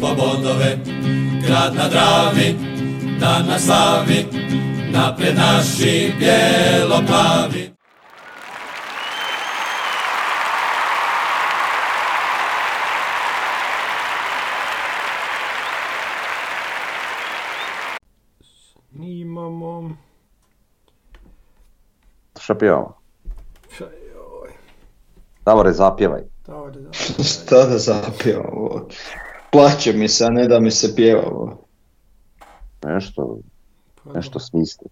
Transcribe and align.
po 0.00 0.14
bodove, 0.14 0.78
grad 1.46 1.74
na 1.74 1.88
Dravi, 1.88 2.54
dan 3.20 3.46
na 3.46 3.58
slavi, 3.58 4.26
napred 4.92 5.36
naši 5.36 6.12
bijelo-plavi. 6.18 7.70
Snimamo. 18.40 19.96
Šta 22.40 22.54
pjevamo? 22.54 22.98
Davore, 25.44 25.72
zapjevaj. 25.72 26.22
Davor, 26.46 26.72
da. 26.72 26.92
Šta 27.32 27.66
da 27.66 27.78
zapjevamo? 27.78 28.88
Plaće 29.52 29.92
mi 29.92 30.08
se, 30.08 30.24
a 30.24 30.30
ne 30.30 30.48
da 30.48 30.60
mi 30.60 30.70
se 30.70 30.94
pjeva. 30.96 31.26
ovo. 31.26 31.64
Nešto, 32.84 33.38
Pa 34.04 34.12
nešto 34.12 34.38
smisli. 34.38 34.88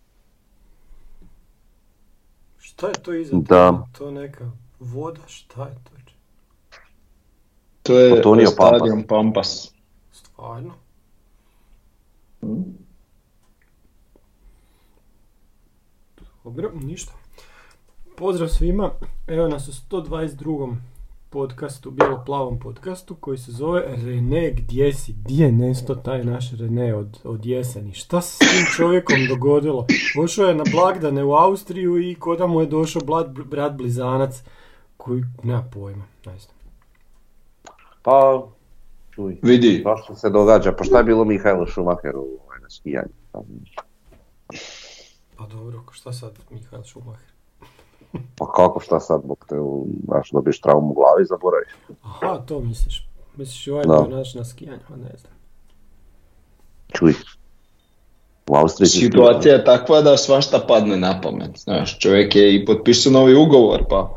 Šta 2.59 2.87
je 2.87 2.93
to 2.93 3.15
iza 3.15 3.37
Da. 3.37 3.87
To 3.93 4.11
neka 4.11 4.51
voda, 4.81 5.21
šta 5.27 5.65
je 5.65 5.75
to? 5.85 5.97
To 7.87 7.99
je 7.99 8.17
Potonio 8.17 8.47
stadion 8.47 9.03
Pampas. 9.03 9.73
Stvarno? 10.13 10.75
Dobro, 16.45 16.73
ništa. 16.75 17.13
Pozdrav 18.17 18.49
svima, 18.49 18.91
evo 19.27 19.49
nas 19.49 19.69
u 19.69 19.73
122. 19.73 20.77
podcastu, 21.37 21.91
bijelo-plavom 21.91 22.59
podcastu 22.59 23.15
koji 23.15 23.39
se 23.39 23.53
zove 23.53 23.97
Rene, 24.05 24.51
gdje 24.51 24.93
si? 24.93 25.13
Gdje 25.13 25.45
je 25.45 25.53
nesto 25.53 25.95
taj 25.95 26.25
naš 26.25 26.51
Rene 26.59 26.95
od, 26.95 27.19
od 27.25 27.47
jeseni? 27.47 27.93
Šta 27.93 28.21
se 28.21 28.35
s 28.35 28.39
tim 28.39 28.67
čovjekom 28.77 29.17
dogodilo? 29.29 29.87
Došao 30.17 30.49
je 30.49 30.55
na 30.55 30.65
blagdane 30.73 31.25
u 31.25 31.33
Austriju 31.33 31.99
i 31.99 32.15
koda 32.15 32.47
mu 32.47 32.61
je 32.61 32.67
došao 32.67 33.03
brat, 33.05 33.27
brat 33.29 33.73
blizanac 33.73 34.43
koji, 34.97 35.23
nema 35.43 35.65
pojma, 35.73 36.05
ne 36.27 36.39
znam. 36.39 36.57
Pa, 38.03 38.47
čuj, 39.11 39.39
Vidi, 39.43 39.81
svašta 39.83 40.15
se 40.15 40.31
događa. 40.31 40.73
Pa 40.73 40.85
šta 40.85 40.99
je 40.99 41.05
bilo 41.05 41.25
Mihajlo 41.25 41.67
Šumacheru 41.67 42.21
ovaj, 42.21 42.61
na 42.63 42.71
skijanju? 42.71 43.13
Pa, 43.33 43.41
Pa 45.37 45.47
dobro, 45.47 45.83
šta 45.93 46.13
sad 46.13 46.39
Mihael 46.51 46.83
Schumacher? 46.83 47.36
Pa 48.37 48.47
kako, 48.47 48.81
šta 48.81 49.01
sad, 49.01 49.21
bok 49.25 49.47
te, 49.49 49.55
znaš, 50.05 50.31
dobiješ 50.31 50.61
traumu 50.61 50.91
u 50.91 50.95
glavi 50.95 51.23
i 51.23 51.27
zaboraviš. 51.27 51.69
Aha, 52.03 52.39
to 52.39 52.61
misliš. 52.61 53.09
Misliš 53.37 53.67
i 53.67 53.71
ovaj 53.71 53.85
Da. 53.85 54.03
bio 54.03 54.17
naš 54.17 54.35
na 54.35 54.45
skijanju, 54.45 54.79
a 54.89 54.97
ne 54.97 55.17
znam. 55.17 55.33
Čuj. 56.89 57.15
U 58.49 58.57
Austriji 58.57 58.87
si 58.87 58.99
situacija 58.99 59.55
je 59.55 59.65
takva 59.65 60.01
da 60.01 60.17
svašta 60.17 60.59
padne 60.59 60.97
na 60.97 61.21
pamet. 61.21 61.51
Znaš, 61.57 61.99
čovjek 61.99 62.37
je 62.37 62.55
i 62.55 62.65
potpisao 62.65 63.13
novi 63.13 63.35
ugovor, 63.37 63.85
pa 63.91 64.15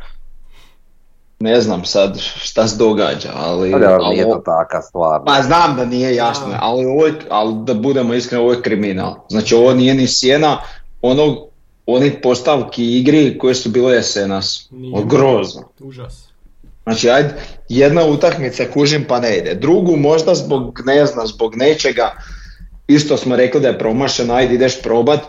ne 1.39 1.61
znam 1.61 1.85
sad 1.85 2.17
šta 2.19 2.67
se 2.67 2.77
događa, 2.77 3.29
ali... 3.35 3.73
Ali, 3.73 3.85
ali 3.85 4.09
nije 4.09 4.23
to 4.23 4.41
taka 4.45 4.81
stvar. 4.81 5.21
Pa 5.25 5.41
znam 5.41 5.75
da 5.75 5.85
nije 5.85 6.15
jasno, 6.15 6.47
ali, 6.59 6.85
ovo 6.85 7.05
je- 7.05 7.13
ali 7.29 7.55
da 7.57 7.73
budemo 7.73 8.13
iskreni, 8.13 8.43
ovo 8.43 8.53
je 8.53 8.61
kriminal. 8.61 9.15
Znači 9.29 9.55
ovo 9.55 9.73
nije 9.73 9.93
ni 9.93 10.07
sjena 10.07 10.57
onog, 11.01 11.35
onih 11.93 12.13
postavki 12.23 12.99
igri 12.99 13.37
koje 13.37 13.55
su 13.55 13.69
bile 13.69 13.95
jesenas. 13.95 14.67
Nije. 14.71 15.05
Grozno. 15.05 15.69
Užas. 15.79 16.29
Znači, 16.83 17.09
ajde, 17.09 17.33
jedna 17.69 18.05
utakmica 18.05 18.65
kužim 18.73 19.05
pa 19.07 19.19
ne 19.19 19.37
ide. 19.37 19.53
Drugu 19.55 19.95
možda 19.95 20.35
zbog, 20.35 20.81
ne 20.85 21.05
znam, 21.05 21.27
zbog 21.27 21.55
nečega, 21.55 22.15
isto 22.87 23.17
smo 23.17 23.35
rekli 23.35 23.61
da 23.61 23.67
je 23.67 23.79
promašeno, 23.79 24.33
ajde 24.33 24.55
ideš 24.55 24.81
probat. 24.81 25.19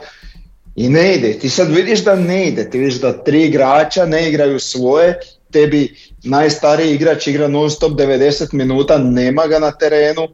I 0.77 0.89
ne 0.89 1.15
ide, 1.15 1.33
ti 1.39 1.49
sad 1.49 1.71
vidiš 1.75 2.05
da 2.05 2.17
ne 2.17 2.49
ide, 2.49 2.71
ti 2.71 2.79
vidiš 2.79 3.01
da 3.01 3.25
tri 3.25 3.45
igrača 3.45 4.07
ne 4.07 4.29
igraju 4.29 4.61
svoje, 4.61 5.19
tebi 5.53 5.95
najstariji 6.25 6.95
igrač 6.95 7.27
igra 7.27 7.49
non 7.49 7.71
stop 7.71 7.93
90 7.93 8.55
minuta, 8.55 8.99
nema 8.99 9.47
ga 9.47 9.59
na 9.59 9.71
terenu, 9.73 10.29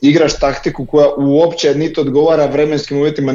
igraš 0.00 0.38
taktiku 0.38 0.86
koja 0.86 1.08
uopće 1.16 1.74
niti 1.74 2.00
odgovara 2.00 2.46
vremenskim 2.46 2.98
uvjetima, 2.98 3.32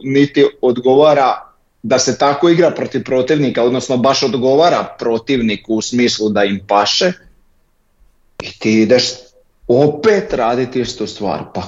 niti, 0.00 0.46
odgovara 0.60 1.48
da 1.82 1.98
se 1.98 2.18
tako 2.18 2.48
igra 2.48 2.70
protiv 2.70 3.04
protivnika, 3.04 3.62
odnosno 3.62 3.96
baš 3.96 4.22
odgovara 4.22 4.96
protivniku 4.98 5.74
u 5.74 5.82
smislu 5.82 6.28
da 6.28 6.44
im 6.44 6.60
paše 6.68 7.12
i 8.42 8.58
ti 8.58 8.82
ideš 8.82 9.04
opet 9.68 10.32
raditi 10.32 10.80
istu 10.80 11.06
stvar. 11.06 11.44
Pa 11.54 11.62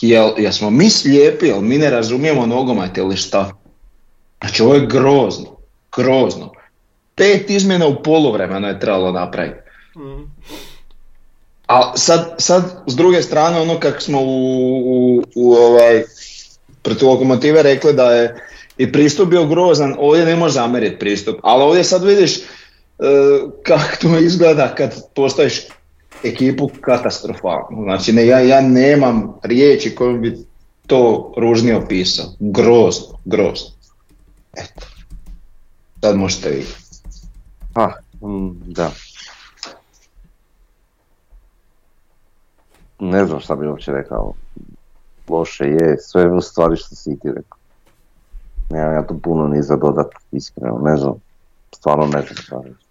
jel, 0.00 0.30
jesmo 0.38 0.70
mi 0.70 0.90
slijepi, 0.90 1.46
jel 1.46 1.60
mi 1.60 1.78
ne 1.78 1.90
razumijemo 1.90 2.46
nogomet 2.46 2.96
ili 2.96 3.16
šta? 3.16 3.50
Znači 4.40 4.62
ovo 4.62 4.74
je 4.74 4.86
grozno, 4.86 5.56
grozno. 5.96 6.52
Pet 7.14 7.50
izmjena 7.50 7.86
u 7.86 8.02
poluvremenu 8.02 8.68
je 8.68 8.80
trebalo 8.80 9.12
napraviti. 9.12 9.60
Mm. 9.96 10.34
A 11.66 11.96
sad, 11.96 12.34
sad 12.38 12.82
s 12.86 12.96
druge 12.96 13.22
strane 13.22 13.60
ono 13.60 13.80
kako 13.80 14.00
smo 14.00 14.20
u, 14.20 14.78
u, 14.84 15.22
u 15.34 15.52
ovaj, 15.52 16.02
protiv 16.82 17.08
lokomotive 17.08 17.62
rekli 17.62 17.92
da 17.92 18.12
je 18.12 18.36
i 18.78 18.92
pristup 18.92 19.28
bio 19.28 19.46
grozan, 19.46 19.94
ovdje 19.98 20.24
ne 20.24 20.36
može 20.36 20.52
zamjeriti 20.52 20.98
pristup, 20.98 21.36
ali 21.42 21.62
ovdje 21.62 21.84
sad 21.84 22.04
vidiš 22.04 22.36
e, 22.36 22.42
kako 23.62 23.96
to 24.00 24.18
izgleda 24.18 24.74
kad 24.74 25.14
postaviš 25.14 25.66
ekipu 26.24 26.70
katastrofalno. 26.80 27.82
Znači 27.82 28.12
ne, 28.12 28.26
ja, 28.26 28.40
ja 28.40 28.60
nemam 28.60 29.34
riječi 29.42 29.94
kojom 29.94 30.20
bi 30.20 30.38
to 30.86 31.32
ružnije 31.36 31.76
opisao. 31.76 32.26
Grozno, 32.40 33.18
grozno. 33.24 33.70
Eto. 34.56 34.86
Sad 36.00 36.16
možete 36.16 36.50
vi. 36.50 36.64
Pa, 37.74 37.92
mm, 38.22 38.50
da. 38.66 38.90
Ne 42.98 43.26
znam 43.26 43.40
šta 43.40 43.56
bi 43.56 43.66
uopće 43.66 43.92
rekao. 43.92 44.32
Loše 45.28 45.64
je, 45.64 45.96
sve 46.00 46.30
u 46.30 46.40
stvari 46.40 46.76
što 46.76 46.94
si 46.94 47.18
ti 47.22 47.28
rekao. 47.28 47.58
Nemam 48.70 48.94
ja 48.94 49.06
tu 49.06 49.18
puno 49.18 49.48
ni 49.48 49.62
za 49.62 49.76
dodat, 49.76 50.06
iskreno, 50.32 50.78
ne 50.82 50.96
znam. 50.96 51.14
Stvarno 51.76 52.04
ne 52.04 52.22
znam 52.22 52.36
šta 52.36 52.60
reći. 52.64 52.84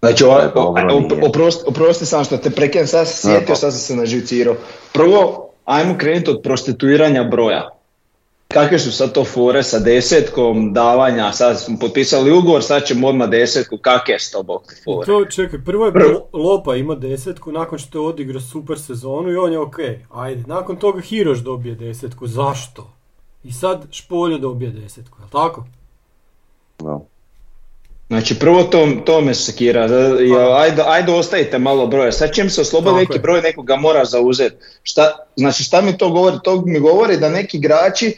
Znači, 0.00 0.24
ova, 0.24 0.52
o- 0.54 1.28
oprosti, 1.28 1.64
oprosti 1.66 2.06
sam 2.06 2.24
što 2.24 2.36
te 2.36 2.50
prekinem, 2.50 2.86
sad 2.86 3.08
se 3.08 3.14
sjetio, 3.16 3.46
pa. 3.48 3.54
sad 3.54 3.72
sam 3.72 3.80
se 3.80 3.96
naživcirao. 3.96 4.54
Prvo, 4.92 5.48
ajmo 5.64 5.94
krenuti 5.98 6.30
od 6.30 6.40
prostituiranja 6.42 7.24
broja. 7.24 7.70
Kakve 8.48 8.78
su 8.78 8.92
sad 8.92 9.12
to 9.12 9.24
fore 9.24 9.62
sa 9.62 9.78
desetkom, 9.78 10.72
davanja, 10.72 11.32
sad 11.32 11.60
smo 11.60 11.78
potpisali 11.78 12.32
ugovor, 12.32 12.62
sad 12.62 12.84
ćemo 12.84 13.08
odmah 13.08 13.28
desetku, 13.28 13.78
to 14.32 14.42
bog 14.42 14.64
te 14.68 14.74
fore? 14.84 15.06
To 15.06 15.24
čekaj, 15.26 15.58
prvo 15.60 15.86
je 15.86 15.92
Prvo- 15.92 16.28
Lo- 16.32 16.38
Lopa 16.40 16.76
ima 16.76 16.94
desetku, 16.94 17.52
nakon 17.52 17.78
što 17.78 17.98
je 17.98 18.06
odigrao 18.06 18.40
super 18.42 18.78
sezonu 18.78 19.30
i 19.30 19.36
on 19.36 19.52
je 19.52 19.58
ok. 19.58 19.76
Ajde, 20.10 20.42
nakon 20.46 20.76
toga 20.76 21.00
Hiroš 21.00 21.38
dobije 21.38 21.74
desetku, 21.74 22.26
zašto? 22.26 22.90
I 23.44 23.52
sad 23.52 23.86
Špolje 23.90 24.38
dobije 24.38 24.70
desetku, 24.70 25.18
jel 25.20 25.28
tako? 25.30 25.64
Da. 26.78 26.98
Znači, 28.08 28.38
prvo 28.38 28.62
to, 28.62 28.88
to 29.04 29.20
me 29.20 29.34
sekira, 29.34 29.80
ja, 30.22 30.56
ajde, 30.56 30.82
ajde 30.86 31.12
ostavite 31.12 31.58
malo 31.58 31.86
broja, 31.86 32.12
sad 32.12 32.34
čim 32.34 32.50
se 32.50 32.60
oslobodi 32.60 32.90
Tako 32.90 32.98
neki 33.00 33.12
je. 33.12 33.20
broj, 33.20 33.42
nekoga 33.42 33.76
mora 33.76 34.04
zauzeti. 34.04 34.56
Šta, 34.82 35.02
znači, 35.36 35.62
šta 35.62 35.80
mi 35.80 35.98
to 35.98 36.10
govori? 36.10 36.36
To 36.44 36.60
mi 36.60 36.80
govori 36.80 37.16
da 37.16 37.28
neki 37.28 37.56
igrači 37.56 38.14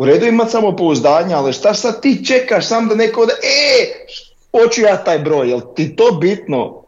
u 0.00 0.04
redu 0.04 0.26
imati 0.26 0.50
samo 0.50 0.76
pouzdanje, 0.76 1.34
ali 1.34 1.52
šta 1.52 1.74
sad 1.74 2.00
ti 2.02 2.26
čekaš 2.26 2.66
sam 2.66 2.88
da 2.88 2.94
neko 2.94 3.20
ode, 3.20 3.32
e, 3.32 4.06
hoću 4.52 4.82
ja 4.82 5.04
taj 5.04 5.18
broj, 5.18 5.48
jel 5.48 5.60
ti 5.76 5.96
to 5.96 6.12
bitno? 6.20 6.82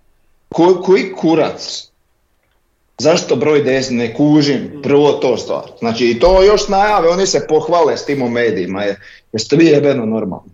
Ko, 0.49 0.83
koji 0.85 1.13
kurac? 1.13 1.89
Zašto 2.99 3.37
broj 3.37 3.65
10 3.65 3.91
ne 3.91 4.15
kužim? 4.15 4.81
Prvo 4.83 5.13
to 5.13 5.37
stvar. 5.37 5.63
Znači 5.79 6.11
i 6.11 6.19
to 6.21 6.43
još 6.43 6.69
najave, 6.69 7.09
oni 7.09 7.27
se 7.27 7.47
pohvale 7.49 7.97
s 7.97 8.05
tim 8.05 8.23
u 8.23 8.29
medijima. 8.29 8.83
Je, 8.83 9.01
jeste 9.33 9.57
vi 9.57 9.67
jebeno 9.67 10.07
normalni? 10.07 10.51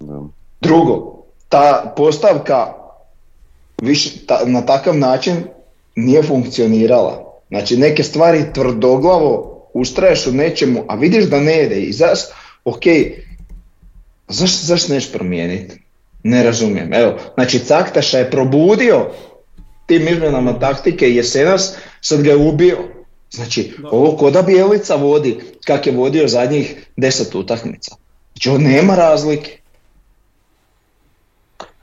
da. 0.00 0.20
Drugo, 0.60 1.22
ta 1.48 1.92
postavka 1.96 2.74
više, 3.82 4.26
ta, 4.26 4.40
na 4.46 4.66
takav 4.66 4.96
način 4.96 5.44
nije 5.94 6.22
funkcionirala. 6.22 7.40
Znači 7.48 7.76
neke 7.76 8.02
stvari 8.02 8.52
tvrdoglavo 8.54 9.57
ustraješ 9.80 10.26
u 10.26 10.32
nečemu, 10.32 10.84
a 10.88 10.94
vidiš 10.94 11.24
da 11.24 11.40
ne 11.40 11.64
ide 11.64 11.80
i 11.80 11.92
zaš, 11.92 12.18
ok, 12.64 12.82
zašto 14.28 14.66
zaš 14.66 14.88
neš 14.88 15.12
promijeniti? 15.12 15.82
Ne 16.22 16.42
razumijem. 16.42 16.92
Evo, 16.92 17.18
znači 17.34 17.58
Caktaša 17.58 18.18
je 18.18 18.30
probudio 18.30 19.06
tim 19.86 20.08
izmjenama 20.08 20.58
taktike 20.58 21.10
jesenas, 21.10 21.74
sad 22.00 22.22
ga 22.22 22.30
je 22.30 22.36
ubio. 22.36 22.78
Znači, 23.30 23.74
Da. 23.78 23.88
ovo 23.92 24.16
ko 24.16 24.30
da 24.30 24.42
Bijelica 24.42 24.94
vodi, 24.94 25.38
kak 25.64 25.86
je 25.86 25.92
vodio 25.92 26.28
zadnjih 26.28 26.86
deset 26.96 27.34
utakmica. 27.34 27.96
Znači, 28.32 28.48
ovo 28.48 28.58
nema 28.58 28.94
razlike. 28.94 29.58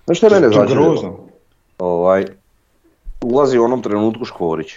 Znaš 0.06 0.18
što 0.18 0.28
je 0.28 0.40
mene 0.40 0.48
grozno. 0.68 1.20
Ovaj, 1.78 2.26
ulazi 3.22 3.58
u 3.58 3.64
onom 3.64 3.82
trenutku 3.82 4.26
Škorić. 4.26 4.68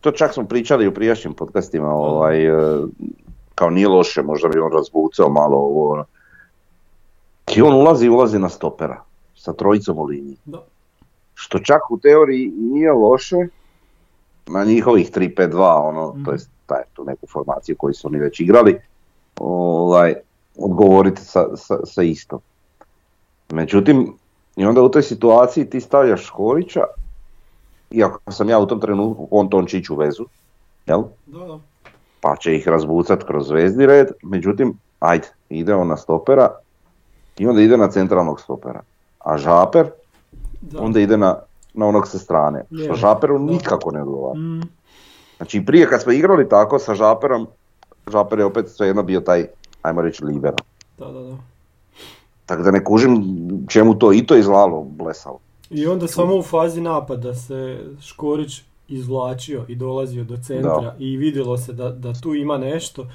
To 0.00 0.10
čak 0.10 0.34
smo 0.34 0.44
pričali 0.44 0.88
u 0.88 0.94
prijašnjim 0.94 1.34
podcastima, 1.34 1.88
ovaj, 1.88 2.46
e, 2.46 2.82
kao 3.54 3.70
nije 3.70 3.88
loše, 3.88 4.22
možda 4.22 4.48
bi 4.48 4.58
on 4.58 4.72
razbucao 4.72 5.28
malo 5.28 5.56
ovo. 5.56 5.92
ono. 5.92 6.04
I 7.56 7.62
on 7.62 7.74
ulazi, 7.74 8.08
ulazi 8.08 8.38
na 8.38 8.48
stopera, 8.48 9.02
sa 9.36 9.52
trojicom 9.52 9.98
u 9.98 10.04
liniji. 10.04 10.36
Da. 10.44 10.62
Što 11.34 11.58
čak 11.58 11.90
u 11.90 11.98
teoriji 11.98 12.52
nije 12.56 12.92
loše, 12.92 13.36
na 14.46 14.64
njihovih 14.64 15.10
3-5-2, 15.10 15.88
ono, 15.88 16.12
Mhm. 16.12 16.24
to 16.24 16.32
jest 16.32 16.50
taj, 16.66 16.82
tu 16.92 17.04
neku 17.04 17.26
formaciju 17.26 17.76
koju 17.78 17.94
su 17.94 18.08
oni 18.08 18.18
već 18.18 18.40
igrali, 18.40 18.80
ovaj, 19.40 20.14
odgovoriti 20.58 21.24
sa, 21.24 21.56
sa, 21.56 21.86
sa 21.86 22.02
isto. 22.02 22.40
Međutim, 23.52 24.14
i 24.56 24.64
onda 24.64 24.82
u 24.82 24.88
toj 24.88 25.02
situaciji 25.02 25.70
ti 25.70 25.80
stavljaš 25.80 26.26
Škorića, 26.26 26.84
iako 27.90 28.32
sam 28.32 28.48
ja 28.48 28.58
u 28.58 28.66
tom 28.66 28.80
trenutku 28.80 29.26
Kontončić 29.26 29.90
u 29.90 29.96
vezu, 29.96 30.24
jel? 30.86 31.02
Da, 31.26 31.38
da. 31.38 31.58
pa 32.20 32.36
će 32.36 32.56
ih 32.56 32.68
razbucat 32.68 33.24
kroz 33.24 33.50
vezni 33.50 33.86
red, 33.86 34.06
međutim, 34.22 34.78
ajde, 35.00 35.28
ide 35.48 35.74
on 35.74 35.88
na 35.88 35.96
stopera 35.96 36.50
i 37.38 37.46
onda 37.46 37.62
ide 37.62 37.76
na 37.76 37.90
centralnog 37.90 38.40
stopera. 38.40 38.80
A 39.18 39.38
Žaper 39.38 39.90
da. 40.60 40.80
onda 40.80 41.00
ide 41.00 41.16
na, 41.16 41.36
na 41.74 41.86
onog 41.86 42.08
sa 42.08 42.18
strane, 42.18 42.64
što. 42.84 42.94
Žaperu 42.94 43.38
Da. 43.38 43.44
nikako 43.44 43.90
ne 43.90 44.02
odgovara. 44.02 44.38
Mm, 44.38 44.60
Znači 45.36 45.66
prije 45.66 45.88
kad 45.88 46.02
smo 46.02 46.12
igrali 46.12 46.48
tako 46.48 46.78
sa 46.78 46.94
Žaperom, 46.94 47.46
Žaper 48.06 48.38
je 48.38 48.44
opet 48.44 48.68
svejedno 48.68 49.02
bio 49.02 49.20
taj, 49.20 49.46
ajmo 49.82 50.02
reći, 50.02 50.24
libero. 50.24 50.56
da, 50.98 51.06
da, 51.06 51.20
da. 51.20 51.36
Tako 52.46 52.62
da 52.62 52.70
ne 52.70 52.84
kužim 52.84 53.24
čemu 53.68 53.94
to 53.98 54.12
i 54.12 54.26
to 54.26 54.36
izlalo 54.36 54.82
blesavo. 54.82 55.38
I 55.70 55.86
onda 55.86 56.08
samo 56.08 56.36
u 56.36 56.42
fazi 56.42 56.80
napada 56.80 57.34
se 57.34 57.78
Škorić 58.00 58.62
izvlačio 58.88 59.64
i 59.68 59.74
dolazio 59.74 60.24
do 60.24 60.36
centra 60.36 60.80
Da. 60.80 60.96
i 60.98 61.16
vidjelo 61.16 61.58
se 61.58 61.72
da, 61.72 61.90
da 61.90 62.12
tu 62.12 62.34
ima 62.34 62.58
nešto. 62.58 63.06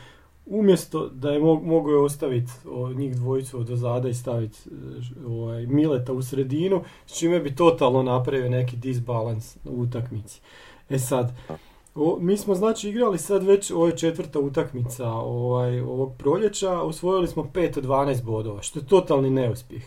Umjesto 0.45 1.09
da 1.09 1.31
je 1.31 1.39
mog, 1.39 1.63
mogao 1.63 1.91
je 1.91 2.01
ostaviti 2.01 2.51
njih 2.95 3.15
dvojicu 3.15 3.59
od 3.59 3.69
ozada 3.69 4.09
i 4.09 4.13
staviti 4.13 4.57
e, 4.69 5.27
ovaj, 5.27 5.65
Mileta 5.65 6.13
u 6.13 6.21
sredinu, 6.21 6.83
s 7.05 7.19
čime 7.19 7.39
bi 7.39 7.55
totalno 7.55 8.03
napravio 8.03 8.49
neki 8.49 8.75
disbalans 8.77 9.57
u 9.65 9.81
utakmici. 9.81 10.41
E 10.89 10.99
sad, 10.99 11.33
o, 11.95 12.17
mi 12.21 12.37
smo 12.37 12.55
znači 12.55 12.89
igrali 12.89 13.17
sad 13.17 13.43
već, 13.43 13.71
ovo 13.71 13.87
je 13.87 13.97
četvrta 13.97 14.39
utakmica 14.39 15.09
ovaj, 15.11 15.79
ovog 15.79 16.13
proljeća, 16.17 16.81
osvojili 16.81 17.27
smo 17.27 17.43
5 17.53 17.77
od 17.77 17.85
12 17.85 18.23
bodova, 18.23 18.61
što 18.61 18.79
je 18.79 18.85
totalni 18.85 19.29
neuspjeh. 19.29 19.83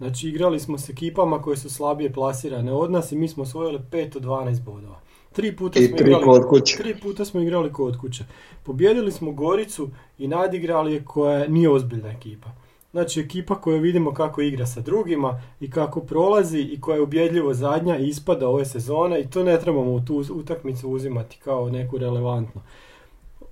Znači 0.00 0.28
igrali 0.28 0.60
smo 0.60 0.78
s 0.78 0.88
ekipama 0.88 1.42
koje 1.42 1.56
su 1.56 1.70
slabije 1.70 2.12
plasirane 2.12 2.72
od 2.72 2.90
nas 2.90 3.12
i 3.12 3.16
mi 3.16 3.28
smo 3.28 3.42
osvojili 3.42 3.78
5 3.90 4.16
od 4.16 4.22
12 4.22 4.62
bodova. 4.62 5.00
Tri 5.32 5.56
puta 5.56 5.80
I 5.80 5.86
smo 5.86 5.96
tri 5.96 6.06
igrali 6.06 6.24
kod 6.24 6.48
kuće. 6.48 6.76
Tri 6.76 6.94
puta 7.02 7.24
smo 7.24 7.40
igrali 7.40 7.72
kod 7.72 8.00
kuće. 8.00 8.24
Pobjedili 8.62 9.12
smo 9.12 9.32
Goricu 9.32 9.88
i 10.18 10.28
nadigrali 10.28 10.92
je 10.92 11.04
koja 11.04 11.48
nije 11.48 11.70
ozbiljna 11.70 12.08
ekipa. 12.08 12.50
Znači 12.90 13.20
ekipa 13.20 13.60
koju 13.60 13.80
vidimo 13.80 14.14
kako 14.14 14.40
igra 14.40 14.66
sa 14.66 14.80
drugima 14.80 15.42
i 15.60 15.70
kako 15.70 16.00
prolazi 16.00 16.60
i 16.60 16.80
koja 16.80 16.94
je 16.94 17.02
ubjedljivo 17.02 17.54
zadnja 17.54 17.98
i 17.98 18.08
ispada 18.08 18.48
ove 18.48 18.64
sezone 18.64 19.20
i 19.20 19.30
to 19.30 19.44
ne 19.44 19.60
trebamo 19.60 19.92
u 19.92 20.00
tu 20.00 20.24
utakmicu 20.30 20.90
uzimati 20.90 21.38
kao 21.44 21.70
neku 21.70 21.98
relevantnu. 21.98 22.60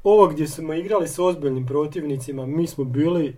Ovo 0.04 0.26
gdje 0.26 0.48
smo 0.48 0.74
igrali 0.74 1.08
s 1.08 1.18
ozbiljnim 1.18 1.66
protivnicima, 1.66 2.46
mi 2.46 2.66
smo 2.66 2.84
bili 2.84 3.36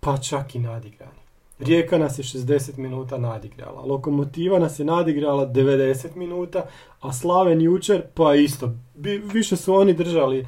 pa 0.00 0.16
čak 0.18 0.54
i 0.54 0.58
nadigrani. 0.58 1.21
Rijeka 1.62 1.98
nas 1.98 2.18
je 2.18 2.22
60 2.22 2.78
minuta 2.78 3.18
nadigrala, 3.18 3.80
Lokomotiva 3.80 4.58
nas 4.58 4.78
je 4.78 4.84
nadigrala 4.84 5.46
90 5.46 6.16
minuta, 6.16 6.66
a 7.00 7.12
Slaven 7.12 7.60
jučer 7.60 8.02
pa 8.14 8.34
isto. 8.34 8.70
Bi- 8.94 9.22
više 9.32 9.56
su 9.56 9.74
oni 9.74 9.92
držali 9.94 10.38
e, 10.40 10.46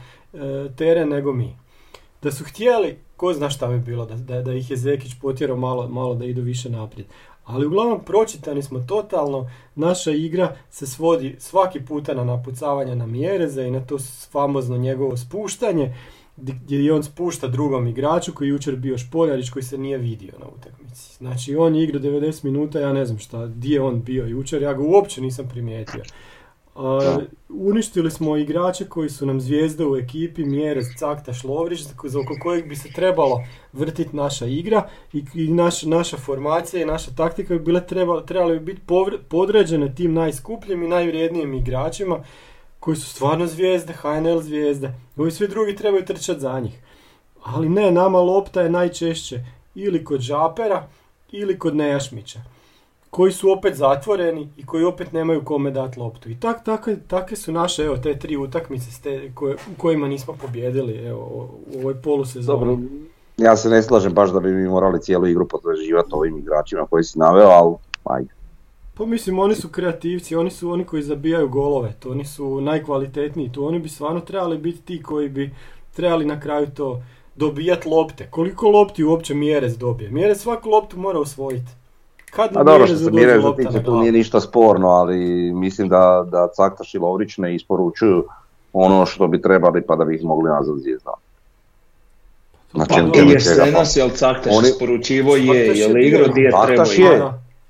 teren 0.76 1.08
nego 1.08 1.32
mi. 1.32 1.56
Da 2.22 2.32
su 2.32 2.44
htjeli, 2.44 2.98
ko 3.16 3.32
zna 3.32 3.50
šta 3.50 3.68
bi 3.68 3.78
bilo, 3.78 4.06
da, 4.06 4.14
da, 4.14 4.42
da 4.42 4.52
ih 4.52 4.70
je 4.70 4.76
Zekić 4.76 5.14
potjerao 5.20 5.56
malo, 5.56 5.88
malo 5.88 6.14
da 6.14 6.24
idu 6.24 6.42
više 6.42 6.70
naprijed. 6.70 7.06
Ali 7.44 7.66
uglavnom 7.66 8.04
pročitani 8.04 8.62
smo 8.62 8.80
totalno, 8.80 9.50
naša 9.74 10.10
igra 10.10 10.56
se 10.70 10.86
svodi 10.86 11.36
svaki 11.38 11.80
puta 11.80 12.14
na 12.14 12.24
napucavanje 12.24 12.96
na 12.96 13.06
Mjereza 13.06 13.62
i 13.62 13.70
na 13.70 13.80
to 13.80 13.96
famozno 14.30 14.76
njegovo 14.76 15.16
spuštanje, 15.16 15.94
gdje 16.36 16.92
on 16.92 17.02
spušta 17.02 17.48
drugom 17.48 17.86
igraču 17.86 18.32
koji 18.34 18.48
je 18.48 18.50
jučer 18.50 18.76
bio 18.76 18.98
Špoljarić 18.98 19.50
koji 19.50 19.62
se 19.62 19.78
nije 19.78 19.98
vidio 19.98 20.32
na 20.40 20.46
utakmici. 20.56 21.16
Znači 21.16 21.56
on 21.56 21.74
je 21.74 21.84
igrao 21.84 22.02
90 22.02 22.44
minuta, 22.44 22.80
ja 22.80 22.92
ne 22.92 23.06
znam 23.06 23.18
šta, 23.18 23.46
di 23.46 23.70
je 23.70 23.80
on 23.80 24.02
bio 24.02 24.26
jučer, 24.26 24.62
ja 24.62 24.72
ga 24.72 24.82
uopće 24.82 25.20
nisam 25.20 25.48
primijetio. 25.48 26.02
A, 26.76 27.18
uništili 27.48 28.10
smo 28.10 28.36
igrače 28.36 28.84
koji 28.84 29.10
su 29.10 29.26
nam 29.26 29.40
zvijezde 29.40 29.86
u 29.86 29.96
ekipi, 29.96 30.44
Mjerez, 30.44 30.86
Caktaš, 30.98 31.44
Lovrić, 31.44 31.80
za 32.04 32.20
oko 32.20 32.34
kojeg 32.42 32.68
bi 32.68 32.76
se 32.76 32.88
trebalo 32.92 33.44
vrtiti 33.72 34.16
naša 34.16 34.46
igra 34.46 34.88
i, 35.12 35.24
i 35.34 35.48
naš, 35.48 35.82
naša 35.82 36.16
formacija 36.16 36.82
i 36.82 36.86
naša 36.86 37.10
taktika 37.10 37.54
bi 37.54 37.60
bile 37.60 37.86
treba, 37.86 38.26
trebale 38.26 38.58
bi 38.58 38.64
biti 38.64 38.80
podređene 39.28 39.94
tim 39.94 40.14
najskupljim 40.14 40.82
i 40.82 40.88
najvrijednijim 40.88 41.54
igračima 41.54 42.24
koji 42.84 42.96
su 42.96 43.06
stvarno 43.06 43.46
zvijezde, 43.46 43.92
HNL 43.92 44.40
zvijezde. 44.40 44.94
Ovi 45.16 45.30
svi 45.30 45.48
drugi 45.48 45.76
trebaju 45.76 46.04
trčati 46.04 46.40
za 46.40 46.60
njih. 46.60 46.78
Ali 47.42 47.68
ne, 47.68 47.90
nama 47.90 48.18
lopta 48.18 48.62
je 48.62 48.70
najčešće 48.70 49.40
ili 49.74 50.04
kod 50.04 50.20
Žapera 50.20 50.86
ili 51.32 51.58
kod 51.58 51.76
Nejašmića 51.76 52.40
koji 53.10 53.32
su 53.32 53.50
opet 53.50 53.74
zatvoreni 53.74 54.48
i 54.56 54.66
koji 54.66 54.84
opet 54.84 55.12
nemaju 55.12 55.44
kome 55.44 55.70
dati 55.70 56.00
loptu. 56.00 56.30
I 56.30 56.40
tak, 56.40 56.64
takve, 56.64 56.96
takve 57.08 57.36
su 57.36 57.52
naše, 57.52 57.84
evo, 57.84 57.96
te 57.96 58.18
tri 58.18 58.36
utakmice 58.36 58.90
s 58.90 59.00
te, 59.00 59.30
koje, 59.34 59.54
u 59.54 59.78
kojima 59.78 60.08
nismo 60.08 60.34
pobjedili, 60.40 61.06
evo, 61.06 61.50
u 61.74 61.78
ovoj 61.78 61.94
polusezoni. 61.94 62.58
Dobro, 62.58 62.78
ja 63.36 63.56
se 63.56 63.68
ne 63.68 63.82
slažem 63.82 64.12
baš 64.12 64.30
da 64.30 64.40
bi 64.40 64.52
mi 64.52 64.68
morali 64.68 65.00
cijelu 65.00 65.26
igru 65.26 65.48
potvrđivati 65.48 66.08
ovim 66.12 66.38
igračima 66.38 66.86
koji 66.90 67.04
si 67.04 67.18
naveo, 67.18 67.48
ali 67.48 67.74
ajde. 68.04 68.43
Pa 68.94 69.06
mislim, 69.06 69.38
oni 69.38 69.54
su 69.54 69.68
kreativci, 69.68 70.36
oni 70.36 70.50
su 70.50 70.70
oni 70.70 70.84
koji 70.84 71.02
zabijaju 71.02 71.48
golove, 71.48 71.92
to 72.00 72.10
oni 72.10 72.24
su 72.24 72.60
najkvalitetniji, 72.60 73.52
tu 73.52 73.66
oni 73.66 73.78
bi 73.78 73.88
stvarno 73.88 74.20
trebali 74.20 74.58
biti 74.58 74.82
ti 74.82 75.02
koji 75.02 75.28
bi 75.28 75.50
trebali 75.96 76.24
na 76.24 76.40
kraju 76.40 76.66
to 76.74 77.02
dobijati 77.36 77.88
lopte. 77.88 78.26
Koliko 78.30 78.68
lopti 78.68 79.04
uopće 79.04 79.34
Mjerez 79.34 79.78
dobije? 79.78 80.10
Mjerez 80.10 80.40
svaku 80.40 80.70
loptu 80.70 80.98
mora 80.98 81.18
osvojiti. 81.18 81.70
Kad 82.30 82.56
A 82.56 82.62
dobro 82.64 82.86
što 82.86 82.96
se 82.96 83.10
na 83.10 83.56
tiče, 83.56 83.72
to 83.72 83.80
glavu? 83.90 84.00
nije 84.00 84.12
ništa 84.12 84.40
sporno, 84.40 84.88
ali 84.88 85.16
mislim 85.54 85.88
da, 85.88 86.26
da 86.30 86.48
Caktaš 86.56 86.94
i 86.94 86.98
Lovrić 86.98 87.38
ne 87.38 87.54
isporučuju 87.54 88.24
ono 88.72 89.06
što 89.06 89.28
bi 89.28 89.42
trebali 89.42 89.82
pa 89.82 89.96
da 89.96 90.04
bi 90.04 90.14
ih 90.16 90.24
mogli 90.24 90.50
nazvati 90.50 90.80
zvijezda. 90.80 91.12
Na 92.72 92.86
Pa 92.88 92.94
to 92.94 93.00
I 93.14 93.18
je 93.18 93.40
čega 93.40 93.64
Senas, 93.64 93.96
jel 93.96 94.10
Caktaš 94.10 94.52
Oni- 94.56 94.68
isporučivo 94.68 95.36
je, 95.36 95.78
jel 95.78 95.96
igrao 95.98 96.28
gdje 96.28 96.42
je. 96.42 96.50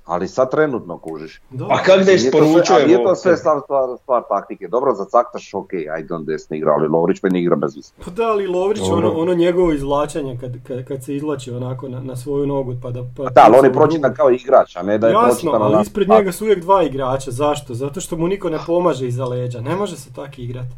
Ali 0.05 0.27
sad 0.27 0.51
trenutno 0.51 0.97
kužiš. 0.97 1.41
da. 1.49 1.65
A 1.65 1.77
kak 1.77 1.87
da 1.89 1.95
Nije 1.95 2.05
to 2.05 2.11
sve- 2.11 2.15
isporučuje 2.15 2.83
a 2.83 2.85
Nije 2.85 2.97
to 2.97 3.03
lopte? 3.03 3.15
sve 3.15 3.37
stvar, 3.37 3.61
stvar, 3.63 3.97
stvar 3.97 4.23
taktike. 4.29 4.67
Dobro, 4.67 4.93
za 4.93 5.05
Caktaš 5.05 5.53
ok, 5.53 5.69
ajde 5.93 6.13
on 6.13 6.25
desni 6.25 6.57
igra, 6.57 6.71
ali 6.71 6.87
Lovrić 6.87 7.23
meni 7.23 7.41
igra 7.41 7.55
bez 7.55 7.75
vise. 7.75 7.93
Pa 8.05 8.11
da, 8.11 8.23
ali 8.23 8.47
Lovrić, 8.47 8.81
ono, 8.83 9.11
ono 9.11 9.33
njegovo 9.33 9.71
izvlačenje 9.71 10.37
kad, 10.37 10.51
kad, 10.63 10.85
kad 10.85 11.03
se 11.03 11.15
izvlači 11.15 11.51
onako 11.51 11.87
na, 11.89 11.99
na 12.01 12.15
svoju 12.15 12.47
nogu 12.47 12.73
pa 12.81 12.91
da... 12.91 13.03
Pa 13.17 13.23
Da, 13.25 13.41
ali 13.43 13.57
on 13.59 13.65
je 13.65 13.73
pročitan 13.73 14.13
kao 14.13 14.31
igrač, 14.31 14.75
a 14.75 14.81
ne 14.81 14.97
da 14.97 15.07
je 15.07 15.13
Jasno, 15.13 15.51
ali 15.51 15.81
ispred 15.81 16.09
njega 16.09 16.31
su 16.31 16.43
uvijek 16.43 16.59
dva 16.59 16.83
igrača. 16.83 17.31
Zašto? 17.31 17.73
Zato 17.73 18.01
što 18.01 18.17
mu 18.17 18.27
niko 18.27 18.49
ne 18.49 18.59
pomaže 18.67 19.07
iza 19.07 19.25
leđa. 19.25 19.61
Ne 19.61 19.75
može 19.75 19.97
se 19.97 20.13
tako 20.13 20.33
igrati. 20.37 20.69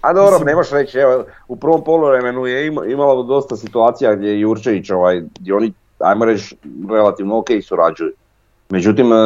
A 0.00 0.12
dobro, 0.12 0.30
Mislim- 0.30 0.46
ne 0.46 0.54
možeš 0.54 0.72
reći, 0.72 0.98
evo, 0.98 1.24
u 1.48 1.56
prvom 1.56 1.84
poluvremenu 1.84 2.46
je 2.46 2.66
ima- 2.66 2.86
imalo 2.86 3.22
dosta 3.22 3.56
situacija 3.56 4.14
gdje 4.14 4.28
je 4.28 4.40
Jurčević, 4.40 4.90
ovaj, 4.90 5.22
gdje 5.40 5.54
oni, 5.54 5.72
ajmo 5.98 6.24
reći, 6.24 6.56
relativno 6.90 7.38
ok 7.38 7.46
surađuju. 7.62 8.12
Međutim, 8.72 9.12
e, 9.12 9.16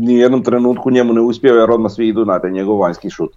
ni 0.00 0.14
u 0.14 0.18
jednom 0.18 0.42
trenutku 0.42 0.90
njemu 0.90 1.12
ne 1.12 1.20
uspijeva 1.20 1.60
jer 1.60 1.70
odmah 1.70 1.92
svi 1.92 2.08
idu 2.08 2.24
na 2.24 2.38
taj 2.38 2.50
njegov 2.50 2.80
vanjski 2.80 3.10
šut. 3.10 3.30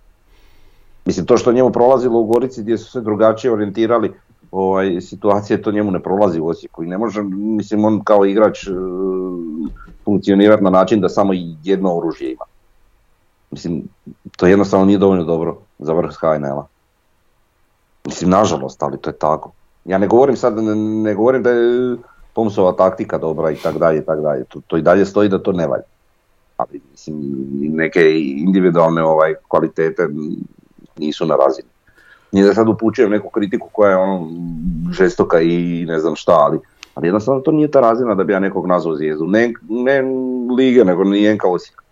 Mislim, 1.06 1.26
to 1.26 1.38
što 1.38 1.52
njemu 1.52 1.72
prolazilo 1.72 2.20
u 2.20 2.26
Gorici 2.26 2.62
gdje 2.62 2.78
su 2.78 2.92
se 2.92 3.02
drugačije 3.02 3.54
orijentirali 3.54 4.12
ovaj, 4.52 5.02
situacije, 5.02 5.62
to 5.62 5.72
njemu 5.72 5.92
ne 5.92 6.00
prolazi 6.00 6.40
u 6.40 6.48
Osijeku 6.48 6.84
i 6.84 6.88
ne 6.88 6.98
može, 6.98 7.24
mislim, 7.24 7.86
on 7.86 8.02
kao 8.04 8.26
igrač 8.26 8.68
e, 8.68 8.72
funkcionirati 10.06 10.64
na 10.64 10.70
način 10.70 11.02
da 11.02 11.10
samo 11.10 11.34
jedno 11.64 11.98
oružje 11.98 12.32
ima. 12.32 12.46
Mislim, 13.52 13.84
to 14.38 14.48
jednostavno 14.48 14.86
nije 14.86 14.98
dovoljno 14.98 15.24
dobro 15.24 15.58
za 15.80 15.94
vrh 15.94 16.12
HNL-a. 16.20 16.66
Mislim, 18.06 18.30
nažalost, 18.30 18.84
ali 18.84 18.98
to 18.98 19.10
je 19.10 19.18
tako. 19.18 19.52
Ja 19.86 19.98
ne 19.98 20.08
govorim 20.08 20.36
sad, 20.36 20.64
ne, 20.64 20.76
ne 20.76 21.16
govorim 21.16 21.44
da 21.44 21.50
je 21.50 21.98
Pomsova 22.40 22.72
taktika 22.72 23.18
dobra 23.18 23.52
i 23.52 23.56
tak 23.56 23.78
dalje 23.78 24.06
tak 24.06 24.22
dalje. 24.22 24.44
To, 24.44 24.62
to 24.68 24.78
i 24.78 24.82
dalje 24.82 25.06
stoji 25.06 25.30
da 25.30 25.42
to 25.44 25.52
ne 25.52 25.68
valja. 25.68 25.84
Ali 26.58 26.80
mislim, 26.92 27.16
neke 27.76 28.02
individualne 28.20 29.04
ovaj, 29.04 29.36
kvalitete 29.48 30.08
nisu 30.98 31.26
na 31.26 31.36
razini. 31.36 31.68
Nije 32.32 32.46
da 32.46 32.54
sad 32.54 32.70
upućujem 32.70 33.12
neku 33.12 33.30
kritiku 33.30 33.70
koja 33.72 33.92
je 33.92 33.98
ono 33.98 34.30
žestoka 34.92 35.42
i 35.42 35.86
ne 35.88 36.00
znam 36.00 36.16
šta, 36.16 36.32
ali, 36.32 36.60
Ali 36.96 37.08
jednostavno 37.08 37.42
to 37.42 37.52
nije 37.52 37.72
ta 37.72 37.80
razina 37.80 38.16
da 38.16 38.24
bi 38.24 38.34
ja 38.34 38.40
nekog 38.40 38.68
nazvao 38.68 38.96
zvijezdu. 38.96 39.28
Ne, 39.28 39.54
ne 39.70 40.02
lige, 40.58 40.86
nego 40.86 41.04
ni 41.04 41.34
NK 41.34 41.46
Osijek. 41.46 41.84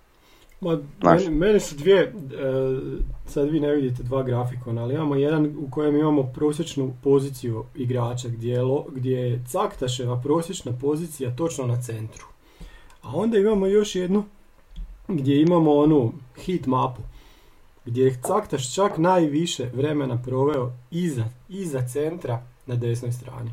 Ma, 0.61 0.77
meni, 1.03 1.29
meni 1.29 1.59
su 1.59 1.75
dvije, 1.75 2.01
e, 2.01 2.11
sad 3.25 3.49
vi 3.49 3.59
ne 3.59 3.75
vidite 3.75 4.03
dva 4.03 4.23
grafikona, 4.23 4.83
ali 4.83 4.93
imamo 4.93 5.15
jedan 5.15 5.45
u 5.45 5.69
kojem 5.71 5.95
imamo 5.95 6.23
prosječnu 6.23 6.93
poziciju 7.03 7.63
igrača 7.75 8.27
gdje 8.29 8.53
je, 8.53 8.61
lo- 8.61 8.85
gdje 8.91 9.17
je 9.17 9.43
Caktaševa 9.47 10.21
prosječna 10.21 10.71
pozicija 10.81 11.35
točno 11.35 11.65
na 11.65 11.81
centru. 11.81 12.25
A 13.01 13.09
onda 13.13 13.37
imamo 13.37 13.67
još 13.67 13.95
jednu 13.95 14.23
gdje 15.07 15.41
imamo 15.41 15.73
onu 15.73 16.13
hit 16.37 16.65
mapu 16.65 17.01
gdje 17.85 18.03
je 18.05 18.17
Caktaš 18.27 18.75
čak 18.75 18.97
najviše 18.97 19.69
vremena 19.73 20.21
proveo 20.25 20.71
iza, 20.91 21.25
iza 21.49 21.87
centra 21.87 22.41
na 22.65 22.75
desnoj 22.75 23.11
strani. 23.11 23.51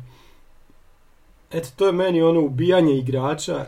Eto, 1.51 1.69
to 1.75 1.85
je 1.85 1.91
meni 1.91 2.21
ono 2.21 2.41
ubijanje 2.41 2.97
igrača 2.97 3.65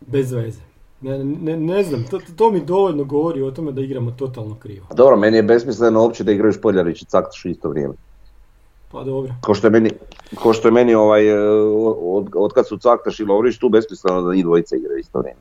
bez 0.00 0.32
veze. 0.32 0.67
Ne, 1.00 1.24
ne, 1.24 1.56
ne 1.56 1.82
znam, 1.82 2.04
to, 2.10 2.20
to 2.36 2.50
mi 2.50 2.64
dovoljno 2.64 3.04
govori 3.04 3.42
o 3.42 3.50
tome 3.50 3.72
da 3.72 3.80
igramo 3.80 4.10
totalno 4.10 4.54
krivo. 4.54 4.86
A 4.90 4.94
Dobro, 4.94 5.16
meni 5.16 5.36
je 5.36 5.42
besmisleno 5.42 6.02
uopće 6.02 6.24
da 6.24 6.32
igraju 6.32 6.52
Špoljarić 6.52 7.02
i 7.02 7.04
Caktaš 7.04 7.44
isto 7.44 7.68
vrijeme. 7.68 7.94
Pa 8.92 9.04
dobro. 9.04 9.34
Ko 9.40 9.54
što 9.54 9.66
je 9.66 9.70
meni, 9.70 9.90
ko 10.34 10.52
što 10.52 10.68
je 10.68 10.72
meni 10.72 10.94
ovaj, 10.94 11.28
e, 11.28 11.38
od, 12.02 12.28
od 12.34 12.52
kad 12.52 12.68
su 12.68 12.78
Caktaš 12.78 13.20
i 13.20 13.24
Lovrić 13.24 13.58
tu 13.58 13.68
besmisleno 13.68 14.22
da 14.22 14.34
njih 14.34 14.44
dvojica 14.44 14.76
igraju 14.76 14.98
isto 14.98 15.18
vrijeme. 15.18 15.40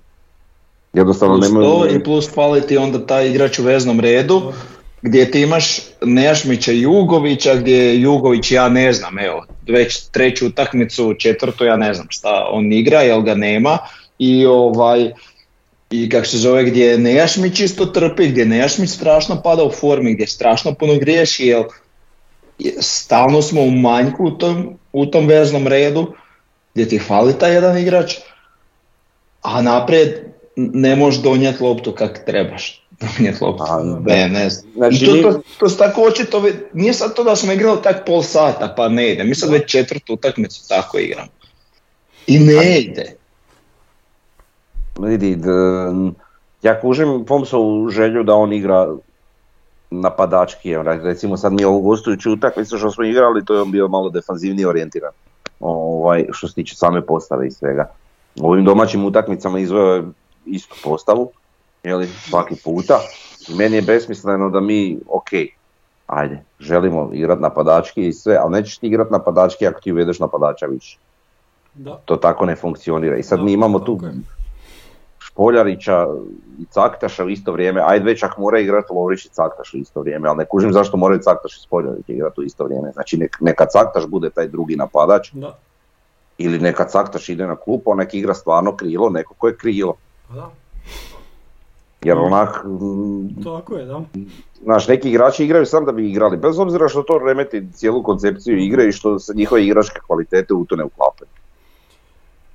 Jednostavno 0.94 1.36
Plus 1.36 1.48
nemaju... 1.48 1.70
to 1.70 1.96
i 1.96 2.04
plus 2.04 2.34
fali 2.34 2.62
ti 2.62 2.78
onda 2.78 3.06
taj 3.06 3.30
igrač 3.30 3.60
u 3.60 3.64
veznom 3.64 4.00
redu 4.00 4.42
gdje 5.02 5.32
ti 5.32 5.42
imaš 5.42 5.82
Nejašmića 6.02 6.72
i 6.72 6.82
Jugovića 6.82 7.56
gdje 7.56 7.76
je 7.76 8.02
Jugović 8.02 8.52
ja 8.52 8.70
ne 8.70 8.94
znam 8.94 9.20
evo 9.20 9.46
već 9.68 10.06
treću 10.06 10.48
utakmicu, 10.48 11.14
četvrtu 11.20 11.66
ja 11.66 11.78
ne 11.78 11.94
znam 11.94 12.08
šta 12.10 12.48
on 12.52 12.72
igra 12.72 13.02
jel 13.02 13.22
ga 13.22 13.36
nema 13.36 13.78
i 14.20 14.46
ovaj 14.46 15.12
i 15.90 16.10
kako 16.10 16.26
se 16.26 16.38
zove 16.38 16.64
gdje 16.64 16.98
Nejašmić 16.98 17.60
isto 17.60 17.86
trpi, 17.86 18.28
gdje 18.28 18.46
Nejašmić 18.46 18.90
strašno 18.90 19.42
pada 19.42 19.64
u 19.64 19.72
formi, 19.72 20.14
gdje 20.14 20.28
strašno 20.28 20.74
puno 20.74 20.96
griješi 20.96 21.48
jel 21.48 21.64
je- 22.60 22.76
stalno 22.80 23.42
smo 23.42 23.62
u 23.62 23.72
manjku 23.72 24.26
u 24.26 24.32
tom, 24.32 24.78
u 24.94 25.06
tom 25.06 25.28
veznom 25.28 25.68
redu 25.68 26.14
gdje 26.74 26.88
ti 26.88 27.00
fali 27.00 27.34
taj 27.34 27.54
jedan 27.54 27.78
igrač 27.78 28.16
a 29.42 29.62
naprijed 29.62 30.14
ne 30.56 30.96
možeš 30.96 31.22
donijeti 31.22 31.64
loptu 31.64 31.92
kak 31.92 32.26
trebaš 32.26 32.84
donijeti 33.18 33.44
loptu. 33.44 33.64
A, 33.64 33.84
ne, 34.06 34.30
ne 34.30 34.50
znam. 34.50 34.72
Znači, 34.74 35.06
to, 35.06 35.32
to, 35.32 35.42
to 35.60 35.70
su 35.70 35.78
tako 35.78 36.02
očito, 36.04 36.40
vi- 36.40 36.54
nije 36.74 36.94
sad 36.94 37.16
to 37.16 37.24
da 37.24 37.36
smo 37.36 37.54
igrali 37.54 37.82
tak 37.84 38.06
pol 38.06 38.24
sata 38.24 38.74
pa 38.78 38.90
ne 38.90 39.12
ide, 39.12 39.24
mi 39.24 39.36
sad 39.36 39.50
već 39.52 39.72
četvrtu 39.72 40.14
utakmicu 40.14 40.68
tako 40.68 40.98
igramo. 40.98 41.30
I 42.28 42.40
ne 42.40 42.80
ide. 42.80 43.17
Vidi, 45.00 45.36
d- 45.36 46.12
ja 46.62 46.82
kužim 46.82 47.26
Pomsovu 47.26 47.90
želju 47.90 48.24
da 48.24 48.36
on 48.36 48.54
igra 48.54 48.88
napadački, 49.92 50.76
recimo 51.04 51.38
sad 51.38 51.54
mi 51.54 51.64
ovu 51.64 51.82
gostujuću 51.82 52.34
utakmicu 52.34 52.78
što 52.78 52.92
smo 52.92 53.04
igrali, 53.04 53.46
to 53.46 53.54
je 53.54 53.62
on 53.62 53.72
bio 53.72 53.88
malo 53.88 54.10
defanzivnije 54.10 54.68
orijentiran, 54.68 55.12
ovaj, 55.60 56.26
što 56.32 56.48
se 56.48 56.54
tiče 56.54 56.76
same 56.76 57.02
postave 57.02 57.48
i 57.48 57.52
svega. 57.52 57.90
U 58.42 58.50
ovim 58.50 58.66
domaćim 58.66 59.06
utakmicama 59.06 59.60
izveo 59.60 59.94
je 59.96 60.04
istu 60.46 60.76
postavu, 60.84 61.32
jeli, 61.84 62.08
svaki 62.08 62.56
puta. 62.64 63.00
Meni 63.58 63.76
je 63.76 63.82
besmisleno 63.82 64.50
da 64.50 64.60
mi, 64.60 65.00
ok, 65.10 65.30
ajde, 66.08 66.44
želimo 66.60 67.10
igrat 67.14 67.40
napadački 67.40 68.08
i 68.08 68.14
sve, 68.14 68.38
ali 68.42 68.52
nećeš 68.52 68.78
ti 68.78 68.88
igrat 68.88 69.12
napadački 69.12 69.68
ako 69.68 69.82
ti 69.82 69.92
uvedeš 69.92 70.20
napadača 70.20 70.66
više. 70.66 70.98
Da. 71.74 72.02
To 72.06 72.18
tako 72.18 72.46
ne 72.46 72.56
funkcionira. 72.56 73.18
I 73.18 73.24
sad 73.24 73.40
mi 73.40 73.46
Da, 73.46 73.54
imamo 73.54 73.80
tu 73.80 74.00
je. 75.38 75.48
Špoljarića 75.48 76.08
i 76.60 76.66
Caktaša 76.66 77.26
u 77.26 77.30
isto 77.30 77.52
vrijeme, 77.52 77.82
ajde 77.86 78.06
već 78.06 78.24
ako 78.24 78.42
mora 78.42 78.60
igrati 78.60 78.94
Lovrić 78.94 79.26
i 79.26 79.30
Caktaš 79.30 79.74
u 79.74 79.78
isto 79.78 80.02
vrijeme, 80.02 80.30
ali 80.30 80.38
ne 80.38 80.46
kužim 80.46 80.74
zašto 80.74 80.98
moraju 80.98 81.20
Caktaš 81.22 81.58
i 81.58 81.64
Špoljarić 81.64 82.04
igrati 82.08 82.42
u 82.42 82.44
isto 82.44 82.64
vrijeme. 82.64 82.92
Znači 82.92 83.18
nek, 83.18 83.38
neka 83.42 83.66
Caktaš 83.66 84.08
bude 84.08 84.30
taj 84.30 84.48
drugi 84.48 84.76
napadač 84.76 85.30
Da. 85.34 85.58
ili 86.38 86.60
neka 86.60 86.86
Caktaš 86.86 87.30
ide 87.30 87.48
na 87.48 87.56
klupu, 87.56 87.92
a 87.92 87.96
nek 87.96 88.14
igra 88.14 88.34
stvarno 88.34 88.76
krilo, 88.76 89.10
neko 89.10 89.34
ko 89.34 89.48
je 89.48 89.58
krilo. 89.58 89.94
Pa 90.28 90.36
da. 90.36 90.50
Jer 92.04 92.18
onak, 92.18 92.64
mm, 92.66 93.44
Tako 93.44 93.76
je, 93.76 93.86
da. 93.86 94.02
znaš, 94.64 94.88
neki 94.88 95.10
igrači 95.10 95.44
igraju 95.44 95.66
sam 95.66 95.86
da 95.86 95.92
bi 95.92 96.10
igrali, 96.10 96.38
bez 96.38 96.60
obzira 96.60 96.90
što 96.90 97.04
to 97.04 97.18
remeti 97.18 97.68
cijelu 97.74 98.04
koncepciju 98.04 98.58
igre 98.58 98.88
i 98.88 98.92
što 98.92 99.20
se 99.20 99.34
njihove 99.36 99.66
igračke 99.66 100.00
kvalitete 100.08 100.54
u 100.54 100.66
to 100.66 100.76
ne 100.76 100.84
uklapaju. 100.84 101.28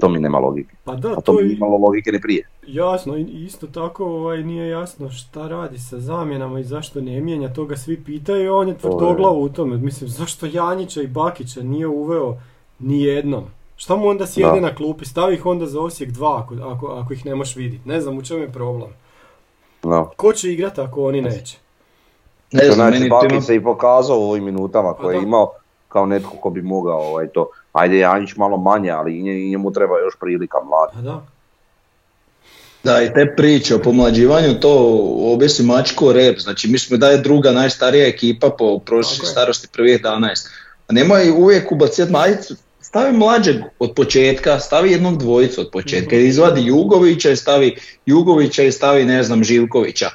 To 0.02 0.08
mi 0.08 0.18
nema 0.18 0.38
logike. 0.38 0.74
Pa 0.84 0.94
da, 0.94 1.08
A 1.08 1.14
to 1.14 1.20
to 1.22 1.32
mi 1.32 1.40
je 1.40 1.52
imalo 1.52 1.76
logike 1.78 2.12
ni 2.12 2.20
prije. 2.20 2.48
jasno. 2.64 3.16
Isto 3.18 3.66
tako 3.66 4.04
ovaj, 4.06 4.42
nije 4.42 4.68
jasno 4.68 5.10
šta 5.10 5.48
radi 5.48 5.78
sa 5.78 5.98
zamjenama 5.98 6.60
i 6.60 6.64
zašto 6.64 7.00
ne 7.00 7.20
mijenja. 7.20 7.48
To 7.48 7.64
ga 7.64 7.76
svi 7.76 8.04
pitaju, 8.04 8.52
a 8.52 8.56
on 8.56 8.68
je 8.68 8.74
tvrdoglav 8.76 9.32
u 9.34 9.48
tome. 9.48 9.76
Mislim, 9.76 10.10
zašto 10.10 10.46
Janjića 10.46 11.02
i 11.02 11.06
Bakića 11.06 11.62
nije 11.62 11.86
uveo 11.86 12.36
ni 12.78 13.02
jednom? 13.02 13.44
Šta 13.76 13.96
mu 13.96 14.08
onda 14.08 14.26
sjede 14.26 14.50
Da. 14.50 14.60
na 14.60 14.74
klupi? 14.74 15.04
Stavi 15.04 15.34
ih 15.34 15.46
onda 15.46 15.66
za 15.66 15.80
Osijek 15.80 16.10
2 16.10 16.38
ako, 16.38 16.54
ako, 16.64 16.86
ako 16.88 17.12
ih 17.12 17.26
ne 17.26 17.34
možeš 17.34 17.56
vidjeti. 17.56 17.88
Ne 17.88 18.00
znam 18.00 18.18
u 18.18 18.22
čemu 18.22 18.40
je 18.40 18.52
problem. 18.52 18.90
No. 19.82 20.10
Ko 20.16 20.32
će 20.32 20.52
igrati 20.52 20.80
ako 20.80 21.04
oni 21.04 21.20
neće? 21.22 21.58
Ne 22.52 22.64
znam, 22.64 22.74
znači, 22.74 22.92
meni 22.92 23.08
to 23.08 23.14
Baki 23.16 23.26
ima- 23.28 23.40
se 23.40 23.54
i 23.56 23.62
pokazao 23.62 24.18
u 24.18 24.30
ovim 24.30 24.44
minutama 24.44 24.94
Pa 24.94 25.02
koje 25.02 25.14
je 25.14 25.20
da. 25.20 25.26
imao 25.26 25.52
kao 25.88 26.06
netko 26.06 26.30
ko 26.32 26.50
bi 26.50 26.62
mogao 26.62 27.00
ovaj, 27.00 27.28
to. 27.28 27.46
Ajde, 27.72 27.98
Janjić 27.98 28.36
malo 28.36 28.56
manje, 28.56 28.90
ali 28.90 29.22
njemu 29.50 29.72
treba 29.72 29.98
još 29.98 30.14
prilika 30.20 30.58
mlad. 30.64 30.90
Pa 30.94 31.00
da. 31.00 31.26
Da, 32.84 33.02
i 33.02 33.12
te 33.14 33.34
priče 33.36 33.74
o 33.74 33.78
pomlađivanju, 33.78 34.60
to 34.60 34.98
objesi 35.34 35.62
mačku 35.62 36.06
o 36.06 36.12
rep. 36.12 36.38
Znači, 36.38 36.68
mi 36.68 36.78
smo 36.78 36.96
da 36.96 37.08
je 37.08 37.18
druga 37.18 37.52
najstarija 37.52 38.06
ekipa 38.06 38.50
po 38.58 38.78
prosječnoj 38.78 39.26
starosti 39.26 39.68
prvih 39.72 40.00
11. 40.02 40.48
A 40.88 40.92
nemoj 40.92 41.30
uvijek 41.30 41.72
ubaciti 41.72 42.12
majicu, 42.12 42.54
stavi 42.80 43.12
mlađeg 43.12 43.56
od 43.78 43.92
početka, 43.96 44.58
stavi 44.58 44.92
jednog 44.92 45.18
dvojicu 45.18 45.60
od 45.60 45.70
početka. 45.72 46.16
Mhm. 46.16 46.24
Izvadi 46.24 46.66
Jugovića 46.66 47.30
i 47.30 47.36
stavi 47.36 47.76
Jugovića 48.06 48.62
i 48.62 48.72
stavi, 48.72 49.04
ne 49.04 49.22
znam, 49.22 49.44
Živkovića 49.44 50.10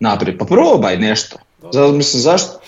naprijed. 0.00 0.38
Pa 0.38 0.44
probaj 0.44 0.96
nešto. 0.96 1.36
Zato, 1.72 1.92
mislim, 1.92 2.22
zašto? 2.22 2.60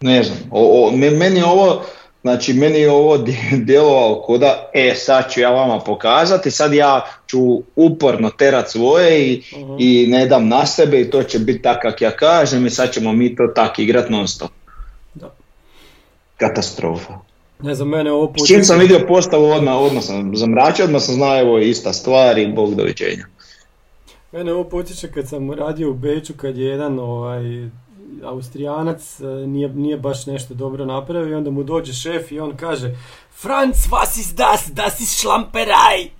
Ne 0.00 0.22
znam. 0.22 0.38
O, 0.50 0.88
o, 0.88 0.96
me- 0.96 1.10
meni 1.10 1.36
je 1.36 1.44
ovo, 1.44 1.84
znači 2.26 2.52
meni 2.52 2.78
je 2.78 2.90
ovo 2.90 3.18
dje- 3.18 3.34
djelovalo 3.64 4.22
ko 4.22 4.38
da, 4.38 4.70
e 4.74 4.94
sad 4.96 5.30
ću 5.30 5.40
ja 5.40 5.50
vama 5.50 5.78
pokazati, 5.80 6.50
sad 6.50 6.72
ja 6.74 7.00
ću 7.26 7.38
uporno 7.76 8.30
terat 8.30 8.70
svoje 8.70 9.26
i, 9.26 9.42
Mhm. 9.54 9.76
i 9.78 10.06
ne 10.08 10.26
dam 10.26 10.48
na 10.48 10.66
sebe 10.66 11.00
i 11.00 11.10
to 11.10 11.22
će 11.22 11.38
biti 11.38 11.62
tak 11.62 11.82
kak 11.82 12.00
ja 12.00 12.10
kažem 12.12 12.66
i 12.66 12.70
sad 12.70 12.92
ćemo 12.92 13.12
mi 13.12 13.36
to 13.36 13.46
tak 13.46 13.78
igrat 13.78 14.10
non 14.10 14.28
stop. 14.28 14.50
Da. 15.14 15.34
Katastrofa. 16.36 17.14
Ne 17.60 17.74
znam, 17.74 17.88
mene 17.88 18.12
ovo 18.12 18.32
S 18.36 18.48
čim 18.48 18.64
sam 18.64 18.78
vidio 18.78 19.00
postavu 19.08 19.44
odmah, 19.46 19.74
odmah 19.76 20.02
sam 20.02 20.36
zamračio, 20.36 20.84
odmah 20.84 21.02
sam 21.02 21.14
znao 21.14 21.40
evo 21.40 21.58
ista 21.58 21.92
stvar 21.92 22.38
i 22.38 22.46
bog 22.48 22.74
doviđenja. 22.74 23.26
Mene 24.32 24.52
ovo 24.52 24.64
podsjeća 24.64 25.08
kad 25.08 25.28
sam 25.28 25.52
radio 25.52 25.90
u 25.90 25.94
Beču 25.94 26.32
kad 26.36 26.56
je 26.56 26.66
jedan 26.66 26.98
ovaj, 26.98 27.42
Austrijanac 28.24 29.20
eh, 29.20 29.46
nije, 29.46 29.68
nije 29.68 29.96
baš 29.96 30.26
nešto 30.26 30.54
dobro 30.54 30.84
napravio 30.84 31.30
i 31.30 31.34
onda 31.34 31.50
mu 31.50 31.62
dođe 31.62 31.92
šef 31.92 32.32
i 32.32 32.40
on 32.40 32.56
kaže 32.56 32.96
Franz, 33.30 33.76
was 33.90 34.20
ist 34.20 34.36
das? 34.36 34.70
Das 34.70 35.00
ist 35.00 35.18
Schlamperei! 35.18 36.10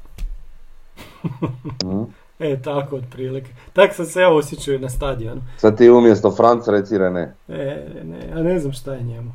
Mhm. 1.84 2.02
E, 2.38 2.62
tako 2.62 2.96
otprilike. 2.96 3.50
Tak 3.72 3.94
sam 3.94 4.06
se 4.06 4.20
ja 4.20 4.32
osjećao 4.32 4.78
na 4.78 4.88
stadionu. 4.88 5.42
Sad 5.56 5.78
ti 5.78 5.90
umjesto 5.90 6.30
Franc 6.30 6.68
reci 6.68 6.98
Rene. 6.98 7.34
E, 7.48 7.86
ne, 8.04 8.28
ja 8.30 8.42
ne 8.42 8.58
znam 8.58 8.72
šta 8.72 8.94
je 8.94 9.02
njemu. 9.02 9.32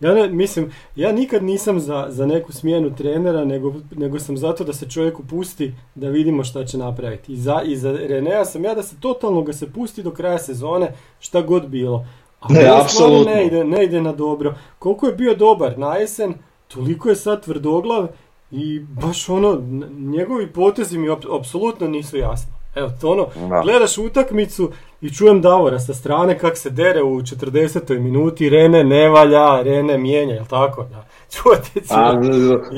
Ja 0.00 0.14
ne, 0.14 0.28
mislim, 0.28 0.70
ja 0.96 1.12
nikad 1.12 1.42
nisam 1.42 1.80
za, 1.80 2.06
za 2.08 2.26
neku 2.26 2.52
smjenu 2.52 2.94
trenera, 2.96 3.44
nego, 3.44 3.74
nego 3.92 4.18
sam 4.18 4.36
zato 4.36 4.64
da 4.64 4.72
se 4.72 4.88
čovjeku 4.88 5.22
pusti 5.24 5.74
da 5.94 6.08
vidimo 6.08 6.44
šta 6.44 6.64
će 6.64 6.78
napraviti. 6.78 7.32
I 7.32 7.36
za, 7.36 7.62
i 7.62 7.76
za 7.76 7.92
Renea 7.92 8.44
sam 8.44 8.64
ja 8.64 8.74
da 8.74 8.82
se 8.82 8.96
totalno 9.00 9.42
ga 9.42 9.52
se 9.52 9.72
pusti 9.72 10.02
do 10.02 10.10
kraja 10.10 10.38
sezone, 10.38 10.92
šta 11.20 11.42
god 11.42 11.68
bilo. 11.68 12.06
A 12.40 12.52
Ne, 12.52 12.70
apsolutno. 12.74 13.32
ne 13.32 13.46
ide, 13.46 13.64
ne 13.64 13.84
ide 13.84 14.02
na 14.02 14.12
dobro. 14.12 14.54
Koliko 14.78 15.06
je 15.06 15.12
bio 15.12 15.34
dobar 15.34 15.78
na 15.78 15.94
jesen, 15.94 16.34
toliko 16.68 17.08
je 17.08 17.16
sad 17.16 17.44
tvrdoglav 17.44 18.08
i 18.50 18.80
baš 18.80 19.28
ono, 19.28 19.62
njegovi 19.90 20.46
potezi 20.46 20.98
mi 20.98 21.08
ap- 21.08 21.38
apsolutno 21.38 21.88
nisu 21.88 22.16
jasni. 22.16 22.52
Evo, 22.74 22.90
to 23.00 23.10
ono, 23.10 23.26
Da. 23.48 23.60
gledaš 23.60 23.98
utakmicu 23.98 24.70
i 25.00 25.10
čujem 25.10 25.40
Davora 25.40 25.78
sa 25.78 25.94
strane 25.94 26.38
kak 26.38 26.56
se 26.56 26.70
dere 26.70 27.02
u 27.02 27.20
40. 27.20 27.98
minuti, 27.98 28.48
Rene 28.48 28.84
ne 28.84 29.08
valja, 29.08 29.62
Rene 29.62 29.98
mijenja, 29.98 30.34
jel 30.34 30.44
tako? 30.46 30.82
Da. 30.82 31.04
Čuvate 31.36 31.68
A, 31.90 32.12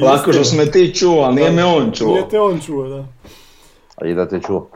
lako 0.05 0.33
što 0.33 0.57
me 0.57 0.67
ti 0.67 0.95
čuo, 0.95 1.23
ali 1.23 1.35
nije 1.35 1.51
me 1.51 1.65
on 1.65 1.91
čuo. 1.93 2.09
Nije 2.09 2.29
te 2.29 2.41
on 2.41 2.61
čuo, 2.61 2.89
da. 2.89 3.05
A 3.97 4.07
i 4.07 4.15
da 4.15 4.29
te 4.29 4.41
čuo. 4.41 4.67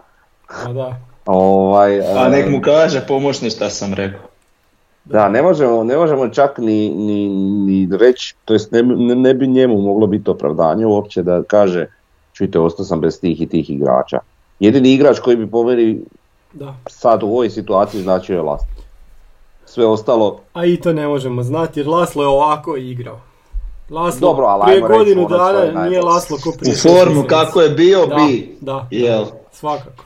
A 0.65 0.73
da. 0.73 0.97
Ovaj, 1.27 2.01
A 2.01 2.27
e, 2.27 2.31
nek 2.31 2.51
mu 2.51 2.61
kaže 2.61 3.01
pomoćni 3.09 3.51
šta 3.51 3.71
sam 3.71 3.95
rekao. 3.95 4.21
Da, 5.05 5.29
ne 5.29 5.43
možemo, 5.43 5.85
ne 5.85 5.97
možemo 5.97 6.29
čak 6.29 6.59
ni, 6.59 6.89
ni, 6.91 7.29
ni 7.29 7.97
reći, 7.97 8.35
to 8.45 8.53
jest 8.53 8.73
ne, 8.73 8.83
bi- 8.83 8.97
ne, 8.97 9.15
ne 9.15 9.35
bi 9.35 9.47
njemu 9.47 9.81
moglo 9.81 10.07
biti 10.07 10.31
opravdanje 10.31 10.87
uopće 10.87 11.23
da 11.23 11.43
kaže 11.43 11.87
čujte, 12.33 12.59
ostao 12.59 12.85
sam 12.85 13.01
bez 13.01 13.21
tih 13.21 13.41
i 13.43 13.47
tih 13.47 13.71
igrača. 13.71 14.19
Jedini 14.61 14.93
igrač 14.93 15.19
koji 15.19 15.37
bi 15.37 15.47
po 15.47 15.63
meni 15.65 16.01
Da. 16.53 16.75
sad 16.89 17.23
u 17.23 17.27
ovoj 17.27 17.51
situaciji 17.51 18.03
značio 18.03 18.35
je 18.35 18.43
Last. 18.43 18.67
Sve 19.67 19.87
ostalo, 19.87 20.41
A 20.53 20.65
i 20.67 20.77
to 20.77 20.93
ne 20.93 21.09
možemo 21.09 21.43
znati 21.43 21.81
jer 21.81 21.89
Laslo 21.89 22.23
je 22.23 22.29
ovako 22.29 22.77
igrao. 22.77 23.21
Laslo 23.91 24.21
Dobro, 24.21 24.47
ali 24.47 24.63
prije 24.65 24.81
godinu 24.99 25.29
dana 25.29 25.85
nije. 25.85 26.03
Laslo 26.03 26.37
ko 26.37 26.49
U 26.49 26.53
prije 26.53 26.73
šest 26.73 26.89
formu 26.89 27.25
kako 27.25 27.61
je 27.61 27.71
bio, 27.71 28.07
Da, 28.07 28.15
bi. 28.17 28.57
da, 28.61 28.87
Jel? 28.91 29.25
svakako. 29.53 30.05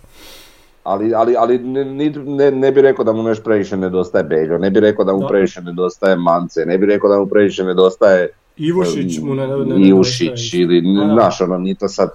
ali, 0.84 1.14
ali, 1.14 1.34
ali 1.38 1.58
ne, 1.58 1.84
ne, 2.16 2.50
ne 2.50 2.72
bi 2.72 2.82
rekao 2.82 3.04
da 3.04 3.12
mu 3.12 3.22
nešto 3.22 3.44
previše 3.44 3.76
nedostaje 3.76 4.24
Beljo, 4.24 4.58
ne 4.58 4.70
bi 4.70 4.80
rekao 4.80 5.04
da 5.04 5.12
mu 5.12 5.20
Da. 5.20 5.26
previše 5.26 5.60
nedostaje 5.60 6.16
Mance, 6.16 6.60
ne 6.66 6.78
bi 6.78 6.86
rekao 6.86 7.10
da 7.10 7.18
mu 7.18 7.26
previše 7.26 7.64
nedostaje 7.64 8.28
Ivušić 8.56 9.18
mu 9.18 9.34
ne, 9.34 9.46
ne, 9.46 9.56
ne 9.58 9.88
Ivušić 9.88 10.54
ili, 10.54 10.80
da. 10.80 11.12
znaš, 11.12 11.40
ono, 11.40 11.58
ni 11.58 11.74
to 11.74 11.88
sad, 11.88 12.10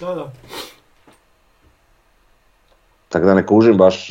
Da, 0.00 0.14
da. 0.14 0.32
Tako 3.10 3.26
da 3.26 3.34
ne 3.34 3.46
kužim 3.46 3.76
baš, 3.76 4.10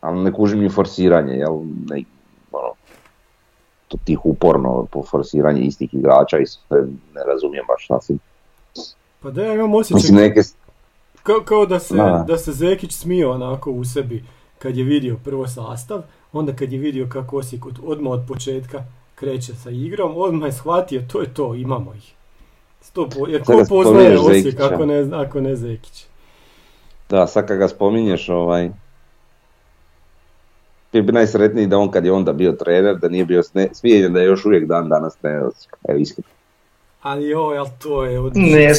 ali 0.00 0.22
ne 0.22 0.32
kužim 0.32 0.60
ni 0.60 0.68
forsiranje, 0.68 1.34
jel, 1.34 1.60
ne, 1.90 2.02
ono, 2.52 2.72
to 3.88 3.98
tih 4.04 4.26
uporno 4.26 4.86
po 4.92 5.02
forsiranje 5.02 5.60
istih 5.60 5.94
igrača 5.94 6.38
i 6.38 6.46
sve 6.46 6.82
ne 7.14 7.22
razumijem 7.32 7.64
baš 7.68 7.86
sasvim. 7.86 8.18
Pa 9.20 9.30
da 9.30 9.44
ja 9.44 9.54
imam 9.54 9.74
osjećaj 9.74 9.96
Mislim, 9.96 10.16
neke, 10.16 10.40
kao, 11.22 11.40
kao 11.44 11.66
da, 11.66 11.78
se, 11.78 11.94
Da. 11.94 12.24
da 12.28 12.38
se 12.38 12.52
Zekić 12.52 12.92
smio 12.92 13.30
onako 13.30 13.70
u 13.70 13.84
sebi 13.84 14.24
kad 14.58 14.76
je 14.76 14.84
vidio 14.84 15.16
prvo 15.24 15.46
sastav, 15.46 16.02
onda 16.32 16.56
kad 16.56 16.72
je 16.72 16.78
vidio 16.78 17.08
kako 17.12 17.36
Osijek 17.36 17.66
od, 17.66 17.78
odmah 17.84 18.12
od 18.12 18.24
početka 18.28 18.84
kreće 19.14 19.54
sa 19.54 19.70
igrom, 19.70 20.12
odmah 20.16 20.48
je 20.48 20.52
shvatio 20.52 21.02
to 21.12 21.20
je 21.20 21.34
to, 21.34 21.54
imamo 21.54 21.94
ih. 21.94 22.14
Sto 22.80 23.08
po, 23.08 23.26
jer 23.28 23.44
ko 23.44 23.64
poznaje 23.68 24.18
Osijek 24.18 24.60
ako 24.60 24.86
ne, 24.86 25.08
ako 25.12 25.40
ne 25.40 25.56
Zekić. 25.56 26.06
Da, 27.10 27.26
sad 27.26 27.46
kad 27.46 27.58
ga 27.58 27.68
spominješ, 27.68 28.28
ovaj, 28.28 28.70
bio 30.92 31.02
bi 31.02 31.12
najsretniji 31.12 31.66
da 31.66 31.78
on 31.78 31.90
kad 31.90 32.04
je 32.04 32.12
onda 32.12 32.32
bio 32.32 32.52
trener, 32.52 32.96
da 32.96 33.08
nije 33.08 33.24
bio 33.24 33.42
sne, 33.42 33.68
smijenjen, 33.72 34.12
da 34.12 34.20
je 34.20 34.26
još 34.26 34.44
uvijek 34.46 34.64
dan 34.64 34.88
danas 34.88 35.16
trener. 35.16 35.42
Evo 35.88 35.98
iskreno. 35.98 36.28
Ali 37.02 37.28
joj, 37.28 37.58
ali 37.58 37.68
to 37.78 38.04
je 38.04 38.20
od 38.20 38.32
Ne, 38.36 38.60
je 38.62 38.74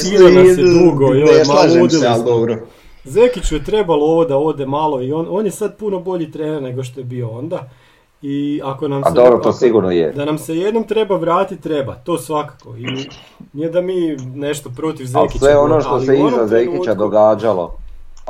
dugo, 0.56 1.06
joj, 1.06 1.32
ne 1.32 1.38
ma 1.38 1.46
slažem 1.46 1.82
ludili 1.82 2.02
se, 2.02 2.08
ali 2.08 2.24
dobro. 2.26 2.58
Zekiću 3.04 3.56
je 3.56 3.64
trebalo 3.64 4.06
ovo 4.06 4.26
da 4.26 4.38
ode 4.38 4.66
malo 4.66 5.02
i 5.02 5.12
on, 5.14 5.28
on 5.30 5.46
je 5.46 5.52
sad 5.52 5.78
puno 5.78 6.00
bolji 6.00 6.32
trener 6.32 6.62
nego 6.64 6.84
što 6.84 7.00
je 7.00 7.04
bio 7.04 7.30
onda. 7.30 7.70
I 8.22 8.62
ako 8.64 8.88
nam 8.88 9.04
A 9.04 9.10
se, 9.10 9.16
dobro, 9.16 9.32
to 9.34 9.50
ako- 9.50 9.52
sigurno 9.54 9.92
je. 9.92 10.12
Da 10.12 10.26
nam 10.26 10.38
se 10.38 10.58
jednom 10.58 10.84
treba 10.84 11.16
vratiti, 11.16 11.62
treba, 11.62 11.96
to 11.96 12.18
svakako. 12.18 12.76
I 12.78 12.86
nije 13.54 13.70
da 13.70 13.82
mi 13.82 13.96
nešto 14.36 14.70
protiv 14.70 15.08
Ali 15.14 15.28
Zekića. 15.28 15.40
sve 15.40 15.58
ono 15.58 15.82
što 15.82 15.90
ali 15.90 16.06
se 16.06 16.16
iza 16.18 16.48
Zekića 16.48 16.72
trenutku- 16.74 16.96
događalo, 16.96 17.78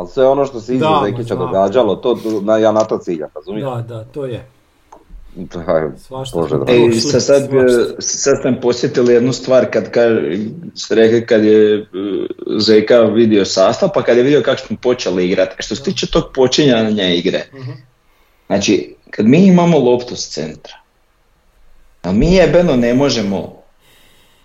ali 0.02 0.10
sve 0.10 0.28
ono 0.28 0.46
što 0.46 0.60
se 0.60 0.76
iza 0.76 0.88
Zekića 1.06 1.36
događalo, 1.36 1.96
to 1.96 2.18
na, 2.42 2.58
ja 2.58 2.72
na 2.72 2.84
to 2.84 2.98
ciljam, 2.98 3.30
razumiješ? 3.36 3.64
Da, 3.66 3.82
da, 3.82 4.04
to 4.04 4.26
je. 4.26 4.46
Da, 5.36 5.92
Svašta. 5.98 6.40
Ej, 6.68 6.92
sad, 6.92 7.24
sad, 7.24 7.50
svašta. 7.50 8.02
sad 8.02 8.38
ste 8.40 8.62
posjetili 8.62 9.14
jednu 9.14 9.34
stvar 9.34 9.72
kad 9.72 9.92
ka, 9.92 10.02
ste 10.76 10.96
rekli 10.96 11.26
kad 11.26 11.44
je 11.46 11.80
uh, 11.80 11.86
Zeka 12.58 13.00
vidio 13.00 13.46
sastav 13.46 13.90
pa 13.94 14.04
kad 14.04 14.18
je 14.18 14.24
vidio 14.24 14.42
kako 14.46 14.62
smo 14.62 14.78
počeli 14.82 15.26
igrati. 15.26 15.56
Što 15.60 15.76
se 15.76 15.84
tiče 15.84 16.08
tog 16.08 16.24
počinjanja 16.34 17.10
igre, 17.10 17.44
Mhm. 17.54 17.72
znači 18.48 18.96
kad 19.12 19.26
mi 19.26 19.46
imamo 19.46 19.80
loptu 19.80 20.16
s 20.16 20.30
centra, 20.30 20.74
a 22.02 22.12
mi 22.12 22.34
jebeno 22.34 22.76
ne 22.76 22.94
možemo 22.94 23.62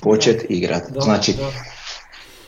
početi 0.03 0.47
igrati. 0.49 0.93
Znači. 1.01 1.35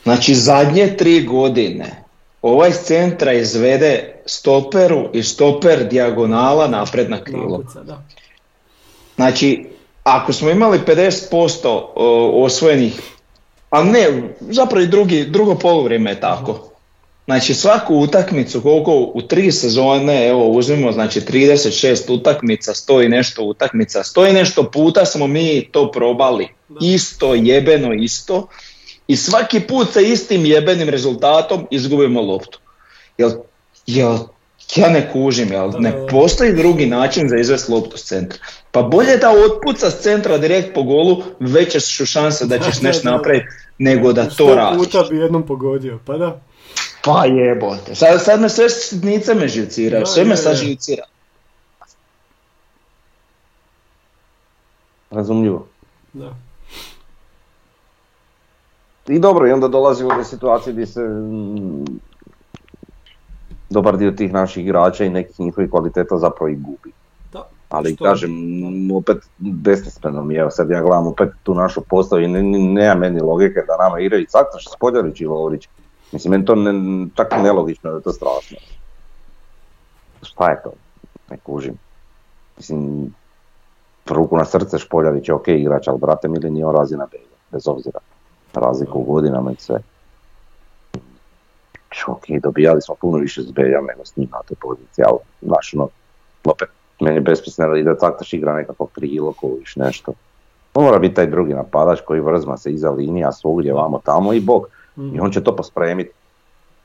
Znači 0.03 0.35
zadnje 0.35 0.97
tri 0.97 1.23
godine 1.23 2.03
ovaj 2.41 2.71
s 2.71 2.83
centra 2.83 3.33
izvede 3.33 4.21
stoperu 4.25 5.09
i 5.13 5.23
stoper 5.23 5.87
dijagonala 5.87 6.67
napred 6.67 7.09
na 7.09 7.23
krilo. 7.23 7.63
Znači, 9.15 9.65
ako 10.03 10.33
smo 10.33 10.49
imali 10.49 10.79
50% 10.79 11.67
o, 11.95 12.43
osvojenih, 12.43 13.01
a 13.69 13.83
ne, 13.83 14.23
zapravo 14.39 14.83
i 14.83 14.87
drugi, 14.87 15.25
drugo 15.25 15.55
poluvrijeme 15.55 16.09
je 16.11 16.19
tako. 16.19 16.69
Znači 17.25 17.53
svaku 17.53 17.95
utakmicu, 17.95 18.61
koliko 18.61 19.11
u 19.13 19.21
tri 19.21 19.51
sezone, 19.51 20.27
evo 20.27 20.49
uzmimo, 20.49 20.91
znači 20.91 21.21
36 21.21 22.13
utakmica, 22.13 22.73
100 22.73 23.05
i 23.05 23.09
nešto 23.09 23.43
utakmica, 23.43 24.03
100 24.03 24.29
i 24.29 24.33
nešto 24.33 24.71
puta 24.71 25.05
smo 25.05 25.27
mi 25.27 25.69
to 25.71 25.91
probali. 25.91 26.47
Isto, 26.81 27.33
jebeno 27.33 27.93
isto. 27.93 28.47
I 29.09 29.15
svaki 29.17 29.59
put 29.59 29.93
sa 29.93 29.99
istim 29.99 30.45
jebenim 30.45 30.89
rezultatom 30.89 31.67
izgubimo 31.71 32.21
loptu. 32.21 32.59
Jel, 33.17 33.31
jel 33.85 34.17
ja 34.75 34.89
ne 34.89 35.09
kužim, 35.13 35.51
jel 35.51 35.71
ne 35.79 36.07
postoji 36.07 36.53
drugi 36.53 36.85
način 36.85 37.29
za 37.29 37.35
izvest 37.35 37.69
loptu 37.69 37.97
s 37.97 38.03
centra. 38.03 38.39
Pa 38.71 38.81
bolje 38.81 39.17
da 39.17 39.31
otpuca 39.31 39.89
s 39.91 40.01
centra 40.01 40.37
direkt 40.37 40.73
po 40.73 40.83
golu, 40.83 41.23
veće 41.39 41.79
su 41.79 42.05
šanse 42.05 42.45
da 42.45 42.59
ćeš 42.59 42.81
nešto 42.81 43.11
napraviti 43.11 43.47
nego 43.77 44.13
da 44.13 44.29
to 44.29 44.55
radiš. 44.55 44.77
puta 44.77 45.03
bi 45.09 45.17
jednom 45.17 45.45
pogodio, 45.45 45.99
pa 46.05 46.17
da. 46.17 46.41
Pa 47.03 47.25
jebote. 47.25 47.95
Sad, 47.95 48.23
sad 48.23 48.41
me 48.41 48.49
sve 48.49 48.69
sitnice 48.69 49.33
me 49.33 49.47
živciraju, 49.47 50.05
sve 50.05 50.25
me 50.25 50.37
sad 50.37 50.55
živcira. 50.55 51.03
razumljivo. 55.11 55.67
da. 56.13 56.48
I 59.09 59.19
dobro, 59.19 59.47
i 59.47 59.51
onda 59.51 59.67
dolazimo 59.67 60.15
do 60.17 60.23
situacije 60.23 60.73
gdje 60.73 60.85
se 60.85 61.01
mm, 61.01 61.85
dobar 63.69 63.97
dio 63.97 64.11
tih 64.11 64.33
naših 64.33 64.63
igrača 64.63 65.05
i 65.05 65.09
nekih 65.09 65.39
njihovih 65.39 65.69
kvaliteta 65.69 66.17
zapravo 66.17 66.47
i 66.49 66.55
gubi. 66.55 66.91
Da. 67.33 67.49
Ali 67.69 67.95
Što- 67.95 68.03
kažem, 68.05 68.31
opet 68.95 69.17
besmisleno 69.37 70.23
mi 70.23 70.33
je, 70.33 70.39
evo 70.39 70.49
sad 70.49 70.69
ja 70.69 70.81
gledam 70.81 71.07
opet 71.07 71.29
tu 71.43 71.53
našu 71.55 71.81
postavu 71.89 72.21
i 72.21 72.27
ne, 72.27 72.43
ne- 72.43 72.59
nema 72.59 72.95
meni 72.95 73.21
logike 73.21 73.59
da 73.67 73.83
nama 73.83 73.99
igraju 73.99 74.25
Caktaš, 74.29 74.65
Spoljarić 74.75 75.21
i 75.21 75.25
Lovrić. 75.25 75.67
Mislim, 76.11 76.31
meni 76.31 76.45
to 76.45 76.55
ne, 76.55 76.71
čak 77.15 77.33
i 77.33 77.43
nelogično 77.43 77.89
da 77.91 77.97
je 77.97 78.03
to 78.03 78.11
strašno. 78.11 78.57
Šta 80.21 80.49
je 80.49 80.61
to? 80.63 80.71
Ne 81.31 81.37
kužim. 81.37 81.77
Mislim, 82.57 83.13
ruku 84.09 84.37
na 84.37 84.45
srce 84.45 84.77
Špoljarić 84.77 85.27
je 85.29 85.33
ok 85.33 85.47
igrač, 85.47 85.87
ali 85.87 85.99
brate 85.99 86.27
mili 86.27 86.51
nije 86.51 86.65
on 86.65 86.75
razina 86.75 87.07
Belja, 87.11 87.37
bez 87.51 87.67
obzira 87.67 87.99
razliku 88.53 88.99
u 88.99 89.03
godinama 89.03 89.51
i 89.51 89.55
sve. 89.57 89.79
Ok, 92.07 92.23
dobijali 92.43 92.81
smo 92.81 92.95
puno 92.95 93.17
više 93.17 93.41
s 93.41 93.51
Beljom 93.51 93.85
nego 93.85 94.05
s 94.05 94.15
njim 94.17 94.29
na 94.31 94.39
toj 94.47 94.55
poziciji, 94.61 95.05
ali 95.07 95.17
znaš, 95.41 95.73
ono, 95.73 95.87
opet, 96.45 96.69
meni 96.99 97.15
je 97.15 97.21
besmisleno 97.21 97.73
da 97.73 97.79
ide 97.79 97.95
Caktaš 97.99 98.33
igra 98.33 98.53
nekako 98.53 98.85
krilo, 98.85 99.33
koviš 99.33 99.75
nešto. 99.75 100.13
Mora 100.75 100.99
biti 100.99 101.15
taj 101.15 101.27
drugi 101.27 101.53
napadač 101.53 101.99
koji 102.01 102.21
vrzma 102.21 102.57
se 102.57 102.71
iza 102.71 102.89
linija 102.89 103.31
svugdje 103.31 103.73
vamo 103.73 103.99
tamo 103.99 104.33
i 104.33 104.39
bok. 104.39 104.67
Mhm. 104.97 105.15
I 105.15 105.19
on 105.19 105.31
će 105.31 105.43
to 105.43 105.55
pospremiti. 105.55 106.09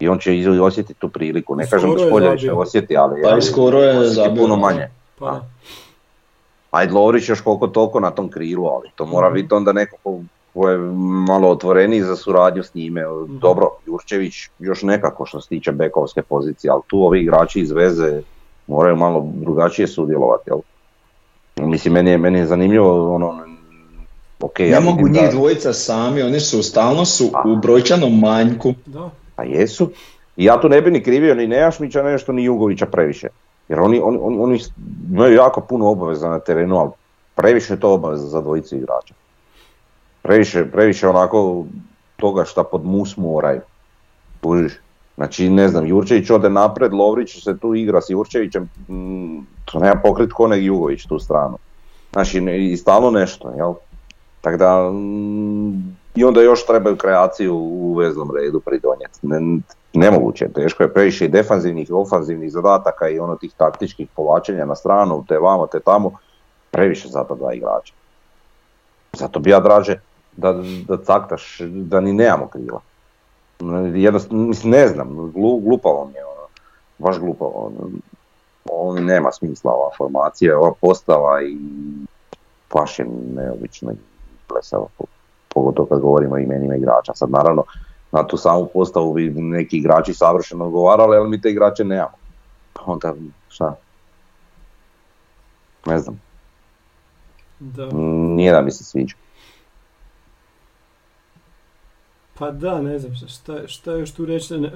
I 0.01 0.09
on 0.09 0.19
će 0.19 0.33
osjetiti 0.63 1.01
tu 1.01 1.09
priliku. 1.09 1.57
Ne 1.57 1.67
Skoro 1.67 1.81
kažem 1.81 1.95
da 1.95 2.25
je 2.25 2.31
ne 2.31 2.37
zabio. 2.37 2.59
osjeti, 2.59 2.97
ali 2.97 3.23
Pa 3.23 3.29
ali 3.29 3.43
skoro 3.43 3.79
je 3.79 3.97
puno 4.37 4.57
manje. 4.57 4.89
Pa. 5.19 5.41
Ajde 6.71 6.93
Lovrić 6.93 7.29
još 7.29 7.41
koliko 7.41 7.67
toliko 7.67 8.01
na 8.01 8.11
tom 8.11 8.29
krilu, 8.31 8.67
ali 8.67 8.91
to 8.95 9.07
mora 9.07 9.29
Mhm. 9.29 9.35
biti 9.35 9.55
onda 9.55 9.73
neko 9.73 9.97
ko, 10.03 10.19
ko 10.55 10.69
je 10.69 10.79
malo 11.29 11.49
otvoreniji 11.49 12.03
za 12.03 12.17
suradnju 12.17 12.63
s 12.63 12.75
njime. 12.75 13.03
Mhm. 13.03 13.39
Dobro, 13.39 13.71
Jurčević 13.87 14.35
još 14.59 14.83
nekako 14.83 15.27
što 15.27 15.41
se 15.41 15.49
tiče 15.49 15.73
bekovske 15.73 16.23
pozicije, 16.23 16.71
ali 16.71 16.83
tu 16.87 17.05
ovi 17.05 17.21
igrači 17.21 17.61
iz 17.61 17.71
veze 17.71 18.23
moraju 18.67 18.97
malo 18.97 19.27
drugačije 19.35 19.89
sudjelovati. 19.89 20.51
Jel? 20.51 20.59
Mislim, 21.57 21.95
meni 21.95 22.11
je, 22.11 22.19
meni 22.19 22.39
je 22.39 22.47
zanimljivo 22.47 23.15
ono, 23.15 23.39
ok, 24.41 24.59
Ne 24.59 24.69
ja 24.69 24.81
mogu 24.81 25.09
njih 25.09 25.23
da, 25.23 25.31
dvojica 25.31 25.73
sami, 25.73 26.23
oni 26.23 26.41
su 26.41 26.63
stalno 26.63 27.05
su 27.05 27.31
Pa. 27.33 27.43
u 27.47 27.57
brojčanom 27.57 28.21
manjku. 28.21 28.75
Da. 28.87 29.11
pa 29.37 29.43
jesu. 29.43 29.91
I 30.37 30.45
ja 30.45 30.61
tu 30.61 30.69
ne 30.69 30.83
bi 30.83 30.91
ni 30.91 31.03
krivio 31.03 31.35
ni 31.35 31.47
Nejašmića, 31.47 32.03
nešto 32.03 32.33
ni 32.33 32.45
Jugovića 32.45 32.87
previše. 32.87 33.29
Jer 33.69 33.81
oni, 33.81 34.01
oni, 34.03 34.19
oni, 34.23 34.39
oni 34.41 34.61
imaju 35.13 35.35
jako 35.35 35.61
puno 35.61 35.89
obaveza 35.89 36.29
na 36.29 36.39
terenu, 36.39 36.77
ali 36.77 36.91
previše 37.35 37.75
je 37.75 37.81
to 37.81 37.93
obaveza 37.93 38.27
za 38.27 38.41
dvojicu 38.41 38.77
igrača. 38.77 39.15
Previše, 40.25 40.65
previše 40.73 41.09
onako 41.09 41.65
toga 42.17 42.45
šta 42.45 42.65
pod 42.65 42.85
mus 42.85 43.17
moraju. 43.17 43.61
Kužiš? 44.43 44.73
Znači, 45.15 45.49
ne 45.51 45.69
znam, 45.69 45.87
Jurčević 45.87 46.31
ode 46.31 46.51
napred, 46.51 46.93
Lovrić 46.93 47.45
se 47.45 47.59
tu 47.59 47.75
igra 47.75 48.01
s 48.01 48.11
Jurčevićem, 48.11 48.71
mm, 48.89 49.39
to 49.65 49.79
nema 49.79 50.01
pokrit 50.03 50.33
ko 50.33 50.47
nek 50.47 50.63
Jugović 50.63 51.07
tu 51.07 51.19
stranu. 51.19 51.59
Znači, 52.13 52.39
i 52.39 52.77
stalno 52.77 53.11
nešto, 53.11 53.53
jel? 53.57 53.75
Tako 54.41 54.57
da, 54.57 54.91
mm, 54.91 55.97
i 56.15 56.25
onda 56.25 56.43
još 56.43 56.67
trebaju 56.67 56.97
kreaciju 56.97 57.55
u 57.57 57.95
veznom 57.95 58.31
redu 58.37 58.61
pridonijeti. 58.61 59.19
Ne, 59.23 59.61
nemoguće, 59.93 60.49
teško 60.49 60.83
je 60.83 60.95
previše 60.95 61.25
i 61.25 61.29
defanzivnih 61.29 61.91
i 61.91 61.93
ofanzivnih 61.93 62.53
zadataka 62.53 63.09
i 63.09 63.19
ono 63.19 63.37
tih 63.37 63.53
taktičkih 63.57 64.09
povlačenja 64.17 64.65
na 64.65 64.75
stranu, 64.75 65.25
te 65.29 65.39
vamo, 65.39 65.67
te 65.67 65.81
tamo, 65.81 66.13
previše 66.71 67.09
za 67.09 67.25
to 67.25 67.35
dva 67.35 67.55
igrača. 67.55 67.95
Zato 69.13 69.39
bi 69.41 69.51
ja 69.51 69.61
draže 69.61 70.01
da, 70.37 70.53
da 70.89 70.97
caktaš, 71.05 71.61
da 71.61 72.01
ni 72.01 72.13
nemamo 72.13 72.47
krila. 72.47 72.81
Jednostavno, 73.95 74.45
mislim, 74.45 74.73
ne 74.73 74.89
znam, 74.89 75.33
glu, 75.33 75.61
glupavo 75.61 76.09
mi 76.13 76.19
je 76.19 76.25
ono, 76.25 76.47
baš 76.99 77.19
glupavo. 77.19 77.53
Ono, 77.67 77.91
ovo 78.71 79.01
nema 79.01 79.33
smisla 79.33 79.73
ova 79.73 79.91
formacija, 79.97 80.59
ova 80.59 80.73
postava 80.81 81.43
i 81.43 81.57
baš 82.75 82.99
je 82.99 83.07
neobično 83.35 83.93
i 83.93 83.97
plesava, 84.49 84.87
pogotovo 85.49 85.89
kad 85.89 86.01
govorimo 86.01 86.35
o 86.35 86.39
imenima 86.39 86.75
igrača. 86.77 87.15
Sad 87.15 87.31
naravno, 87.31 87.65
na 88.13 88.27
tu 88.27 88.37
samu 88.37 88.69
postavu 88.75 89.15
bi 89.15 89.31
neki 89.31 89.77
igrači 89.77 90.15
savršeno 90.15 90.65
odgovarali, 90.65 91.17
ali 91.17 91.29
mi 91.29 91.41
te 91.41 91.51
igrače 91.51 91.85
nemamo. 91.85 92.17
Onda 92.87 93.15
šta? 93.49 93.75
Ne 95.87 95.99
znam. 95.99 96.21
Da. 97.59 97.89
Nije 98.37 98.53
da 98.53 98.63
mi 98.63 98.71
se 98.71 98.85
sviđa. 98.85 99.17
Pa 102.39 102.51
da, 102.51 102.83
ne 102.83 102.99
znam 102.99 103.15
šta, 103.15 103.69
šta 103.69 103.93
još 103.93 104.13
tu 104.13 104.27
reći. 104.27 104.55
Uh, 104.55 104.71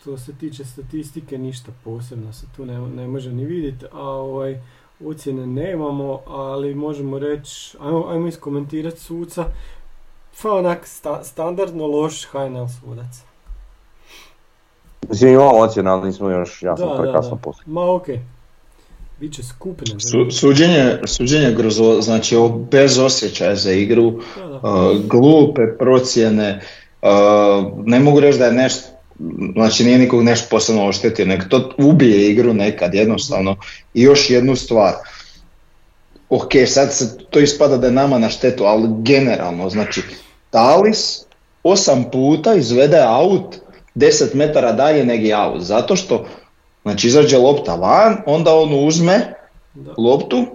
što 0.00 0.18
se 0.18 0.32
tiče 0.34 0.64
statistike, 0.64 1.38
ništa 1.38 1.72
posebno 1.84 2.32
se 2.32 2.46
tu 2.56 2.66
ne, 2.66 2.80
ne 2.80 3.06
može 3.06 3.32
ni 3.32 3.44
vidjeti, 3.44 3.86
a 3.92 4.02
ovaj, 4.02 4.60
ocjene 5.04 5.46
nemamo, 5.46 6.20
ali 6.26 6.74
možemo 6.74 7.18
reći, 7.18 7.76
ajmo, 7.80 8.06
ajmo 8.08 8.26
iskomentirati 8.26 9.00
suca, 9.00 9.44
pa 10.42 10.52
onak 10.52 10.86
sta, 10.86 11.24
standardno 11.24 11.86
loš 11.86 12.24
HNL 12.24 12.66
sudac. 12.80 13.22
Mislim 15.08 15.32
imamo 15.32 15.58
ocjene, 15.58 15.90
ali 15.90 16.06
nismo 16.06 16.30
još 16.30 16.62
jasno 16.62 16.86
Da, 16.86 17.02
prekasno 17.02 17.34
da, 17.36 17.42
poslije. 17.42 17.64
Ma 17.66 17.94
okej. 17.94 18.20
Biće 19.20 19.42
skupine. 19.42 20.00
Su, 20.00 20.30
suđenje, 20.30 20.98
suđenje 21.06 21.52
grozo, 21.52 22.00
znači 22.00 22.36
o- 22.36 22.48
bez 22.48 22.98
osjećaja 22.98 23.56
za 23.56 23.72
igru, 23.72 24.10
Da, 24.36 24.46
da. 24.46 24.56
uh, 24.68 24.96
glupe 25.00 25.62
procjene, 25.78 26.60
uh, 27.02 27.08
ne 27.84 28.00
mogu 28.00 28.20
reći 28.20 28.38
da 28.38 28.46
je 28.46 28.52
nešto, 28.52 28.88
znači 29.52 29.84
nije 29.84 29.98
nikog 29.98 30.22
nešto 30.22 30.46
posebno 30.50 30.88
oštetio, 30.88 31.26
nek 31.26 31.48
to 31.48 31.70
ubije 31.78 32.30
igru 32.30 32.54
nekad 32.54 32.94
jednostavno. 32.94 33.56
I 33.94 34.02
još 34.02 34.30
jednu 34.30 34.56
stvar, 34.56 34.92
ok, 36.28 36.50
sad 36.66 36.94
se 36.94 37.18
to 37.30 37.38
ispada 37.40 37.76
da 37.76 37.86
je 37.86 37.92
nama 37.92 38.18
na 38.18 38.28
štetu, 38.28 38.64
ali 38.64 38.88
generalno, 38.98 39.70
znači 39.70 40.02
Talis 40.50 41.20
osam 41.62 42.04
puta 42.12 42.54
izvede 42.54 42.98
aut 42.98 43.56
10 43.94 44.34
metara 44.34 44.72
dalje 44.72 45.04
nego 45.04 45.24
je 45.26 45.32
aut, 45.34 45.62
zato 45.62 45.96
što 45.96 46.26
znači 46.82 47.06
izađe 47.06 47.38
lopta 47.38 47.74
van, 47.74 48.16
onda 48.26 48.54
on 48.54 48.86
uzme 48.86 49.34
Da. 49.74 49.94
loptu, 49.98 50.46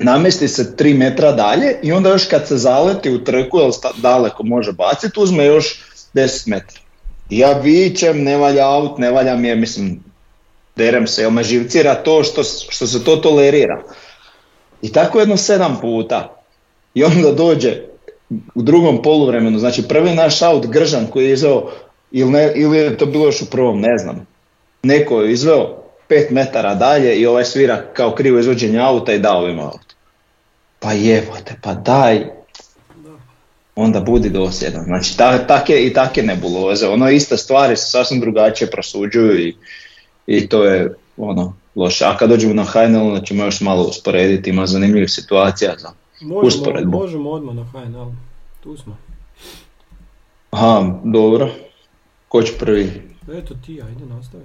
namesti 0.00 0.48
se 0.48 0.76
3 0.76 0.96
metra 0.96 1.32
dalje 1.32 1.76
i 1.82 1.92
onda 1.92 2.10
još 2.10 2.24
kad 2.24 2.48
se 2.48 2.56
zaleti 2.56 3.10
u 3.10 3.24
trku, 3.24 3.58
jer 3.58 3.70
daleko 3.96 4.42
može 4.42 4.72
baciti, 4.72 5.20
uzme 5.20 5.44
još 5.44 5.82
10 6.14 6.48
metara. 6.48 6.80
I 7.30 7.38
ja 7.38 7.52
vičem, 7.52 8.22
ne 8.22 8.36
valja 8.36 8.68
aut, 8.68 8.98
ne 8.98 9.10
valja 9.10 9.36
mi 9.36 9.48
je, 9.48 9.56
mislim, 9.56 10.04
derem 10.76 11.06
se, 11.06 11.22
jer 11.22 11.32
me 11.32 11.42
živcira 11.42 11.94
to 11.94 12.24
što, 12.24 12.42
što 12.44 12.86
se 12.86 13.04
to 13.04 13.16
tolerira. 13.16 13.82
I 14.82 14.92
tako 14.92 15.20
jedno 15.20 15.36
sedam 15.36 15.78
puta. 15.80 16.34
I 16.94 17.04
onda 17.04 17.32
dođe 17.32 17.82
u 18.54 18.62
drugom 18.62 19.02
poluvremenu, 19.02 19.58
znači 19.58 19.88
prvi 19.88 20.14
naš 20.14 20.42
aut 20.42 20.66
Gržan 20.66 21.06
koji 21.06 21.24
je 21.24 21.32
izveo, 21.32 21.70
ili, 22.10 22.30
ne, 22.30 22.52
ili 22.56 22.78
je 22.78 22.96
to 22.96 23.06
bilo 23.06 23.24
još 23.24 23.42
u 23.42 23.50
prvom, 23.50 23.80
ne 23.80 23.98
znam. 23.98 24.26
Neko 24.82 25.22
je 25.22 25.32
izveo 25.32 25.82
5 26.08 26.30
metara 26.30 26.74
dalje 26.74 27.16
i 27.16 27.26
ovaj 27.26 27.44
svira 27.44 27.84
kao 27.92 28.14
krivo 28.14 28.38
izvođenje 28.38 28.78
auta 28.78 29.12
i 29.12 29.18
dao 29.18 29.48
im 29.48 29.60
aut. 29.60 29.94
Pa 30.78 30.92
jebote, 30.92 31.56
pa 31.62 31.74
daj, 31.74 32.24
onda 33.76 34.00
budi 34.00 34.30
dosljedan. 34.30 34.84
Znači 34.84 35.16
ta, 35.16 35.46
take 35.46 35.86
i 35.86 35.92
take 35.92 36.22
nebuloze, 36.22 36.88
ono 36.88 37.10
iste 37.10 37.36
stvari 37.36 37.76
se 37.76 37.90
sasvim 37.90 38.20
drugačije 38.20 38.70
prosuđuju 38.70 39.40
i, 39.40 39.56
i 40.26 40.48
to 40.48 40.64
je 40.64 40.94
ono 41.16 41.56
loše. 41.76 42.04
A 42.04 42.16
kad 42.16 42.30
dođemo 42.30 42.54
na 42.54 42.64
HNL 42.64 43.06
onda 43.08 43.20
ćemo 43.20 43.44
još 43.44 43.60
malo 43.60 43.82
usporediti, 43.82 44.50
ima 44.50 44.66
zanimljivih 44.66 45.10
situacija 45.10 45.74
za 45.78 45.90
Možemo, 46.20 46.46
usporedbu. 46.46 46.98
možemo 46.98 47.30
odmah 47.30 47.54
na 47.54 47.64
HNL. 47.64 48.10
Tu 48.60 48.76
smo. 48.76 48.96
Aha, 50.50 51.00
dobro. 51.04 51.50
Ko 52.28 52.42
će 52.42 52.52
prvi? 52.58 53.02
Eto 53.32 53.54
ti, 53.66 53.82
ajde 53.82 54.06
nastavi. 54.06 54.44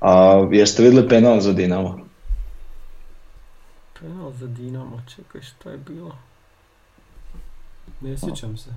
A 0.00 0.46
jeste 0.52 0.82
vidjeli 0.82 1.08
penal 1.08 1.40
za 1.40 1.52
Dinamo? 1.52 1.98
Penal 4.00 4.32
za 4.32 4.46
Dinamo, 4.46 5.02
čekaj 5.16 5.42
šta 5.42 5.70
je 5.70 5.76
bilo? 5.78 6.16
Ne 8.00 8.18
sjećam 8.18 8.56
se. 8.56 8.70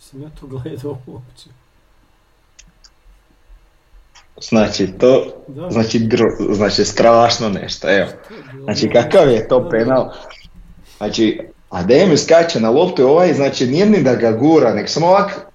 Sam 0.00 0.22
ja 0.22 0.28
to 0.40 0.46
gledao 0.46 0.98
uopće. 1.06 1.50
Znači 4.42 4.86
to, 4.98 5.24
Da, 5.48 5.70
znači, 5.70 5.98
gro- 5.98 6.54
znači 6.54 6.84
strašno 6.84 7.48
nešto, 7.48 7.88
evo. 7.90 8.08
Znači 8.64 8.90
kakav 8.90 9.30
je 9.30 9.48
to 9.48 9.68
penal? 9.70 10.12
Znači, 10.96 11.40
Ademi 11.70 12.16
skače 12.16 12.60
na 12.60 12.70
loptu 12.70 13.06
ovaj, 13.06 13.34
znači 13.34 13.66
nije 13.66 13.86
ni 13.86 14.02
da 14.02 14.14
ga 14.14 14.32
gura, 14.32 14.74
nek 14.74 14.88
samo 14.88 15.06
ovak 15.06 15.47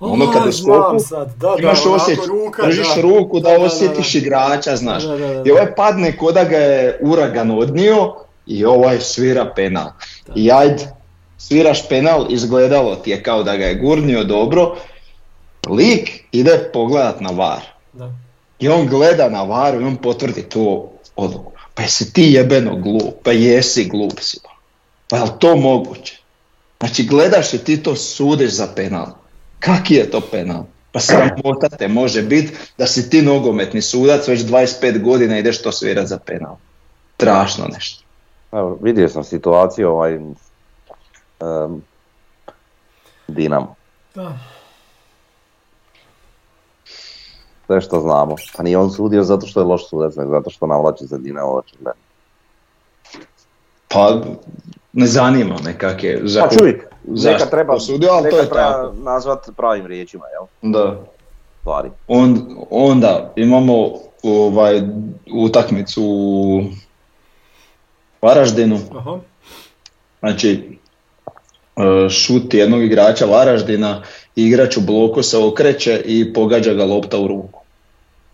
ono 0.00 0.32
kad 0.32 0.48
u 0.48 0.52
skoku 0.52 0.96
da, 1.10 1.24
da, 1.36 1.56
imaš 1.58 1.86
onako 1.86 2.02
osjeć, 2.02 2.18
ruka, 2.26 2.62
držiš 2.62 2.94
da. 2.94 3.00
ruku 3.02 3.40
da, 3.40 3.48
Da, 3.48 3.52
da, 3.52 3.58
da, 3.58 3.64
osjetiš 3.64 4.12
da. 4.12 4.18
igrača, 4.18 4.76
znaš. 4.76 5.02
Da, 5.02 5.16
da, 5.16 5.26
da, 5.26 5.40
I 5.40 5.44
da. 5.44 5.52
ovaj 5.52 5.74
padne 5.74 6.16
ko 6.16 6.32
da 6.32 6.44
ga 6.44 6.56
je 6.56 6.98
uragan 7.02 7.50
odnio 7.50 8.14
i 8.46 8.64
ovaj 8.64 9.00
svira 9.00 9.52
penal. 9.56 9.90
Da. 10.26 10.32
I 10.36 10.50
ajde, 10.52 10.88
sviraš 11.38 11.88
penal, 11.88 12.26
izgledalo 12.28 12.96
ti 12.96 13.10
je 13.10 13.22
kao 13.22 13.42
da 13.42 13.56
ga 13.56 13.64
je 13.64 13.74
gurnio 13.74 14.24
dobro, 14.24 14.76
lik 15.68 16.24
ide 16.32 16.70
pogledat 16.72 17.20
na 17.20 17.30
var. 17.30 17.60
Da. 17.92 18.12
I 18.58 18.68
on 18.68 18.86
gleda 18.86 19.28
na 19.28 19.42
varu 19.42 19.80
i 19.80 19.84
on 19.84 19.96
potvrdi 19.96 20.42
tu 20.42 20.88
odluku. 21.16 21.52
Pa 21.74 21.82
jesi 21.82 22.12
ti 22.12 22.22
jebeno 22.32 22.76
glup, 22.76 23.14
pa 23.22 23.32
jesi 23.32 23.84
glup 23.84 24.20
si. 24.20 24.38
Pa 25.08 25.16
je 25.16 25.22
li 25.22 25.30
to 25.38 25.56
moguće? 25.56 26.20
Znači 26.80 27.06
gledaš 27.06 27.54
i 27.54 27.58
ti 27.58 27.82
to 27.82 27.96
sudiš 27.96 28.50
za 28.50 28.68
penal. 28.76 29.06
Kaki 29.60 29.94
je 29.94 30.10
to 30.10 30.20
penal? 30.20 30.64
Pa 30.92 31.00
sramota 31.00 31.68
te 31.68 31.88
može 31.88 32.22
biti 32.22 32.56
da 32.78 32.86
si 32.86 33.10
ti 33.10 33.22
nogometni 33.22 33.82
sudac 33.82 34.28
već 34.28 34.40
25 34.40 35.02
godina 35.02 35.38
ideš 35.38 35.62
to 35.62 35.72
svirat 35.72 36.06
za 36.06 36.18
penal. 36.18 36.56
Strašno 37.14 37.66
nešto. 37.72 38.04
Evo, 38.52 38.78
vidio 38.82 39.08
sam 39.08 39.24
situaciju 39.24 39.88
ovaj 39.88 40.16
um, 40.16 41.82
Dinamo. 43.28 43.74
Da. 44.14 44.38
Sve 47.66 47.80
što 47.80 48.00
znamo. 48.00 48.36
Pa 48.56 48.62
nije 48.62 48.78
on 48.78 48.90
sudio 48.90 49.22
zato 49.22 49.46
što 49.46 49.60
je 49.60 49.64
loš 49.64 49.88
sudac, 49.88 50.16
nego 50.16 50.30
zato 50.30 50.50
što 50.50 50.66
navlači 50.66 51.06
za 51.06 51.18
Dinamo 51.18 51.52
očigledno. 51.52 52.02
Pa 53.88 54.20
ne 54.92 55.06
zanima 55.06 55.56
me 55.64 55.78
kak 55.78 56.04
je. 56.04 56.20
Za, 56.24 56.40
Pa 56.40 56.48
čuj, 56.48 56.80
zašto 57.14 57.46
treba, 57.46 57.72
posudio, 57.72 58.10
ali 58.12 58.24
neka 58.24 58.36
to 58.36 58.42
je 58.42 58.48
treba 58.48 58.72
tako. 58.72 58.94
nazvat 59.02 59.48
pravim 59.56 59.86
riječima, 59.86 60.24
jel? 60.26 60.72
Da. 60.72 60.96
Stvari. 61.60 61.90
On, 62.08 62.56
onda 62.70 63.32
imamo 63.36 63.92
ovaj, 64.22 64.82
utakmicu 65.32 66.02
u 66.04 66.62
Varaždinu, 68.22 68.78
Aha. 68.98 69.18
znači 70.20 70.78
e, 71.76 72.08
šut 72.08 72.54
jednog 72.54 72.82
igrača 72.82 73.26
Varaždina 73.26 74.02
igrač 74.36 74.76
u 74.76 74.80
bloku 74.80 75.22
se 75.22 75.38
okreće 75.38 76.02
i 76.04 76.32
pogađa 76.32 76.74
ga 76.74 76.84
lopta 76.84 77.18
u 77.18 77.26
ruku. 77.26 77.60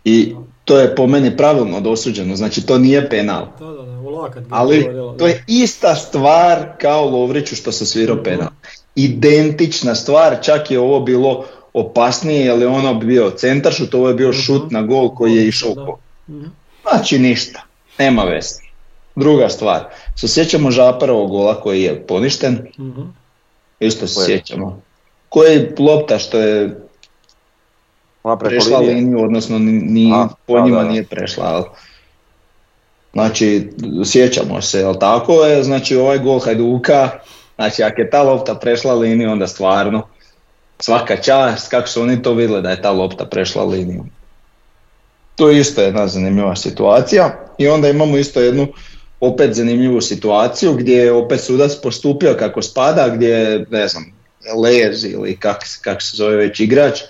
I 0.04 0.34
to 0.64 0.78
je 0.78 0.94
po 0.94 1.06
meni 1.06 1.36
pravilno 1.36 1.80
dosuđeno, 1.80 2.36
znači 2.36 2.66
to 2.66 2.78
nije 2.78 3.08
penal. 3.08 3.46
Da, 3.58 3.66
da, 3.66 3.82
da, 3.82 3.95
lakat 4.16 4.44
Ali 4.50 4.80
govorilo, 4.80 5.12
to 5.12 5.26
je 5.26 5.44
ista 5.48 5.94
stvar 5.94 6.68
kao 6.78 7.04
Lovriću 7.06 7.56
što 7.56 7.72
se 7.72 7.86
svirao 7.86 8.22
penal. 8.24 8.48
Identična 8.96 9.94
stvar, 9.94 10.36
čak 10.42 10.70
je 10.70 10.80
ovo 10.80 11.00
bilo 11.00 11.44
opasnije 11.74 12.40
jer 12.40 12.58
je 12.58 12.66
ono 12.66 12.94
bio 12.94 13.30
centaršut, 13.30 13.94
ovo 13.94 14.08
je 14.08 14.14
bio 14.14 14.32
šut 14.32 14.70
na 14.70 14.82
gol 14.82 15.08
koji 15.08 15.34
je 15.34 15.46
išao 15.46 15.70
u. 15.70 15.96
Mhm. 16.28 16.44
Znači 16.82 17.18
ništa, 17.18 17.62
nema 17.98 18.22
veze. 18.24 18.54
Druga 19.16 19.48
stvar, 19.48 19.84
se 20.16 20.28
sjećamo 20.28 20.70
Žaparovog 20.70 21.30
gola 21.30 21.60
koji 21.60 21.82
je 21.82 22.02
poništen, 22.02 22.66
Mhm. 22.78 23.00
isto 23.80 24.06
se 24.06 24.24
sjećamo. 24.26 24.80
Koji 25.28 25.68
lopta 25.78 26.18
što 26.18 26.38
je 26.38 26.80
prešla 28.40 28.78
linije. 28.78 28.94
liniju, 28.94 29.24
odnosno 29.24 29.58
ni, 29.58 29.72
ni- 29.72 30.12
A, 30.14 30.28
po 30.46 30.60
njima 30.60 30.76
da, 30.76 30.84
da. 30.84 30.90
nije 30.90 31.04
prešla. 31.04 31.44
ali- 31.46 31.64
Znači, 33.12 33.70
sjećamo 34.04 34.62
se, 34.62 34.78
jel 34.78 34.94
tako 34.94 35.44
je, 35.44 35.62
znači 35.62 35.96
ovaj 35.96 36.18
gol 36.18 36.38
Hajduka 36.38 37.10
Znači, 37.56 37.82
ako 37.82 38.00
je 38.00 38.10
ta 38.10 38.22
lopta 38.22 38.54
prešla 38.54 38.94
liniju, 38.94 39.30
onda 39.30 39.46
stvarno 39.46 40.08
svaka 40.78 41.16
čast 41.16 41.70
kako 41.70 41.88
su 41.88 42.02
oni 42.02 42.22
to 42.22 42.32
vidjeli 42.32 42.62
da 42.62 42.70
je 42.70 42.82
ta 42.82 42.90
lopta 42.90 43.24
prešla 43.24 43.64
liniju. 43.64 44.04
To 45.36 45.50
je 45.50 45.60
isto 45.60 45.82
jedna 45.82 46.06
zanimljiva 46.06 46.56
situacija. 46.56 47.38
I 47.58 47.68
onda 47.68 47.88
imamo 47.88 48.16
isto 48.16 48.40
jednu 48.40 48.68
opet 49.20 49.54
zanimljivu 49.54 50.00
situaciju 50.00 50.72
gdje 50.72 50.96
je 50.96 51.12
opet 51.12 51.40
sudac 51.40 51.72
postupio 51.82 52.36
kako 52.38 52.62
spada, 52.62 53.08
gdje 53.08 53.28
je, 53.28 53.66
ne 53.70 53.88
znam, 53.88 54.16
Lez 54.62 55.04
ili 55.04 55.36
kak, 55.36 55.64
kak 55.82 56.02
se 56.02 56.16
zove 56.16 56.36
već 56.36 56.60
igrač, 56.60 57.00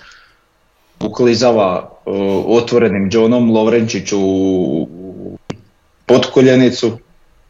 uklizava 0.99 1.99
uh, 2.05 2.15
otvorenim 2.47 3.09
Johnom 3.13 3.51
Lovrenčiću 3.51 4.19
u 4.19 4.87
potkoljenicu, 6.07 6.97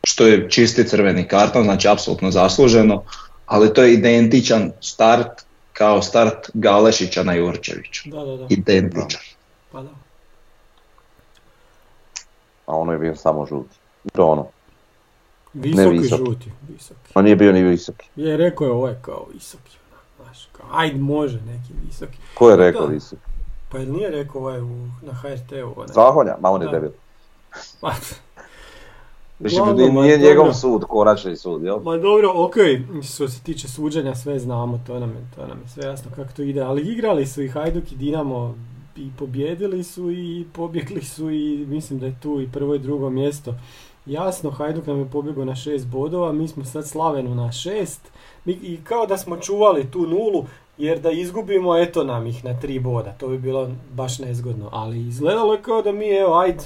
što 0.03 0.27
je 0.27 0.49
čisti 0.49 0.87
crveni 0.87 1.27
karton, 1.27 1.63
znači 1.63 1.87
apsolutno 1.87 2.31
zasluženo, 2.31 3.03
ali 3.45 3.73
to 3.73 3.83
je 3.83 3.93
identičan 3.93 4.71
start 4.81 5.27
kao 5.73 6.01
start 6.01 6.49
Galešića 6.53 7.23
na 7.23 7.33
Jurčeviću. 7.33 8.09
Da, 8.09 8.25
da, 8.25 8.37
da. 8.37 8.45
Identičan. 8.49 9.21
Pa 9.71 9.81
da. 9.81 9.89
A 12.65 12.75
ono 12.75 12.91
je 12.91 12.99
bio 12.99 13.15
samo 13.15 13.45
žuti. 13.45 13.75
To 14.13 14.27
ono. 14.27 14.47
Visoki 15.53 15.97
visoki. 15.97 16.23
žuti, 16.25 16.51
visoki. 16.69 16.99
On 17.15 17.23
nije 17.23 17.35
bio 17.35 17.51
ni 17.51 17.63
visoki. 17.63 18.09
Je, 18.15 18.37
rekao 18.37 18.65
je 18.65 18.71
ovo 18.71 18.87
je 18.87 18.99
kao 19.01 19.27
visoki. 19.33 19.77
Znaš, 20.23 20.47
kao, 20.51 20.65
ajde 20.71 20.97
može 20.99 21.39
neki 21.41 21.73
visoki. 21.87 22.17
Ko 22.33 22.49
je 22.49 22.57
rekao 22.57 22.87
Da. 22.87 22.93
visoki? 22.93 23.21
Pa 23.69 23.77
jel 23.77 23.91
nije 23.91 24.09
rekao 24.09 24.41
ovaj 24.41 24.61
u, 24.61 24.87
na 25.01 25.13
HRT-u? 25.13 25.73
onaj? 25.75 25.93
Zahvalja? 25.93 26.37
Ma 26.39 26.49
on 26.49 26.61
je 26.61 26.65
Da. 26.67 26.71
debil. 26.71 26.91
Mislim, 29.39 29.61
Uglavnom, 29.61 30.03
nije, 30.03 30.17
dobro. 30.17 30.29
njegov 30.29 30.53
sud, 30.53 30.83
konačni 30.83 31.35
sud, 31.35 31.63
jel? 31.63 31.79
Ma 31.83 31.97
dobro, 31.97 32.31
okej, 32.35 32.81
što 33.03 33.27
se 33.27 33.43
tiče 33.43 33.67
suđenja 33.67 34.15
sve 34.15 34.39
znamo, 34.39 34.79
to 34.87 34.99
nam 34.99 35.09
je, 35.09 35.27
to 35.35 35.47
nam 35.47 35.61
je 35.63 35.67
sve 35.67 35.85
jasno 35.85 36.11
kako 36.15 36.33
to 36.33 36.41
ide, 36.41 36.61
ali 36.61 36.81
igrali 36.81 37.25
su 37.25 37.43
i 37.43 37.47
Hajduk 37.47 37.91
i 37.91 37.95
Dinamo 37.95 38.55
i 38.95 39.09
pobjedili 39.19 39.83
su 39.83 40.11
i 40.11 40.45
pobjegli 40.53 41.01
su 41.01 41.31
i 41.31 41.65
mislim 41.67 41.99
da 41.99 42.05
je 42.05 42.19
tu 42.21 42.41
i 42.41 42.51
prvo 42.51 42.75
i 42.75 42.79
drugo 42.79 43.09
mjesto. 43.09 43.55
Jasno, 44.05 44.51
Hajduk 44.51 44.87
nam 44.87 44.99
je 44.99 45.09
pobjegao 45.11 45.45
na 45.45 45.55
šest 45.55 45.87
bodova, 45.87 46.31
mi 46.31 46.47
smo 46.47 46.65
sad 46.65 46.87
Slavenu 46.87 47.35
na 47.35 47.51
šest 47.51 48.01
mi, 48.45 48.53
i 48.53 48.79
kao 48.83 49.05
da 49.05 49.17
smo 49.17 49.37
čuvali 49.37 49.91
tu 49.91 50.07
nulu, 50.07 50.45
jer 50.77 50.99
da 50.99 51.11
izgubimo, 51.11 51.77
eto 51.77 52.03
nam 52.03 52.27
ih 52.27 52.45
na 52.45 52.59
tri 52.59 52.79
boda, 52.79 53.11
to 53.11 53.27
bi 53.27 53.37
bilo 53.37 53.69
baš 53.93 54.19
nezgodno, 54.19 54.69
ali 54.71 55.07
izgledalo 55.07 55.53
je 55.53 55.61
kao 55.61 55.81
da 55.81 55.91
mi, 55.91 56.09
evo, 56.09 56.35
ajde, 56.39 56.63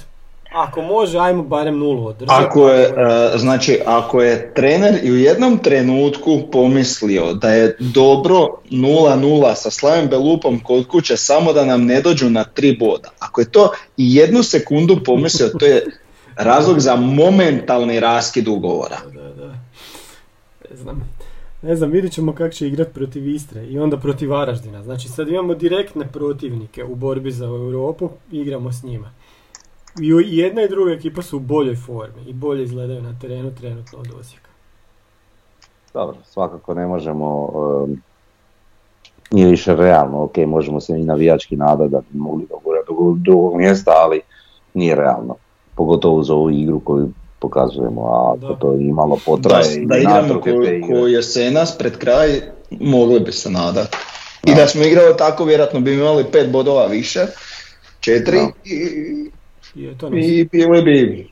ako 0.54 0.82
može, 0.82 1.18
ajmo 1.18 1.42
barem 1.42 1.78
nulu 1.78 2.06
održati. 2.06 2.44
Ako 2.44 2.68
je, 2.68 2.84
e, 2.84 3.38
znači, 3.38 3.80
ako 3.86 4.22
je 4.22 4.54
trener 4.54 5.00
i 5.02 5.12
u 5.12 5.16
jednom 5.16 5.58
trenutku 5.58 6.40
pomislio 6.52 7.34
da 7.34 7.50
je 7.50 7.76
dobro 7.78 8.48
0-0 8.70 9.54
sa 9.54 9.70
Slavim 9.70 10.08
Belupom 10.08 10.60
kod 10.60 10.86
kuće 10.86 11.16
samo 11.16 11.52
da 11.52 11.64
nam 11.64 11.84
ne 11.84 12.00
dođu 12.00 12.30
na 12.30 12.44
tri 12.44 12.76
boda. 12.76 13.10
Ako 13.18 13.40
je 13.40 13.50
to 13.50 13.72
i 13.96 14.14
jednu 14.14 14.42
sekundu 14.42 14.98
pomislio, 15.04 15.48
to 15.48 15.66
je 15.66 15.86
razlog 16.36 16.80
za 16.80 16.96
momentalni 16.96 18.00
raskid 18.00 18.48
ugovora. 18.48 18.96
Da, 19.14 19.22
da. 19.22 19.54
Ne 20.70 20.76
znam. 20.76 21.12
Ne 21.62 21.76
znam, 21.76 21.90
vidjet 21.90 22.12
ćemo 22.12 22.34
kako 22.34 22.54
će 22.54 22.66
igrat 22.66 22.92
protiv 22.92 23.28
Istre 23.28 23.66
i 23.66 23.78
onda 23.78 23.96
protiv 23.96 24.30
Varaždina. 24.30 24.82
Znači 24.82 25.08
sad 25.08 25.28
imamo 25.28 25.54
direktne 25.54 26.08
protivnike 26.12 26.84
u 26.84 26.94
borbi 26.94 27.32
za 27.32 27.44
Europu, 27.44 28.10
igramo 28.32 28.72
s 28.72 28.82
njima. 28.82 29.10
I 30.00 30.36
jedna 30.38 30.62
i 30.62 30.68
druga 30.68 30.92
ekipa 30.92 31.22
su 31.22 31.36
u 31.36 31.40
boljoj 31.40 31.76
formi 31.76 32.22
i 32.26 32.32
bolje 32.32 32.64
izgledaju 32.64 33.02
na 33.02 33.14
terenu 33.20 33.54
trenutno 33.60 33.98
od 33.98 34.08
Osijeka. 34.20 34.48
Dobro, 35.94 36.16
svakako 36.24 36.74
ne 36.74 36.86
možemo, 36.86 37.50
um, 37.54 38.02
nije 39.30 39.46
više 39.46 39.76
realno, 39.76 40.22
ok, 40.22 40.36
možemo 40.36 40.80
se 40.80 40.92
i 41.00 41.04
navijački 41.04 41.56
nadati 41.56 41.90
da 41.90 42.00
bi 42.00 42.18
mogli 42.18 42.46
dogurati 42.50 42.86
do 42.88 43.14
drugog 43.18 43.56
mjesta, 43.56 43.90
ali 43.96 44.20
nije 44.74 44.94
realno. 44.94 45.34
Pogotovo 45.74 46.22
za 46.22 46.34
ovu 46.34 46.50
igru 46.50 46.80
koju 46.80 47.08
pokazujemo, 47.38 48.02
a 48.02 48.34
ako 48.36 48.46
Da. 48.52 48.54
to 48.54 48.74
i 48.74 48.92
malo 48.92 49.16
Da, 49.16 49.22
potraje 49.26 49.86
da 49.86 49.96
i 49.96 50.00
igramo 50.00 50.22
natruke 50.22 50.52
ko, 50.52 50.64
te 50.64 50.76
igre. 50.76 50.88
ko 50.88 51.06
jesenas 51.06 51.78
pred 51.78 51.98
kraj, 51.98 52.40
mogli 52.70 53.20
bi 53.20 53.32
se 53.32 53.50
nadati. 53.50 53.96
I 54.46 54.54
da 54.54 54.66
smo 54.66 54.82
igrali 54.82 55.16
tako, 55.18 55.44
vjerojatno 55.44 55.80
bi 55.80 55.94
imali 55.94 56.24
pet 56.32 56.50
bodova 56.52 56.86
više, 56.86 57.20
četiri, 58.00 58.36
Da. 58.38 58.50
i, 58.64 59.30
I 59.74 59.86
nas. 59.86 60.26
i 60.26 60.48
bili 60.84 61.30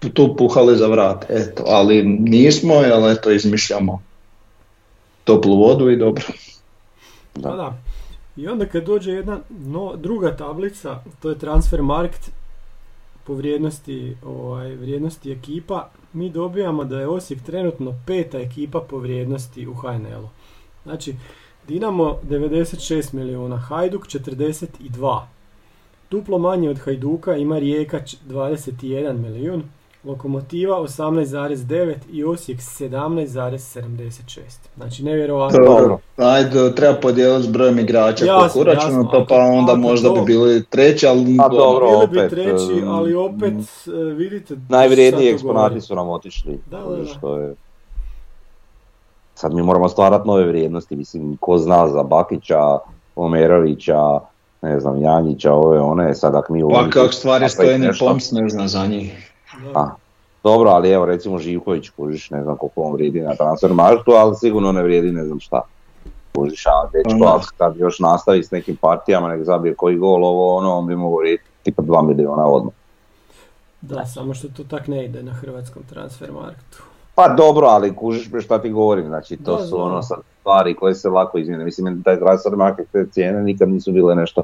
bi 0.00 0.10
tu 0.10 0.36
puhali 0.36 0.76
za 0.76 0.86
vrat, 0.86 1.24
eto, 1.28 1.62
ali 1.66 2.02
nismo, 2.02 2.74
jer 2.74 3.16
eto 3.16 3.30
izmišljamo 3.30 4.02
toplu 5.24 5.56
vodu 5.56 5.90
i 5.90 5.96
dobro. 5.96 6.24
Pa 7.42 7.50
da. 7.50 7.78
I 8.36 8.48
onda 8.48 8.66
kad 8.66 8.84
dođe 8.84 9.12
jedna 9.12 9.38
no, 9.50 9.96
druga 9.96 10.36
tablica, 10.36 11.02
to 11.22 11.28
je 11.28 11.38
transfer 11.38 11.82
market 11.82 12.30
po 13.26 13.34
vrijednosti, 13.34 14.16
ovaj, 14.24 14.74
vrijednosti 14.74 15.32
ekipa, 15.32 15.90
mi 16.12 16.30
dobijamo 16.30 16.84
da 16.84 17.00
je 17.00 17.08
Osijek 17.08 17.42
trenutno 17.42 17.94
peta 18.06 18.38
ekipa 18.38 18.80
po 18.80 18.98
vrijednosti 18.98 19.66
u 19.66 19.74
HNL-u. 19.74 20.28
Znači, 20.84 21.14
Dinamo 21.68 22.18
96 22.28 23.14
milijuna, 23.14 23.56
Hajduk 23.56 24.06
42. 24.06 25.20
Duplo 26.14 26.38
manje 26.38 26.70
od 26.70 26.78
Hajduka 26.78 27.36
ima 27.36 27.58
Rijeka 27.58 28.00
č- 28.00 28.16
21 28.24 29.12
milijun, 29.14 29.62
Lokomotiva 30.04 30.76
18,9 30.78 31.94
i 32.12 32.24
Osijek 32.24 32.58
17,76. 32.58 34.40
Znači, 34.76 35.04
nevjerovatno. 35.04 35.58
Dobro. 35.60 35.98
Ajde, 36.16 36.74
treba 36.74 36.94
podijeliti 36.94 37.42
s 37.42 37.52
brojem 37.52 37.78
igrača 37.78 38.24
Jasno, 38.24 38.60
uračuna 38.60 38.84
jasno, 38.86 39.04
to, 39.04 39.16
ako- 39.16 39.26
pa 39.28 39.36
onda 39.36 39.72
ako 39.72 39.80
možda 39.80 40.08
to- 40.08 40.14
bi 40.14 40.20
bili 40.24 40.64
treći, 40.64 41.06
ali 41.06 41.36
A 41.40 41.48
dobro, 41.48 41.86
Bili 41.86 42.06
bi 42.06 42.18
opet, 42.18 42.30
treći, 42.30 42.82
ali 42.86 43.14
opet 43.14 43.54
e, 43.86 43.90
vidite... 44.14 44.56
Najvrijedniji 44.68 45.28
eksponati 45.28 45.80
su 45.80 45.94
nam 45.94 46.08
otišli. 46.08 46.58
Da, 46.70 46.78
da, 46.80 46.96
da. 46.96 47.04
Što 47.04 47.36
je... 47.38 47.54
Sad 49.34 49.54
mi 49.54 49.62
moramo 49.62 49.88
stvarati 49.88 50.28
nove 50.28 50.44
vrijednosti, 50.44 50.96
mislim, 50.96 51.36
ko 51.36 51.58
zna 51.58 51.88
za 51.88 52.02
Bakića, 52.02 52.78
Omerovića, 53.16 54.20
ne 54.64 54.80
znam, 54.80 55.02
Janjića, 55.02 55.52
ove, 55.52 55.80
one, 55.80 56.14
sad 56.14 56.34
ak 56.34 56.48
mi 56.48 56.62
u... 56.62 56.68
Pa 56.70 56.90
kako 56.90 57.12
stvari 57.12 57.48
stoje, 57.48 57.78
ni 57.78 57.86
nešto- 57.86 58.06
Poms 58.06 58.32
ne 58.32 58.48
zna 58.48 58.68
za 58.68 58.86
njih. 58.86 59.32
A, 59.74 59.90
Dobro, 60.44 60.70
ali 60.70 60.90
evo 60.90 61.06
recimo 61.06 61.38
Živković, 61.38 61.88
kužiš, 61.90 62.30
ne 62.30 62.42
znam 62.42 62.56
koliko 62.56 62.82
on 62.82 62.92
vrijedi 62.92 63.20
na 63.20 63.34
transfer 63.34 63.72
marktu, 63.72 64.10
ali 64.10 64.34
sigurno 64.34 64.72
ne 64.72 64.82
vrijedi 64.82 65.12
ne 65.12 65.24
znam 65.24 65.40
šta. 65.40 65.60
Kužiš, 66.34 66.66
a 66.66 66.70
dečko, 66.92 67.26
ako 67.26 67.44
kad 67.58 67.76
još 67.76 67.98
nastavi 67.98 68.44
s 68.44 68.50
nekim 68.50 68.76
partijama, 68.76 69.28
nek 69.28 69.44
zabije 69.44 69.74
koji 69.74 69.96
gol, 69.96 70.24
ovo 70.24 70.56
ono, 70.56 70.74
on 70.74 70.86
bi 70.86 70.96
mogao 70.96 71.18
vrijediti 71.18 71.44
tipa 71.62 71.82
2 71.82 72.06
miliona 72.06 72.46
odmah. 72.46 72.72
Da, 73.80 74.06
samo 74.06 74.34
što 74.34 74.48
to 74.48 74.64
tak 74.64 74.88
ne 74.88 75.04
ide 75.04 75.22
na 75.22 75.32
hrvatskom 75.32 75.82
transfer 75.82 76.32
marketu. 76.32 76.82
Pa 77.14 77.28
dobro, 77.28 77.66
ali 77.66 77.96
kužiš 77.96 78.28
šta 78.44 78.62
ti 78.62 78.70
govorim, 78.70 79.06
znači 79.06 79.36
to 79.36 79.52
Da, 79.52 79.58
su 79.58 79.66
znam. 79.66 79.80
ono 79.82 80.02
sad 80.02 80.18
stvari 80.44 80.74
koje 80.74 80.94
se 80.94 81.08
lako 81.08 81.38
izmjene. 81.38 81.64
Mislim, 81.64 82.02
taj 82.02 82.18
transfer 82.18 82.56
market, 82.56 82.86
te 82.92 83.06
cijene 83.10 83.42
nikad 83.42 83.68
nisu 83.68 83.92
bile 83.92 84.14
nešto 84.14 84.42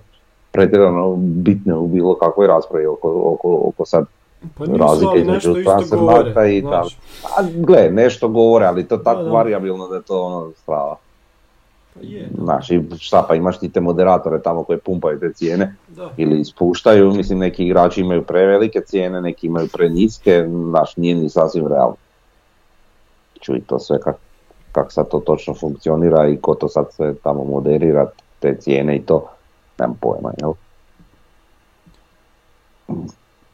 pretjerano 0.51 1.17
bitne 1.17 1.75
u 1.75 1.87
bilo 1.87 2.15
kakvoj 2.15 2.47
raspravi 2.47 2.87
oko, 2.87 3.23
oko, 3.25 3.61
oko 3.69 3.87
sad 3.87 4.05
Pa 4.59 4.67
nisu, 4.67 4.79
razlike 4.79 5.21
između 5.21 5.55
transfer 5.65 5.99
markta 5.99 6.47
i 6.47 6.61
znaš. 6.61 6.99
A 7.37 7.43
gle, 7.55 7.91
nešto 7.91 8.29
govore, 8.29 8.67
ali 8.67 8.89
to 8.89 8.97
tako 8.97 9.19
Da, 9.19 9.25
da. 9.25 9.31
variabilno 9.31 9.89
da 9.89 9.97
je 9.97 10.03
to 10.03 10.23
ono 10.23 10.53
strava. 10.63 10.97
Pa 11.95 12.01
je, 12.03 12.29
Znaš, 12.43 12.71
i 12.71 12.81
šta 12.99 13.25
pa 13.29 13.35
imaš 13.35 13.59
ti 13.59 13.69
te 13.69 13.81
moderatore 13.81 14.43
tamo 14.43 14.65
koji 14.65 14.79
pumpaju 14.79 15.21
te 15.21 15.33
cijene 15.33 15.75
da. 15.89 16.11
ili 16.17 16.41
ispuštaju, 16.41 17.15
mislim 17.15 17.39
neki 17.39 17.65
igrači 17.65 18.01
imaju 18.01 18.23
prevelike 18.23 18.81
cijene, 18.81 19.21
neki 19.21 19.47
imaju 19.47 19.69
preniske, 19.73 20.47
znaš, 20.71 20.97
nije 20.97 21.15
ni 21.15 21.29
sasvim 21.29 21.67
realno. 21.67 21.97
Čuj 23.41 23.61
to 23.67 23.79
sve 23.79 24.01
kak, 24.01 24.17
kak 24.73 24.93
sad 24.93 25.09
to 25.09 25.19
točno 25.21 25.55
funkcionira 25.55 26.29
i 26.29 26.37
ko 26.37 26.55
to 26.55 26.69
sad 26.69 26.93
sve 26.93 27.15
tamo 27.15 27.45
moderira, 27.45 28.11
te 28.39 28.57
cijene 28.57 28.97
i 28.97 29.03
to, 29.03 29.27
nemam 29.79 29.97
pojma, 30.01 30.33
jel? 30.41 30.53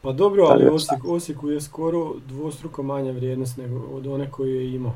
Pa 0.03 0.13
dobro, 0.13 0.45
ali 0.45 0.65
je- 0.65 0.71
Osijek, 0.71 1.05
Osijeku 1.05 1.51
je 1.51 1.61
skoro 1.61 2.13
dvostruko 2.29 2.83
manja 2.83 3.13
vrijednost 3.13 3.57
nego 3.57 3.81
od 3.93 4.07
one 4.07 4.31
koju 4.31 4.55
je 4.55 4.75
imao. 4.75 4.93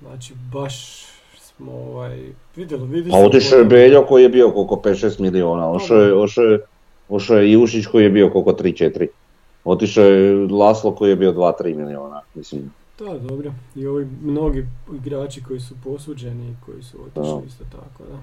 Znači, 0.00 0.34
baš 0.52 1.06
smo 1.38 1.72
ovaj, 1.72 2.18
vidjeli, 2.56 2.86
vidiš... 2.86 3.12
Pa 3.12 3.18
otišao 3.18 3.58
je 3.58 3.64
Beljo 3.64 4.04
koji 4.06 4.22
je 4.22 4.28
bio 4.28 4.50
koliko 4.50 4.74
5-6 4.74 5.20
miliona, 5.20 5.70
ošao 5.70 5.96
je, 5.96 6.14
ošao 6.14 6.44
je, 6.44 6.60
ošao 7.08 7.36
je 7.36 7.52
Jušić 7.52 7.86
koji 7.86 8.04
je 8.04 8.10
bio 8.10 8.30
koliko 8.30 8.52
3-4. 8.52 9.06
Otišao 9.64 10.04
je 10.04 10.46
Laslo 10.46 10.94
koji 10.94 11.10
je 11.10 11.16
bio 11.16 11.32
2-3 11.32 11.76
miliona, 11.76 12.20
mislim. 12.34 12.72
Da, 12.98 13.18
dobro. 13.18 13.52
I 13.76 13.86
ovi 13.86 14.08
mnogi 14.22 14.66
igrači 14.94 15.42
koji 15.42 15.60
su 15.60 15.74
posuđeni 15.84 16.50
i 16.50 16.54
koji 16.66 16.82
su 16.82 16.98
otišli 17.02 17.46
isto 17.46 17.64
tako, 17.64 18.04
da. 18.10 18.18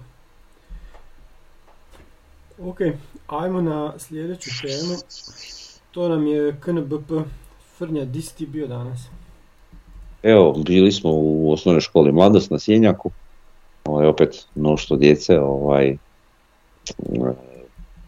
Ok, 2.70 2.80
ajmo 3.28 3.62
na 3.62 4.00
sljedeću 4.00 4.50
temu. 4.62 4.96
To 5.92 6.10
nam 6.10 6.28
je 6.28 6.56
KNBP. 6.60 7.12
Frnja, 7.78 8.06
di 8.06 8.22
si 8.22 8.36
ti 8.36 8.46
bio 8.46 8.68
danas? 8.68 9.00
Evo, 10.24 10.54
bili 10.66 10.92
smo 10.92 11.10
u 11.14 11.52
osnovnoj 11.54 11.82
školi 11.82 12.12
Mladost 12.12 12.52
na 12.52 12.60
Sjenjaku, 12.60 13.12
ovaj, 13.86 14.08
opet 14.08 14.48
mnoštvo 14.56 14.98
djece, 14.98 15.40
ovaj, 15.40 15.90
e, 15.90 15.98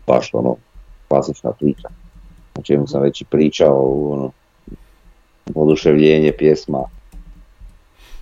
baš 0.07 0.29
ono, 0.33 0.55
klasična 1.07 1.51
priča. 1.51 1.87
O 2.55 2.61
čemu 2.61 2.87
sam 2.87 3.01
već 3.01 3.21
i 3.21 3.25
pričao, 3.25 4.11
ono, 4.13 4.31
oduševljenje 5.55 6.31
pjesma, 6.37 6.83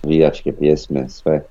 vijačke 0.02 0.52
pjesme, 0.52 1.08
sve. 1.08 1.42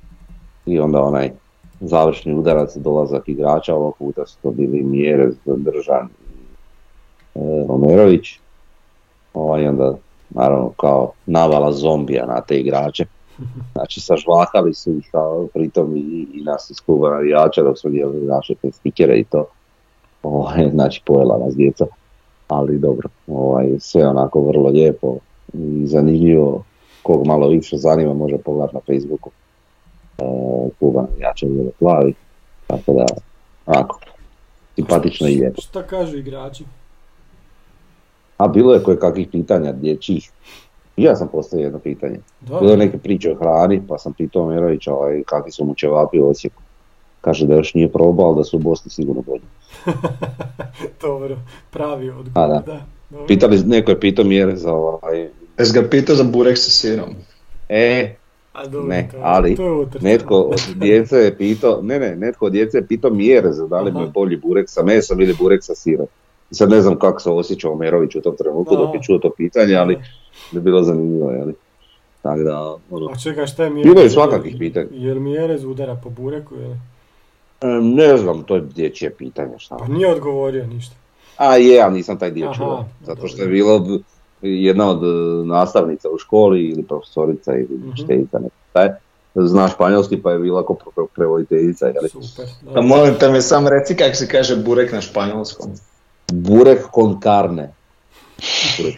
I 0.65 0.79
onda 0.79 1.01
onaj 1.01 1.31
završni 1.79 2.33
udarac, 2.33 2.75
dolazak 2.75 3.29
igrača, 3.29 3.75
ovog 3.75 3.95
puta 3.97 4.25
su 4.25 4.37
to 4.41 4.51
bili 4.51 4.83
mjere 4.83 5.29
Držan 5.45 6.07
i 6.07 7.39
e, 7.39 7.65
Romerović. 7.67 8.39
Ovaj, 9.33 9.67
onda 9.67 9.95
naravno 10.29 10.69
kao 10.77 11.11
navala 11.25 11.71
zombija 11.71 12.25
na 12.25 12.41
te 12.41 12.59
igrače. 12.59 13.05
Znači 13.73 14.01
sažvakali 14.01 14.73
su 14.73 14.91
ih 14.91 15.09
kao 15.11 15.47
pritom 15.53 15.95
i, 15.95 16.27
i 16.33 16.41
nas 16.43 16.69
iz 16.69 16.81
kluba 16.81 17.09
navijača 17.09 17.63
dok 17.63 17.79
smo 17.79 17.89
dijelili 17.89 18.27
naše 18.27 18.53
stikere 18.71 19.19
i 19.19 19.23
to. 19.23 19.45
Ovaj, 20.23 20.69
znači 20.75 21.01
pojela 21.05 21.37
nas 21.37 21.55
djeca. 21.55 21.85
Ali 22.47 22.77
dobro, 22.77 23.09
ovaj, 23.27 23.67
sve 23.79 24.07
onako 24.07 24.41
vrlo 24.41 24.69
lijepo 24.69 25.17
i 25.53 25.87
zanimljivo. 25.87 26.63
Kog 27.03 27.27
malo 27.27 27.47
više 27.47 27.77
zanima 27.77 28.13
može 28.13 28.37
pogledati 28.37 28.75
na 28.75 28.81
Facebooku. 28.85 29.29
E, 30.17 30.23
kluba 30.79 31.01
navijača 31.01 31.45
Bijelo 31.45 31.71
Plavi. 31.79 32.13
Tako 32.67 32.93
da, 32.93 33.05
onako, 33.65 33.99
simpatično 34.75 35.27
i 35.27 35.35
lijepo. 35.35 35.61
Šta 35.61 35.83
kažu 35.83 36.17
igrači? 36.17 36.63
A 38.37 38.47
bilo 38.47 38.73
je 38.73 38.83
koje 38.83 38.99
kakvih 38.99 39.27
pitanja 39.31 39.71
dječjih. 39.71 40.31
Ja 40.97 41.15
sam 41.15 41.27
postavio 41.27 41.63
jedno 41.63 41.79
pitanje. 41.79 42.19
Bilo 42.41 42.71
je 42.71 42.77
neke 42.77 42.97
priče 42.97 43.31
o 43.31 43.35
hrani, 43.35 43.81
pa 43.87 43.97
sam 43.97 44.13
pitao 44.13 44.47
Merovića 44.47 44.93
ovaj, 44.93 45.23
kakvi 45.25 45.51
su 45.51 45.65
mu 45.65 45.75
ćevapi 45.75 46.19
u 46.19 46.29
Osijeku. 46.29 46.61
Kaže 47.21 47.47
da 47.47 47.55
još 47.55 47.73
nije 47.73 47.91
probao, 47.91 48.27
ali 48.27 48.37
da 48.37 48.43
su 48.43 48.57
u 48.57 48.59
Bosni 48.59 48.91
sigurno 48.91 49.21
bolji. 49.21 49.41
Dobro, 51.01 51.37
pravi 51.71 52.09
odgovor. 52.09 52.63
Da. 52.65 52.81
Pitali, 53.27 53.63
neko 53.65 53.91
je 53.91 53.99
pitao 53.99 54.25
mjere 54.25 54.55
za 54.55 54.73
ovaj... 54.73 55.27
Jes 55.59 55.73
ga 55.73 55.83
pitao 55.83 56.15
za 56.15 56.23
burek 56.23 56.57
sa 56.57 56.71
sirom? 56.71 57.09
E, 57.69 58.15
A 58.53 58.65
dobro, 58.67 58.87
ne, 58.87 59.07
to 59.11 59.17
je- 59.17 59.23
ali 59.25 59.55
to 59.55 59.63
je 59.63 59.87
netko 60.01 60.35
od 60.35 60.59
djece 60.75 61.17
je 61.17 61.37
pitao, 61.37 61.81
ne 61.81 61.99
ne, 61.99 62.15
netko 62.15 62.45
od 62.45 62.51
djece 62.51 62.77
je 62.77 62.87
pitao 62.87 63.11
mjere 63.11 63.51
za 63.51 63.67
da 63.67 63.81
li 63.81 63.91
mu 63.91 64.01
je 64.01 64.07
bolji 64.07 64.37
burek 64.37 64.69
sa 64.69 64.83
mesom 64.83 65.21
ili 65.21 65.33
burek 65.33 65.63
sa 65.63 65.75
sirom. 65.75 66.07
I 66.51 66.55
sad 66.55 66.69
ne 66.69 66.81
znam 66.81 66.99
kako 66.99 67.19
se 67.19 67.29
osjećao 67.29 67.75
Merović 67.75 68.15
u 68.15 68.21
tom 68.21 68.35
trenutku 68.37 68.75
dok 68.75 68.95
je 68.95 69.01
čuo 69.03 69.17
to 69.17 69.29
pitanje, 69.37 69.75
ali 69.75 69.97
bi 70.51 70.61
bilo 70.61 70.83
zanimljivo, 70.83 71.31
jeli. 71.31 71.53
Tako 72.21 72.43
da, 72.43 72.75
ono, 72.91 73.09
A 73.11 73.15
čekaj, 73.15 73.47
šta 73.47 73.63
je 73.63 73.69
mi 73.69 73.83
Bilo 73.83 74.01
je 74.01 74.09
svakakvih 74.09 74.55
pitanja. 74.59 74.87
Jer 74.91 75.19
mi 75.19 75.31
Jerez 75.31 75.63
udara 75.63 75.95
po 76.03 76.09
bureku 76.09 76.55
ili? 76.55 76.75
em, 77.61 77.93
ne 77.93 78.17
znam, 78.17 78.43
to 78.43 78.55
je 78.55 78.61
dječje 78.61 79.09
pitanje, 79.09 79.59
šta. 79.59 79.77
Pa 79.77 79.87
nije 79.87 80.11
odgovorio 80.11 80.67
ništa. 80.67 80.95
A 81.39 81.55
je, 81.55 81.81
ali 81.81 81.93
nisam 81.93 82.19
taj 82.19 82.31
dio 82.31 82.45
Aha, 82.45 82.53
čuo, 82.55 82.85
zato 83.01 83.27
što 83.27 83.41
je 83.41 83.47
bilo 83.49 83.81
jedna 84.41 84.89
od 84.89 85.03
e, 85.03 85.07
nastavnica 85.45 86.07
u 86.09 86.17
školi 86.17 86.61
ili 86.61 86.83
profesorica 86.83 87.53
ili 87.53 87.67
Mhm. 87.71 87.89
učiteljica, 87.89 88.39
šta 88.69 88.81
je, 88.81 88.95
zna 89.35 89.67
španjolski 89.67 90.17
pa 90.17 90.31
je 90.31 90.39
bila 90.39 90.65
kao 90.65 90.75
pre- 90.77 91.07
prevoditeljica, 91.15 91.85
jeli. 91.87 92.09
Super. 92.09 92.45
A 92.45 92.63
dobro. 92.63 92.81
molim 92.81 93.15
te 93.15 93.29
me 93.29 93.41
sam 93.41 93.67
reci 93.67 93.95
kako 93.95 94.15
se 94.15 94.27
kaže 94.27 94.55
burek 94.57 94.91
na 94.91 95.01
španjolskom. 95.01 95.71
Burek 96.27 96.79
con 96.91 97.21
carne. 97.21 97.73
Burek, 98.77 98.95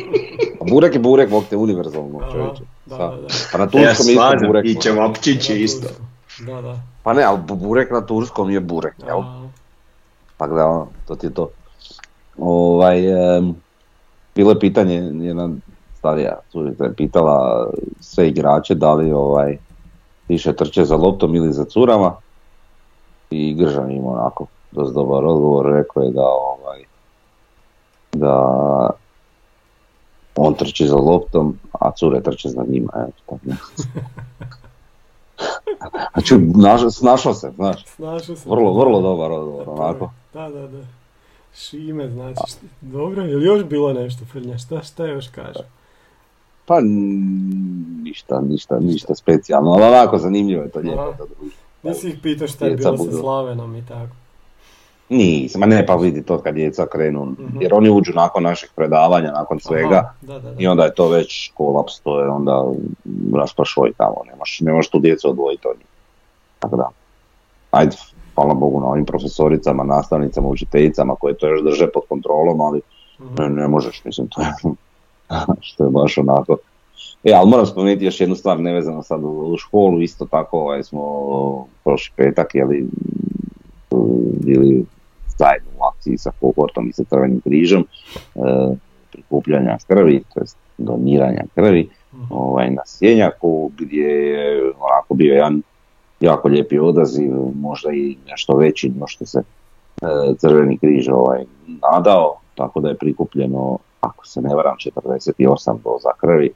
burek 0.70 0.94
je 0.94 1.00
burek, 1.00 1.30
bog 1.30 1.44
te 1.44 1.56
univerzalno 1.56 2.20
čovječe. 2.32 2.62
da, 2.86 2.96
Sa- 2.96 3.08
da, 3.10 3.16
da. 3.16 3.28
Pa 3.52 3.58
na 3.58 3.64
Ja 3.64 3.70
turskom 3.70 3.86
isto 4.02 4.12
slažem, 4.14 4.46
burek. 4.46 4.64
i 4.66 4.74
ćevapčići 4.74 5.52
Na 5.52 5.58
isto. 5.58 5.88
Da, 6.40 6.62
da. 6.62 6.76
Pa 7.02 7.12
ne, 7.12 7.22
ali 7.22 7.38
bu- 7.38 7.56
burek 7.56 7.90
na 7.90 8.00
turskom 8.02 8.50
je 8.50 8.60
burek, 8.60 8.94
jel? 8.98 9.18
A, 9.18 9.48
Tako 10.36 10.54
da, 10.54 10.66
ono, 10.66 10.86
to 11.06 11.14
ti 11.14 11.26
je 11.26 11.34
to. 11.34 11.50
Ovaj, 12.38 13.02
bilo 14.34 14.50
je 14.50 14.58
pitanje, 14.60 14.94
jedna 15.14 15.50
starija 15.98 16.38
curica 16.52 16.84
je 16.84 16.94
pitala 16.94 17.66
sve 18.00 18.28
igrače 18.28 18.74
da 18.74 18.94
li 18.94 19.12
ovaj, 19.12 19.58
više 20.28 20.52
trče 20.52 20.84
za 20.84 20.96
loptom 20.96 21.34
ili 21.34 21.52
za 21.52 21.64
curama. 21.64 22.14
I 23.30 23.54
Gržan 23.54 23.90
ima 23.90 24.08
onako 24.10 24.46
dosta 24.72 24.94
dobar 24.94 25.24
odgovor, 25.24 25.66
rekao 25.66 26.02
je 26.02 26.10
da 26.10 26.24
ovaj, 26.26 26.84
da 28.12 28.90
on 30.36 30.54
trči 30.54 30.86
za 30.86 30.96
loptom, 30.96 31.58
a 31.72 31.90
cure 31.90 32.22
trče 32.22 32.48
za 32.48 32.64
njima. 32.68 32.92
Evo, 32.96 33.10
tako 33.20 33.38
ne. 33.44 33.56
A 36.12 36.20
ču, 36.26 36.34
naš- 36.38 36.90
snašao 36.90 37.34
se, 37.34 37.50
znaš, 37.56 37.86
snašao 37.86 38.36
sam. 38.36 38.52
vrlo, 38.52 38.72
vrlo 38.72 39.00
dobar 39.00 39.32
odgovor, 39.32 39.68
onako. 39.68 40.10
Da, 40.34 40.48
da, 40.48 40.66
da. 40.66 40.78
Šime, 41.54 42.08
znači, 42.08 42.40
dobro, 42.82 43.22
je 43.22 43.36
li 43.36 43.44
još 43.46 43.64
bilo 43.64 43.92
nešto, 43.92 44.24
Frnja, 44.24 44.58
šta, 44.58 44.82
šta 44.82 45.06
još 45.06 45.28
kaže? 45.28 45.60
Pa 46.66 46.80
ništa, 48.02 48.40
ništa, 48.40 48.78
ništa 48.78 49.14
specijalno, 49.14 49.70
ali 49.70 49.84
onako 49.84 50.18
zanimljivo 50.18 50.62
je 50.62 50.70
to 50.70 50.78
lijepo. 50.78 51.14
Nisi 51.82 52.08
ih 52.08 52.18
pitao 52.22 52.48
šta 52.48 52.66
je 52.66 52.76
bilo 52.76 52.96
sa 52.96 53.04
budu- 53.04 53.16
Slavenom 53.16 53.76
i 53.76 53.86
tako. 53.86 54.14
Nisam, 55.10 55.60
ne 55.60 55.86
pa 55.86 55.94
vidi 55.94 56.22
to 56.22 56.38
kad 56.38 56.54
djeca 56.54 56.86
krenu, 56.86 57.24
Mhm. 57.38 57.62
jer 57.62 57.74
oni 57.74 57.90
uđu 57.90 58.12
nakon 58.14 58.42
našeg 58.42 58.70
predavanja, 58.74 59.30
nakon 59.30 59.60
svega, 59.60 59.96
Aha, 59.96 60.12
da, 60.22 60.38
da, 60.38 60.50
da. 60.50 60.56
i 60.58 60.66
onda 60.66 60.84
je 60.84 60.94
to 60.94 61.08
već 61.08 61.50
kolaps, 61.54 62.00
to 62.00 62.20
je 62.20 62.28
onda 62.28 62.64
raspašoj 63.34 63.92
tamo, 63.92 64.16
nemaš, 64.26 64.60
nemaš 64.60 64.88
tu 64.88 64.98
djecu 64.98 65.30
odvojiti 65.30 65.68
od 65.68 65.76
njih. 65.76 65.86
Tako 66.58 66.76
da, 66.76 66.88
ajde, 67.70 67.96
hvala 68.38 68.54
Bogu 68.54 68.80
na 68.80 68.86
ovim 68.86 69.04
profesoricama, 69.04 69.84
nastavnicama, 69.84 70.48
učiteljicama 70.48 71.14
koje 71.14 71.36
to 71.36 71.48
još 71.48 71.62
drže 71.62 71.88
pod 71.88 72.02
kontrolom, 72.08 72.60
ali 72.60 72.80
Mhm. 73.20 73.34
ne, 73.38 73.48
ne 73.50 73.68
možeš, 73.68 74.04
mislim, 74.04 74.28
to 74.28 74.40
je, 74.42 74.48
što 75.60 75.84
je 75.84 75.90
baš 75.90 76.18
onako. 76.18 76.56
E, 77.24 77.32
ali 77.32 77.50
moram 77.50 77.66
spomenuti 77.66 78.04
još 78.04 78.20
jednu 78.20 78.34
stvar 78.34 78.60
nevezano 78.60 79.02
sad 79.02 79.20
u, 79.24 79.54
školu, 79.58 80.00
isto 80.00 80.26
tako 80.26 80.58
ovaj, 80.58 80.82
smo 80.82 81.02
prošli 81.84 82.12
petak, 82.16 82.54
jeli, 82.54 82.86
bili 84.40 84.84
zajedno 85.38 85.68
u 85.80 85.84
akciji 85.84 86.18
sa 86.18 86.30
kohortom 86.40 86.88
i 86.88 86.92
sa 86.92 87.04
Crvenim 87.04 87.40
križom, 87.40 87.86
e, 88.34 88.40
prikupljanja 89.12 89.76
krvi, 89.86 90.22
to 90.34 90.40
jest 90.40 90.56
doniranja 90.78 91.42
krvi, 91.54 91.88
Mhm. 92.14 92.24
ovaj, 92.30 92.70
na 92.70 92.82
Sjenjaku, 92.86 93.70
gdje 93.78 94.04
je 94.06 94.62
onako 94.80 95.14
bio 95.14 95.34
jedan 95.34 95.62
jako 96.20 96.48
lijepi 96.48 96.78
odaziv, 96.78 97.32
možda 97.54 97.92
i 97.92 98.16
nešto 98.26 98.56
veći 98.56 98.88
no 98.88 99.06
što 99.06 99.26
se 99.26 99.38
e, 100.02 100.06
Crveni 100.38 100.78
križ 100.78 101.08
ovaj, 101.08 101.44
nadao, 101.92 102.36
tako 102.54 102.80
da 102.80 102.88
je 102.88 102.96
prikupljeno, 102.96 103.78
ako 104.00 104.26
se 104.26 104.40
ne 104.40 104.54
varam, 104.54 104.76
48 104.76 105.78
doza 105.84 106.10
krvi, 106.20 106.50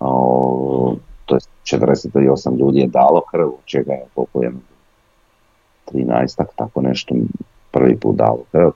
o, 0.00 0.94
to 1.26 1.34
je 1.34 1.40
48 1.62 2.58
ljudi 2.58 2.80
je 2.80 2.86
dalo 2.86 3.22
krv, 3.30 3.48
čega 3.64 3.92
je 3.92 4.06
koliko 4.14 4.42
je 4.42 4.52
13 5.92 6.44
tako 6.56 6.80
nešto 6.80 7.14
prvi 7.70 7.96
put 7.96 8.16
dalo 8.16 8.40
krv, 8.52 8.70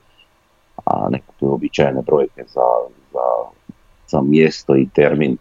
a 0.85 1.09
nekakve 1.09 1.47
uobičajene 1.47 2.01
brojke 2.01 2.43
za, 2.47 2.67
za, 3.13 3.49
za 4.07 4.21
mjesto 4.21 4.75
i 4.75 4.89
termin 4.93 5.37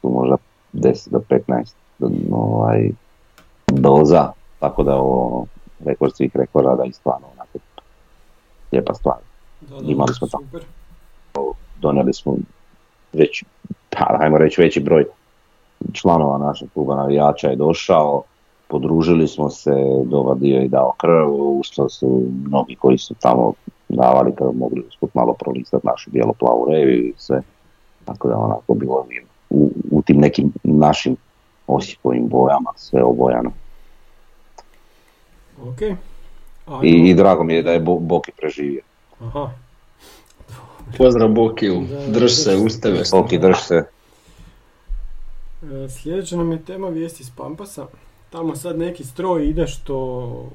su 0.00 0.10
možda 0.10 0.36
10 0.72 1.10
do 1.10 1.20
15 1.28 1.72
ovaj, 2.32 2.90
doza, 3.70 4.32
tako 4.58 4.82
da 4.82 4.92
je 4.92 4.98
ovo 4.98 5.46
rekord 5.84 6.12
svih 6.16 6.36
rekorda 6.36 6.74
da 6.74 6.84
je 6.84 6.92
stvarno 6.92 7.26
onako 7.34 7.58
lijepa 8.72 8.94
stvar. 8.94 9.16
Da, 9.60 9.80
da, 9.80 9.92
imali 9.92 10.14
smo 10.14 10.26
super. 10.26 10.62
Donijeli 11.80 12.12
smo 12.12 12.36
već, 13.12 13.44
pa 13.90 14.16
ajmo 14.20 14.38
reći 14.38 14.62
veći 14.62 14.80
broj 14.80 15.04
članova 15.92 16.38
našeg 16.38 16.68
kluba 16.74 16.96
navijača 16.96 17.48
je 17.48 17.56
došao, 17.56 18.22
podružili 18.68 19.28
smo 19.28 19.50
se, 19.50 19.74
dobar 20.04 20.36
dio 20.36 20.58
je 20.58 20.68
dao 20.68 20.92
krv, 20.96 21.32
usto 21.32 21.88
su 21.88 22.22
mnogi 22.46 22.76
koji 22.76 22.98
su 22.98 23.14
tamo 23.14 23.52
davali 23.88 24.34
krv, 24.34 24.52
mogli 24.54 24.84
usput 24.88 25.14
malo 25.14 25.32
prolistati 25.32 25.86
našu 25.86 26.10
bijelo-plavu 26.10 26.66
reviju 26.70 27.04
i 27.04 27.14
sve, 27.16 27.42
tako 28.04 28.28
da 28.28 28.36
onako 28.36 28.74
bilo 28.74 29.06
u, 29.50 29.70
u 29.90 30.02
tim 30.02 30.16
nekim 30.16 30.52
našim 30.62 31.16
Osijekovim 31.70 32.28
bojama, 32.28 32.70
sve 32.76 33.02
obojano. 33.02 33.50
Ok. 35.68 35.82
Ajmo. 36.66 36.80
I, 36.82 37.10
I 37.10 37.14
drago 37.14 37.44
mi 37.44 37.54
je 37.54 37.62
da 37.62 37.72
je 37.72 37.80
Bo- 37.80 37.98
Boki 37.98 38.32
preživio. 38.32 38.82
Aha. 39.20 39.50
Pozdrav 40.98 41.28
Bokiju, 41.28 41.82
drž 42.08 42.32
se, 42.32 42.56
uz 42.56 42.80
tebe. 42.80 43.02
Boki, 43.12 43.38
drž 43.38 43.56
se. 43.56 43.84
E, 45.62 45.88
Sljedeća 45.88 46.36
nam 46.36 46.52
je 46.52 46.64
tema 46.64 46.88
vijesti 46.88 47.22
iz 47.22 47.30
Pampasa. 47.36 47.86
Tamo 48.30 48.56
sad 48.56 48.78
neki 48.78 49.04
stroj 49.04 49.46
ide 49.48 49.66
što 49.66 50.48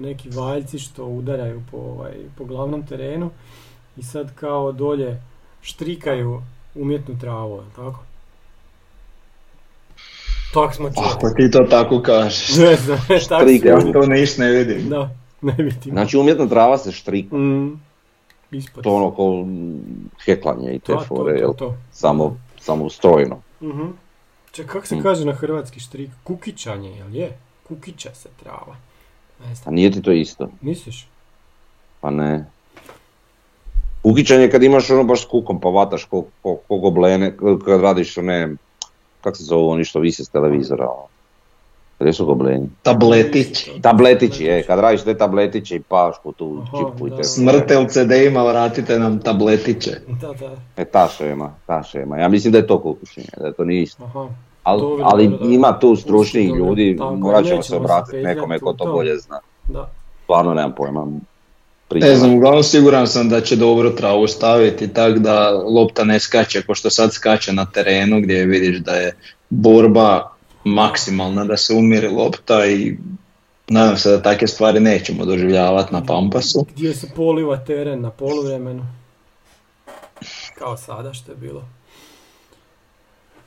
neki 0.00 0.30
valjci 0.30 0.78
što 0.78 1.04
udaraju 1.04 1.62
po, 1.70 1.76
ovaj, 1.76 2.12
po 2.38 2.44
glavnom 2.44 2.86
terenu 2.86 3.30
i 3.96 4.02
sad 4.02 4.34
kao 4.34 4.72
dolje 4.72 5.22
štrikaju 5.62 6.42
umjetnu 6.74 7.18
travu, 7.20 7.62
tako? 7.76 8.04
Tak 10.54 10.74
smo 10.74 10.90
čuli. 10.90 11.06
Ako 11.08 11.30
ti 11.30 11.50
to 11.50 11.58
tako 11.60 12.02
kažeš. 12.02 12.56
Ne 12.56 12.76
znam, 12.76 12.98
tak 13.08 13.20
Štrik, 13.20 13.64
ja. 13.64 13.78
To 13.92 14.06
niš 14.08 14.36
ne 14.36 14.50
vidim. 14.50 14.88
Da, 14.88 15.10
ne 15.42 15.54
vidim. 15.54 15.92
Znači 15.92 16.16
umjetna 16.16 16.46
trava 16.46 16.78
se 16.78 16.92
štrika. 16.92 17.36
Mm, 17.36 17.80
ispod. 18.50 18.84
To 18.84 18.90
ono 18.90 19.10
ko 19.10 19.44
heklanje 20.24 20.74
i 20.74 20.78
te 20.78 20.92
Da, 20.92 20.98
to, 20.98 21.04
fore, 21.04 21.32
to, 21.32 21.38
jel? 21.38 21.52
to. 21.54 21.74
Samo, 21.92 22.36
samo 22.60 22.90
strojno. 22.90 23.40
Mhm. 23.62 23.86
Ček, 24.52 24.66
kako 24.66 24.86
se 24.86 24.96
Mm. 24.96 25.02
kaže 25.02 25.24
na 25.24 25.32
hrvatski 25.32 25.80
štrik? 25.80 26.10
Kukičanje, 26.24 26.90
jel 26.90 27.14
je? 27.14 27.38
Kukića 27.68 28.10
se 28.14 28.28
trava. 28.42 28.76
Ne 29.40 29.52
A 29.52 29.54
znam, 29.54 29.74
nije 29.74 29.90
ti 29.90 30.02
to 30.02 30.12
isto? 30.12 30.48
misliš? 30.60 31.06
Pa 32.00 32.10
ne. 32.10 32.46
Kukičanje 34.02 34.50
kad 34.50 34.62
imaš 34.62 34.90
ono 34.90 35.04
baš 35.04 35.22
s 35.22 35.26
kukom 35.26 35.60
pa 35.60 35.68
vataš 35.68 36.04
ko, 36.04 36.24
ko, 36.42 36.56
ko 36.68 36.76
goblene, 36.76 37.36
kad 37.64 37.80
radiš 37.80 38.18
one, 38.18 38.54
kak 39.20 39.36
se 39.36 39.44
zove 39.44 39.62
oni 39.62 39.84
što 39.84 40.00
vise 40.00 40.24
s 40.24 40.28
televizora, 40.28 40.84
ono. 40.84 41.06
Gdje 41.98 42.12
su 42.12 42.26
gobleni? 42.26 42.68
Tabletić. 42.82 43.68
Tabletići, 43.82 44.44
je, 44.44 44.62
kad 44.62 44.78
radiš 44.78 45.02
te 45.02 45.18
tabletiće 45.18 45.76
i 45.76 45.80
pašku 45.80 46.32
tu 46.32 46.62
Aha, 46.62 46.78
čipku 46.78 47.06
i 47.06 47.10
da. 47.10 47.16
te... 47.16 47.24
Smrtel 47.24 47.86
CD-ima, 47.86 48.42
vratite 48.42 48.98
nam 48.98 49.18
tabletiće. 49.18 49.90
Da, 50.20 50.32
da, 50.32 50.56
E, 50.76 50.84
ta 50.84 51.08
šema, 51.08 51.54
ta 51.66 51.82
šema. 51.82 52.18
Ja 52.18 52.28
mislim 52.28 52.52
da 52.52 52.58
je 52.58 52.66
to 52.66 52.80
kukičanje, 52.80 53.26
da 53.36 53.46
je 53.46 53.52
to 53.52 53.64
nije 53.64 53.82
isto. 53.82 54.04
aha. 54.04 54.28
Al, 54.62 54.80
Dobro, 54.80 55.04
ali 55.06 55.28
dobro, 55.28 55.46
ima 55.46 55.78
tu 55.78 55.96
stručnih 55.96 56.48
ljudi, 56.48 56.98
morat 57.16 57.46
ćemo 57.46 57.62
se 57.62 57.76
obratiti 57.76 58.16
nekome 58.16 58.58
ko 58.58 58.70
u 58.70 58.72
to 58.72 58.84
to. 58.84 58.92
bolje 58.92 59.16
zna. 59.16 59.40
Da. 59.68 59.90
Stvarno 60.22 60.54
nemam 60.54 60.74
pojma. 60.74 61.06
Ne 61.94 62.16
znam, 62.16 62.34
uglavnom 62.34 62.62
siguran 62.62 63.06
sam 63.06 63.28
da 63.28 63.40
će 63.40 63.56
dobro 63.56 63.90
travu 63.90 64.26
staviti 64.26 64.92
tak 64.92 65.18
da 65.18 65.50
lopta 65.50 66.04
ne 66.04 66.20
skače 66.20 66.62
ko 66.62 66.74
što 66.74 66.90
sad 66.90 67.12
skače 67.12 67.52
na 67.52 67.66
terenu 67.66 68.20
gdje 68.20 68.44
vidiš 68.44 68.78
da 68.78 68.92
je 68.92 69.16
borba 69.48 70.32
maksimalna 70.64 71.44
da 71.44 71.56
se 71.56 71.74
umiri 71.74 72.08
lopta 72.08 72.66
i 72.66 72.96
nadam 73.68 73.96
se 73.96 74.10
da 74.10 74.22
takve 74.22 74.48
stvari 74.48 74.80
nećemo 74.80 75.24
doživljavati 75.24 75.92
na 75.92 76.04
Pampasu. 76.04 76.66
Gdje 76.76 76.94
se 76.94 77.08
poliva 77.16 77.56
teren 77.56 78.00
na 78.00 78.10
poluvremenu. 78.10 78.86
Kao 80.58 80.76
sada 80.76 81.12
što 81.12 81.32
je 81.32 81.36
bilo. 81.36 81.68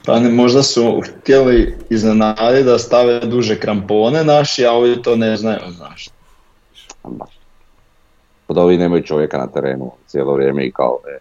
Pa 0.06 0.20
ne, 0.20 0.30
možda 0.30 0.64
su 0.64 1.02
htjeli 1.22 1.78
iznenaditi 1.89 2.64
da 2.64 2.80
stave 2.80 3.20
duže 3.20 3.60
krampone 3.60 4.24
naši, 4.24 4.66
a 4.66 4.72
ovi 4.72 5.02
to 5.02 5.16
ne 5.16 5.38
znaju, 5.38 5.60
znaš. 5.78 6.10
Kod 8.54 8.64
ovi 8.64 8.78
nemaju 8.78 9.04
čovjeka 9.04 9.38
na 9.38 9.47
terenu 9.47 9.91
cijelo 10.08 10.34
vrijeme 10.34 10.66
i 10.66 10.72
kao, 10.72 10.99
e, 11.16 11.20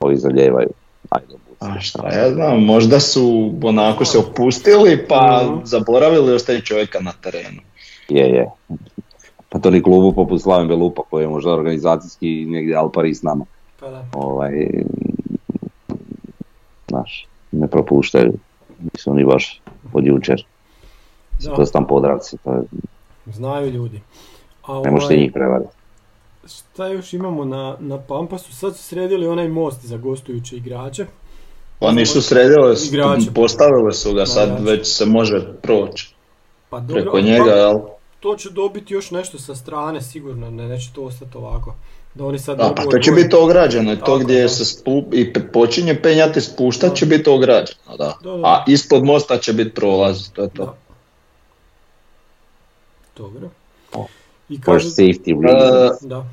ovi 0.00 0.16
zaljevaju. 0.16 0.68
Ajde. 1.10 1.34
A 1.60 1.80
šta 1.80 2.08
ja 2.14 2.30
znam, 2.30 2.64
možda 2.64 3.00
su 3.00 3.52
onako 3.62 4.04
se 4.04 4.18
opustili 4.18 5.06
pa 5.08 5.42
Mhm. 5.44 5.64
zaboravili 5.64 6.32
ostaviti 6.34 6.66
čovjeka 6.66 7.00
na 7.00 7.12
terenu. 7.20 7.60
Je, 8.08 8.28
je. 8.28 8.50
Pa 9.48 9.58
to 9.58 9.70
ni 9.70 9.82
klubu 9.82 10.12
poput 10.12 10.42
Slaven 10.42 10.68
Belupa 10.68 11.02
koji 11.10 11.24
je 11.24 11.28
možda 11.28 11.52
organizacijski 11.52 12.44
negdje 12.48 12.76
al 12.76 12.90
pari 12.92 13.14
s 13.14 13.22
nama. 13.22 13.44
Pa 13.80 13.90
da. 13.90 14.04
Ovaj, 14.14 14.66
znaš, 16.88 17.26
ne 17.52 17.68
propuštaju. 17.68 18.32
Nisu 18.92 19.10
oni 19.10 19.24
baš 19.24 19.60
od 19.92 20.06
jučer. 20.06 20.44
Da. 21.40 21.54
To 21.54 21.66
su 21.66 21.72
tam 21.72 21.86
podravci, 21.86 22.36
to 22.44 22.52
je, 22.52 22.60
Znaju 23.26 23.70
ljudi. 23.70 24.00
A 24.66 24.80
ne 24.84 24.90
možete 24.90 25.14
ovaj, 25.14 25.22
njih 25.22 25.32
prevariti. 25.32 25.79
Šta 26.46 26.86
još 26.86 27.12
imamo 27.12 27.44
na, 27.44 27.76
na 27.80 27.98
Pampasu? 27.98 28.56
Sad 28.56 28.76
su 28.76 28.82
sredili 28.82 29.26
onaj 29.26 29.48
most 29.48 29.84
za 29.84 29.96
gostujuće 29.96 30.56
igrače. 30.56 31.06
Pa 31.78 31.92
nisu 31.92 32.22
sredile, 32.22 32.74
postavili 33.34 33.92
su 33.92 34.14
ga, 34.14 34.26
sad 34.26 34.48
Igrači. 34.48 34.64
već 34.64 34.88
se 34.96 35.06
može 35.06 35.52
proći 35.62 36.14
Pa 36.70 36.80
dobro, 36.80 37.02
preko 37.02 37.20
njega, 37.20 37.44
pa 37.44 37.50
jel? 37.50 37.78
to 38.20 38.36
će 38.36 38.50
dobiti 38.50 38.94
još 38.94 39.10
nešto 39.10 39.38
sa 39.38 39.54
strane, 39.54 40.02
sigurno, 40.02 40.50
ne, 40.50 40.68
neće 40.68 40.90
to 40.94 41.02
ostati 41.02 41.36
ovako. 41.36 41.74
Da 42.14 42.24
oni 42.24 42.38
sad 42.38 42.58
Da, 42.58 42.72
pa 42.76 42.82
to 42.82 42.98
će 42.98 43.10
biti 43.10 43.36
ograđeno 43.36 43.96
to 43.96 44.18
gdje 44.18 44.42
da. 44.42 44.48
se 44.48 44.64
spu, 44.64 45.02
i 45.12 45.32
počinje 45.52 46.02
penjati 46.02 46.40
spuštat 46.40 46.96
će 46.96 47.06
biti 47.06 47.30
ograđeno, 47.30 47.96
da. 47.98 48.16
Da, 48.22 48.30
da. 48.36 48.46
A 48.46 48.64
ispod 48.68 49.04
mosta 49.04 49.38
će 49.38 49.52
biti 49.52 49.70
prolaz, 49.74 50.30
to 50.32 50.42
je 50.42 50.48
to. 50.48 50.64
Da. 50.64 50.74
Dobro. 53.16 53.48
O, 53.92 54.06
I 54.50 54.56
For 54.56 54.64
kaže, 54.64 54.88
safety 54.88 55.42
reasons. 55.42 56.02
da, 56.02 56.24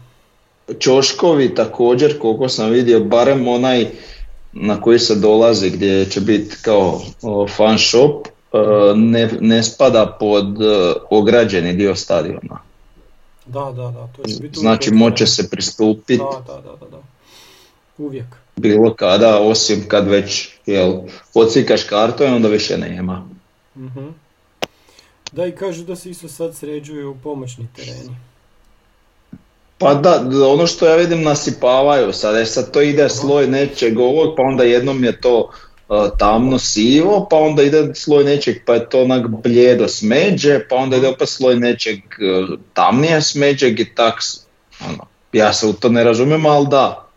Ćoškovi 0.80 1.56
također, 1.56 2.20
koliko 2.20 2.50
sam 2.50 2.70
vidio, 2.70 3.00
barem 3.00 3.48
onaj 3.48 3.88
na 4.54 4.82
koji 4.82 5.00
se 5.00 5.16
dolazi 5.16 5.70
gdje 5.70 6.06
će 6.06 6.22
biti 6.22 6.56
kao 6.62 7.02
fan 7.58 7.78
shop, 7.78 8.28
e, 8.28 8.58
ne, 8.96 9.30
ne 9.42 9.64
spada 9.64 10.18
pod 10.20 10.62
e, 10.62 10.94
ograđeni 11.10 11.74
dio 11.74 11.96
stadiona. 11.96 12.60
da, 13.46 13.60
da, 13.60 13.92
da, 13.92 14.08
to 14.16 14.24
će 14.24 14.42
biti 14.42 14.60
Znači 14.60 14.90
uvijek 14.90 15.00
moće 15.00 15.28
se 15.28 15.50
pristupiti 15.50 16.18
Da, 16.18 16.54
da, 16.54 16.62
da, 16.62 16.76
da, 16.80 16.86
da. 16.92 17.02
Uvijek. 17.98 18.26
bilo 18.56 18.94
kada, 18.94 19.40
osim 19.40 19.84
kad 19.88 20.08
već 20.08 20.50
jel, 20.66 20.94
ocikaš 21.34 21.84
kartu 21.84 22.24
i 22.24 22.28
onda 22.28 22.48
više 22.48 22.78
nema. 22.78 23.28
Mhm. 23.78 24.08
Da 25.32 25.46
i 25.46 25.52
kažu 25.52 25.84
da 25.84 25.96
se 25.96 26.10
isto 26.10 26.28
sad 26.28 26.56
sređuju 26.56 27.18
pomoćni 27.24 27.68
tereni. 27.76 28.16
Pa 29.78 29.94
da, 29.94 30.24
ono 30.48 30.68
što 30.68 30.88
ja 30.88 30.96
vidim 30.96 31.24
nasipavaju 31.24 32.14
sad, 32.14 32.36
e 32.36 32.46
sad 32.46 32.72
to 32.72 32.82
ide 32.82 33.10
sloj 33.10 33.48
nečeg 33.48 34.00
ovog, 34.00 34.34
pa 34.38 34.44
onda 34.44 34.64
jednom 34.64 35.04
je 35.04 35.22
to 35.22 35.52
uh, 35.90 36.10
tamno 36.20 36.60
sivo, 36.60 37.28
pa 37.30 37.36
onda 37.36 37.64
ide 37.64 37.96
sloj 37.96 38.24
nečeg 38.24 38.56
pa 38.66 38.74
je 38.74 38.90
to 38.90 39.02
onak 39.02 39.28
bljedo 39.28 39.88
smeđe, 39.88 40.68
pa 40.70 40.76
onda 40.76 40.98
ide 40.98 41.08
opet 41.08 41.30
sloj 41.30 41.56
nečeg 41.56 42.00
uh, 42.00 42.60
tamnije 42.74 43.22
smeđeg 43.22 43.80
i 43.80 43.96
tak, 43.96 44.20
ono, 44.90 45.06
ja 45.34 45.54
se 45.54 45.68
u 45.68 45.74
to 45.74 45.90
ne 45.90 46.04
razumijem, 46.04 46.46
ali 46.46 46.68
da, 46.68 47.08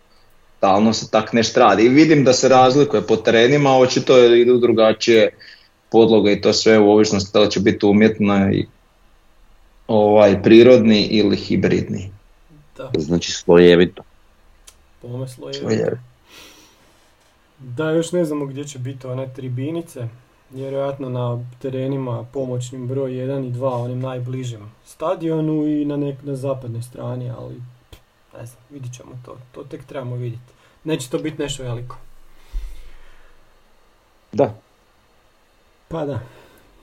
stalno 0.56 0.92
se 0.92 1.10
tak 1.10 1.32
nešto 1.32 1.60
radi. 1.60 1.84
I 1.84 1.88
vidim 1.88 2.24
da 2.24 2.32
se 2.32 2.48
razlikuje 2.48 3.02
po 3.02 3.16
terenima, 3.16 3.78
očito 3.78 4.24
idu 4.24 4.58
drugačije 4.58 5.36
podloge 5.90 6.32
i 6.32 6.40
to 6.40 6.52
sve 6.52 6.78
u 6.78 6.90
ovisnosti 6.90 7.30
da 7.32 7.40
li 7.40 7.50
će 7.50 7.60
biti 7.60 7.86
umjetno 7.86 8.52
i 8.52 8.66
ovaj, 9.88 10.42
prirodni 10.42 11.02
ili 11.02 11.36
hibridni. 11.36 12.10
Da, 12.76 12.90
Znači 12.98 13.32
slojevito. 13.32 14.02
pomeslo 15.02 15.48
je. 15.48 15.54
Slojevito. 15.54 15.96
Da, 17.58 17.90
još 17.90 18.12
ne 18.12 18.24
znamo 18.24 18.46
gdje 18.46 18.64
će 18.64 18.78
biti 18.78 19.06
one 19.06 19.28
tribinice. 19.36 20.08
Vjerojatno 20.50 21.08
na 21.08 21.44
terenima 21.62 22.24
pomoćnim 22.32 22.86
broj 22.88 23.10
1 23.10 23.48
i 23.48 23.52
2, 23.52 23.84
onim 23.84 24.00
najbližim 24.00 24.60
stadionu 24.86 25.66
i 25.66 25.84
na, 25.84 25.96
nek, 25.96 26.16
na 26.22 26.36
zapadnoj 26.36 26.82
strani, 26.82 27.30
ali 27.30 27.54
ne 28.38 28.46
znam, 28.46 28.62
vidit 28.70 28.94
ćemo 28.96 29.10
to. 29.24 29.36
To 29.52 29.64
tek 29.64 29.84
trebamo 29.84 30.16
vidjeti. 30.16 30.52
Neće 30.84 31.10
to 31.10 31.18
biti 31.18 31.42
nešto 31.42 31.62
veliko. 31.62 31.96
Da, 34.32 34.54
Pa 35.90 36.04
da, 36.04 36.20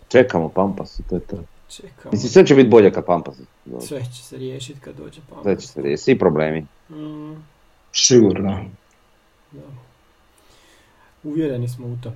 čekamo 0.07 0.49
Pampas 0.49 1.01
to 1.09 1.15
je 1.15 1.21
to. 1.21 1.37
čekamo. 1.69 2.11
Mislim, 2.11 2.29
sve 2.29 2.45
će 2.45 2.55
biti 2.55 2.69
bolje 2.69 2.91
kad 2.91 3.05
Pampas. 3.05 3.35
dođe. 3.65 3.87
Sve 3.87 4.03
će 4.05 4.23
se 4.23 4.37
riješiti 4.37 4.79
kad 4.79 4.95
dođe 4.95 5.21
Sve 5.21 5.35
pamet. 5.35 5.59
će 5.59 5.67
se 5.67 5.81
riješiti, 5.81 6.03
svi 6.03 6.19
problemi. 6.19 6.65
Mm, 6.89 7.33
Sigurno. 7.93 8.65
da. 9.51 9.61
Uvjereni 11.23 11.67
smo 11.67 11.87
u 11.87 11.97
to. 12.03 12.11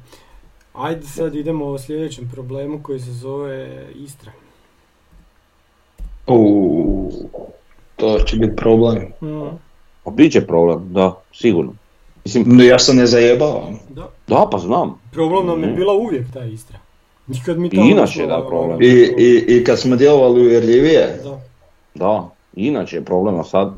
Ajde 0.73 1.05
sad 1.07 1.35
idemo 1.35 1.65
o 1.65 1.79
sljedećem 1.79 2.29
problemu 2.29 2.83
koji 2.83 2.99
se 2.99 3.11
zove 3.11 3.87
Istra. 3.95 4.31
U, 6.27 7.11
to 7.95 8.19
će 8.19 8.37
biti 8.37 8.55
problem. 8.55 8.97
Mm, 9.21 9.57
Pa 10.03 10.11
bit 10.11 10.31
će 10.31 10.47
problem, 10.47 10.93
da, 10.93 11.21
sigurno. 11.33 11.73
Mislim, 12.25 12.43
No, 12.47 12.63
ja 12.63 12.79
se 12.79 12.93
ne 12.93 13.05
zajebavam. 13.05 13.79
da. 13.89 14.09
da, 14.27 14.47
pa 14.51 14.57
znam. 14.57 15.00
Problem 15.11 15.47
nam 15.47 15.61
je 15.61 15.67
Mhm. 15.67 15.75
bila 15.75 15.93
uvijek 15.93 16.31
ta 16.33 16.43
Istra. 16.43 16.79
Nikad 17.27 17.57
mi 17.57 17.67
I 17.67 17.71
tamo 17.71 17.85
inače 17.85 18.25
da, 18.27 18.45
problem. 18.47 18.81
I, 18.81 18.85
i, 19.17 19.45
i 19.47 19.63
kad 19.63 19.79
smo 19.79 19.95
djelovali 19.95 20.41
uvjerljivije, 20.41 21.19
Da. 21.23 21.39
Da, 21.95 22.29
inače 22.55 22.95
je 22.95 23.05
problem, 23.05 23.39
a 23.39 23.43
sad, 23.43 23.73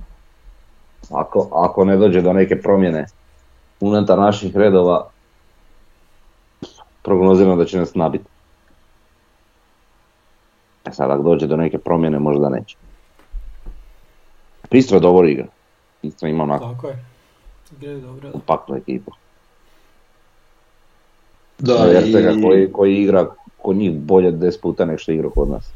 ako, 1.11 1.49
ako 1.53 1.85
ne 1.85 1.97
dođe 1.97 2.21
do 2.21 2.33
neke 2.33 2.61
promjene 2.61 3.05
unutar 3.79 4.19
naših 4.19 4.55
redova, 4.55 5.09
prognoziram 7.01 7.57
da 7.57 7.65
će 7.65 7.77
nas 7.77 7.95
nabiti. 7.95 8.25
E 10.85 10.91
sad, 10.91 11.11
ako 11.11 11.23
dođe 11.23 11.47
do 11.47 11.57
neke 11.57 11.77
promjene, 11.77 12.19
možda 12.19 12.49
neće. 12.49 12.75
Istra 14.71 14.99
dobro 14.99 15.27
igra. 15.27 15.45
Istra 16.01 16.29
ima 16.29 16.43
onako 16.43 16.65
Tako 16.65 16.87
je. 16.87 17.05
Gre 17.71 17.93
dobro, 17.95 18.21
da. 18.21 18.31
kompaktnu 18.31 18.75
ekipu. 18.75 19.11
Da, 21.67 21.91
Ertega 21.97 22.31
i, 22.31 22.41
koji, 22.41 22.71
koji 22.71 22.95
igra 22.95 23.27
kod 23.61 23.75
njih 23.75 23.91
bolje 23.99 24.31
10 24.31 24.61
puta 24.61 24.85
nego 24.85 24.97
što 24.97 25.11
igra 25.11 25.29
kod 25.29 25.49
nas. 25.49 25.69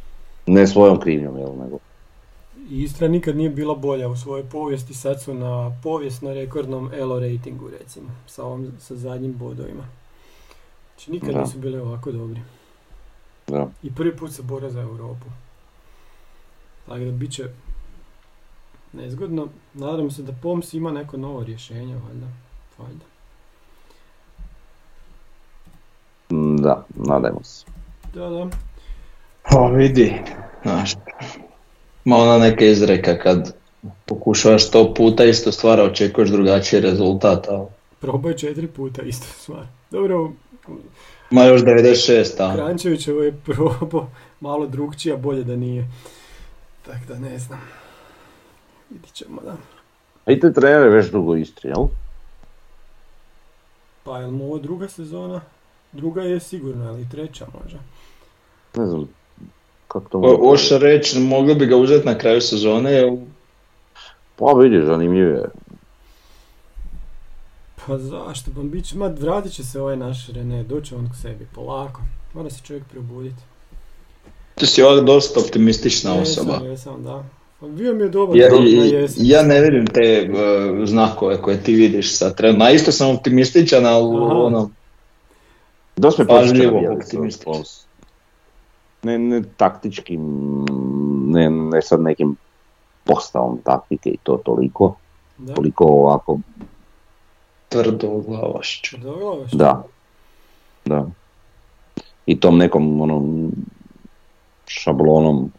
Ne 0.45 0.67
svojom 0.67 0.99
krivnjom, 0.99 1.37
jel, 1.37 1.49
nego. 1.63 1.77
Istra 2.69 3.07
nikad 3.07 3.37
nije 3.37 3.49
bila 3.49 3.75
bolja 3.75 4.09
u 4.09 4.15
svojoj 4.15 4.43
povijesti, 4.43 4.93
sad 4.93 5.21
su 5.21 5.33
na 5.33 5.79
povijesno 5.83 6.33
rekordnom 6.33 6.91
ELO 6.93 7.19
ratingu 7.19 7.69
recimo, 7.79 8.09
sa, 8.27 8.43
ovom, 8.43 8.71
sa 8.79 8.95
zadnjim 8.95 9.33
bodovima. 9.37 9.83
Znači 10.95 11.11
nikad 11.11 11.29
Da. 11.33 11.41
nisu 11.41 11.57
bili 11.59 11.77
ovako 11.79 12.11
dobri. 12.11 12.41
Da. 13.47 13.67
I 13.83 13.95
prvi 13.95 14.15
put 14.17 14.31
se 14.31 14.41
bore 14.41 14.69
za 14.69 14.81
Europu. 14.81 15.25
Tako 16.85 16.99
da 16.99 17.11
bit 17.11 17.31
će 17.31 17.43
nezgodno. 18.93 19.47
Nadam 19.73 20.11
se 20.11 20.21
da 20.23 20.31
Poms 20.41 20.73
ima 20.73 20.91
neko 20.91 21.17
novo 21.17 21.43
rješenje, 21.43 21.95
valjda. 21.95 22.27
valjda. 22.77 23.05
Mm, 26.31 26.46
Da, 26.57 26.85
nadajmo 26.95 27.43
se. 27.43 27.65
Da, 28.13 28.29
da. 28.29 28.47
Pa 29.51 29.67
vidi, 29.67 30.13
znaš, 30.63 30.93
ma 32.05 32.17
ona 32.17 32.37
neka 32.37 32.65
izreka 32.65 33.17
kad 33.17 33.55
pokušavaš 34.05 34.67
sto 34.67 34.93
puta 34.93 35.25
isto 35.25 35.51
stvar, 35.51 35.81
očekuješ 35.81 36.29
drugačiji 36.29 36.81
rezultat, 36.81 37.47
ali 37.47 37.67
Probaj 37.99 38.33
četiri 38.33 38.67
puta 38.67 39.01
isto 39.01 39.25
stvar. 39.25 39.65
Dobro, 39.91 40.31
ma 41.31 41.43
još 41.43 41.61
96, 41.61 42.43
a 42.43 42.55
Krančevićevo 42.55 43.23
je 43.23 43.37
probao 43.45 44.07
malo 44.39 44.67
drugčija, 44.67 45.17
bolje 45.17 45.43
da 45.43 45.55
nije. 45.55 45.87
Tako 46.85 47.05
da 47.07 47.19
ne 47.19 47.39
znam. 47.39 47.61
Vidit 48.89 49.13
ćemo 49.13 49.41
da. 49.41 49.55
A 50.25 50.31
i 50.31 50.39
te 50.39 50.53
trener 50.53 50.89
već 50.89 51.11
dugo 51.11 51.35
Istri, 51.35 51.69
jel? 51.69 51.87
Pa 54.03 54.19
je 54.19 54.25
li 54.25 54.31
mu 54.31 54.45
ovo 54.45 54.57
druga 54.57 54.87
sezona? 54.87 55.41
Druga 55.97 56.21
je 56.21 56.39
sigurno, 56.39 56.89
ali 56.89 57.01
i 57.01 57.09
treća 57.09 57.47
možda. 57.63 57.79
Ne 58.75 58.87
znam, 58.87 59.09
kako 59.87 60.09
to 60.09 60.19
O- 60.19 60.49
Hoćeš 60.49 60.79
reći, 60.79 61.19
mogli 61.19 61.55
bi 61.55 61.65
ga 61.65 61.75
uzeti 61.75 62.05
na 62.05 62.17
kraju 62.17 62.41
sezone, 62.41 62.91
jel? 62.91 63.17
Pa 64.35 64.45
vidi, 64.53 64.85
zanimljivo 64.85 65.29
je. 65.29 65.49
Pa 67.85 67.97
zašto? 67.97 68.51
Pa 68.55 68.61
bit 68.61 68.85
će, 68.85 68.97
ma 68.97 69.07
vratit 69.07 69.53
će 69.53 69.63
se 69.63 69.81
ovaj 69.81 69.97
naš 69.97 70.27
Rene, 70.27 70.63
doće 70.63 70.95
on 70.95 71.09
k 71.09 71.15
sebi, 71.21 71.47
polako. 71.55 72.01
Mora 72.33 72.49
se 72.49 72.61
čovjek 72.63 72.83
probuditi. 72.85 73.41
Ti 74.55 74.65
si 74.65 74.83
ovak 74.83 75.05
dosta 75.05 75.39
optimistična 75.39 76.13
osoba. 76.13 76.53
Jesam, 76.53 76.67
jesam, 76.67 77.03
da. 77.03 77.23
Pa 77.59 77.67
bio 77.67 77.93
mi 77.93 78.03
je 78.03 78.09
dobar 78.09 78.37
Ja, 79.17 79.43
ne 79.43 79.61
vidim 79.61 79.87
te 79.87 80.29
uh, 80.31 80.87
znakove 80.87 81.41
koje 81.41 81.63
ti 81.63 81.73
vidiš 81.73 82.17
sad 82.17 82.35
trenutno. 82.35 82.65
A 82.65 82.71
isto 82.71 82.91
sam 82.91 83.15
optimističan, 83.15 83.85
ali 83.85 84.17
Aha. 84.17 84.33
ono, 84.33 84.69
Dosta 85.97 86.23
me 86.23 86.27
Pažljivo 86.27 86.71
podsjeća 86.71 86.71
na 86.71 86.79
Bjelicu, 86.79 87.05
optimističan. 87.07 87.53
Wolves. 87.53 87.85
Ne, 89.03 89.17
ne 89.19 89.41
taktičkim, 89.57 90.21
ne, 91.27 91.49
ne 91.49 91.81
sad 91.81 92.01
nekim 92.01 92.35
postavom 93.03 93.59
taktike 93.63 94.09
i 94.09 94.17
to 94.23 94.41
toliko, 94.45 94.95
Da, 95.37 95.53
toliko 95.53 95.83
ovako, 95.85 96.39
tvrdo 97.69 98.07
glavašću. 98.27 98.97
dobro, 98.97 99.45
da, 99.51 99.83
da. 100.85 101.05
I 102.25 102.39
tom 102.39 102.57
nekom 102.57 103.01
onom 103.01 103.51
šablonom 104.67 105.51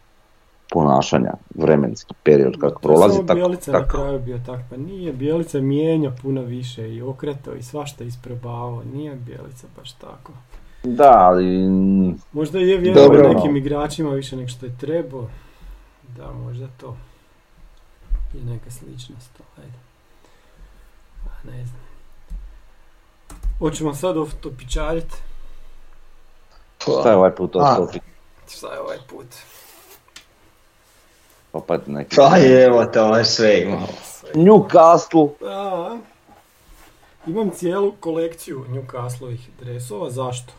ponašanja, 0.71 1.33
vremenski 1.55 2.13
period 2.23 2.57
kako 2.59 2.81
prolazi, 2.81 3.15
Samo 3.15 3.27
tako, 3.27 3.35
Bjelica 3.35 3.71
na 3.71 3.79
tako. 3.79 3.97
kraju 3.97 4.19
bio 4.19 4.39
tak, 4.45 4.59
pa 4.69 4.77
nije 4.77 5.13
Bjelica 5.13 5.59
mijenja 5.61 6.11
puno 6.21 6.41
više 6.41 6.95
i 6.95 7.01
okreto 7.01 7.53
i 7.53 7.63
svašta 7.63 8.03
isprobavao, 8.03 8.83
nije 8.93 9.15
Bjelica 9.15 9.67
baš 9.77 9.91
tako. 9.91 10.31
Da, 10.83 11.11
ali 11.17 11.67
Možda 12.31 12.59
je 12.59 12.77
vjerovao 12.77 13.07
Dobro. 13.07 13.33
nekim 13.33 13.57
igračima 13.57 14.09
više 14.09 14.35
nego 14.35 14.47
što 14.49 14.65
je 14.65 14.77
trebao. 14.79 15.27
Da, 16.17 16.31
možda 16.31 16.67
to 16.77 16.97
je 18.33 18.43
neka 18.43 18.71
sličnost. 18.71 19.41
Ajde. 19.57 19.77
A, 21.25 21.51
ne 21.51 21.65
znam. 21.65 21.81
Hoćemo 23.59 23.93
sad 23.93 24.15
topičarit. 24.41 25.15
šta 26.79 27.09
je 27.09 27.15
ovaj 27.15 27.35
put 27.35 27.55
ostao 27.55 27.87
Šta 28.47 28.73
je 28.73 28.79
ovaj 28.79 28.97
put? 29.09 29.27
Opet 31.53 31.87
neki 31.87 32.15
Pa 32.15 32.37
evo 32.65 32.85
te, 32.85 33.01
ovo 33.01 33.17
je 33.17 33.25
sve 33.25 33.61
imao. 33.61 33.87
Newcastle. 34.33 35.29
A, 35.41 35.97
imam 37.27 37.49
cijelu 37.49 37.91
kolekciju 37.99 38.65
Newcastleovih 38.69 39.39
dresova. 39.61 40.09
Zašto? 40.09 40.53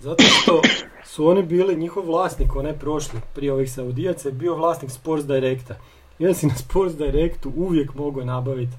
Zato 0.00 0.22
što 0.22 0.60
su 1.04 1.26
oni 1.26 1.42
bili, 1.42 1.76
njihov 1.76 2.06
vlasnik, 2.06 2.56
onaj 2.56 2.72
prošli, 2.72 3.20
prije 3.34 3.52
ovih 3.52 3.72
Saudijaca, 3.72 4.28
je 4.28 4.32
bio 4.32 4.54
vlasnik 4.54 4.90
Sports 4.90 5.26
Directa. 5.26 5.74
I 6.18 6.26
onda 6.26 6.34
si 6.34 6.46
na 6.46 6.54
Sports 6.54 6.94
Directu 6.94 7.52
uvijek 7.56 7.94
mogao 7.94 8.24
nabaviti 8.24 8.72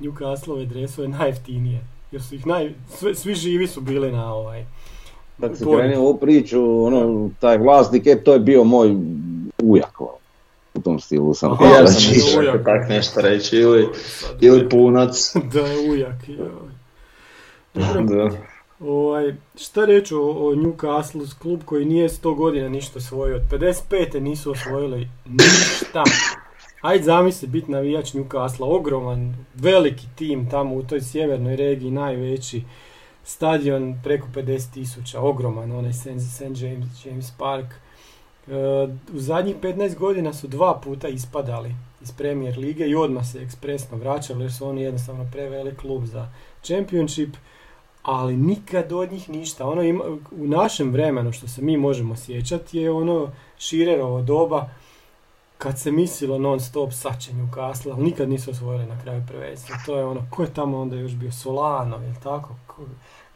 Newcastleove 0.00 0.66
dresove 0.66 1.08
najjeftinije. 1.08 1.80
Jer 2.12 2.22
su 2.22 2.34
ih 2.34 2.46
naj, 2.46 2.74
sve- 2.98 3.14
svi 3.14 3.34
živi 3.34 3.66
su 3.66 3.80
bili 3.80 4.12
na 4.12 4.34
ovaj. 4.34 4.64
Kad 5.40 5.58
se 5.58 5.64
krenuo 5.64 6.04
ovu 6.04 6.16
priču, 6.18 6.84
ono, 6.84 7.30
taj 7.40 7.58
vlasnik, 7.58 8.06
e, 8.06 8.22
to 8.24 8.32
je 8.32 8.38
bio 8.40 8.64
moj 8.64 8.96
ujak. 9.62 10.00
U 10.78 10.82
tom 10.82 11.00
stilu 11.00 11.34
sam. 11.34 11.52
Aha, 11.52 11.64
Ja 11.64 11.86
sam 11.86 12.12
ujak. 12.40 12.64
tak 12.64 12.88
nešto 12.88 13.20
reći, 13.20 13.56
ili, 13.56 13.88
Sad, 13.94 14.42
ili 14.42 14.68
punac. 14.68 15.32
da 15.52 15.60
je 15.60 15.90
ujak. 15.90 16.28
joj. 16.28 16.48
Dobro, 17.74 18.02
Da. 18.02 18.30
Ovaj, 18.80 19.34
šta 19.56 19.84
reći 19.84 20.14
o, 20.14 20.20
o 20.20 20.54
Newcastle, 20.54 21.38
klub 21.38 21.60
koji 21.64 21.84
nije 21.84 22.08
100 22.08 22.36
godina 22.36 22.68
ništa 22.68 22.98
osvojio, 22.98 23.36
od 23.36 23.42
55. 23.60 24.20
nisu 24.20 24.50
osvojili 24.50 25.08
ništa. 25.26 26.04
Ajde 26.80 27.04
zamisli 27.04 27.48
biti 27.48 27.70
navijač 27.70 28.12
Newcastle, 28.14 28.64
ogroman, 28.76 29.34
veliki 29.54 30.06
tim 30.16 30.50
tamo 30.50 30.74
u 30.74 30.82
toj 30.82 31.00
sjevernoj 31.00 31.56
regiji, 31.56 31.90
najveći 31.90 32.62
stadion 33.24 34.00
preko 34.04 34.28
50 34.34 34.74
tisuća, 34.74 35.20
ogroman, 35.20 35.72
onaj 35.72 35.92
St. 35.92 36.08
St. 36.34 36.62
James, 36.62 37.04
James 37.06 37.32
Park. 37.38 37.66
E, 38.50 38.88
u 39.14 39.18
zadnjih 39.18 39.56
15 39.56 39.96
godina 39.96 40.32
su 40.32 40.46
dva 40.46 40.80
puta 40.84 41.08
ispadali 41.08 41.74
iz 42.02 42.12
Premier 42.12 42.58
lige 42.58 42.86
i 42.86 42.94
odmah 42.94 43.26
se 43.32 43.42
ekspresno 43.42 43.96
vraćali 43.96 44.44
jer 44.44 44.52
su 44.52 44.68
oni 44.68 44.82
jednostavno 44.82 45.28
prevelik 45.32 45.80
klub 45.80 46.04
za 46.04 46.28
Championship 46.62 47.36
ali 48.02 48.36
nikad 48.36 48.92
od 48.92 49.12
njih 49.12 49.28
ništa. 49.28 49.66
Ono 49.66 49.82
ima, 49.82 50.04
u 50.30 50.46
našem 50.46 50.90
vremenu 50.90 51.32
što 51.32 51.48
se 51.48 51.62
mi 51.62 51.76
možemo 51.76 52.16
sjećati 52.16 52.78
je 52.78 52.90
ono 52.90 53.30
Širerovo 53.58 54.22
doba 54.22 54.68
kad 55.58 55.78
se 55.78 55.92
mislilo 55.92 56.38
non 56.38 56.60
stop 56.60 56.92
sad 56.92 57.20
će 57.20 57.32
Newcastle, 57.32 57.92
ali 57.92 58.04
nikad 58.04 58.28
nisu 58.28 58.50
osvojili 58.50 58.86
na 58.86 59.02
kraju 59.02 59.22
prvenstva. 59.28 59.76
To 59.86 59.98
je 59.98 60.04
ono, 60.04 60.26
ko 60.30 60.42
je 60.42 60.54
tamo 60.54 60.80
onda 60.80 60.96
još 60.96 61.12
bio 61.12 61.32
Solano, 61.32 61.96
je 61.96 62.14
tako? 62.22 62.54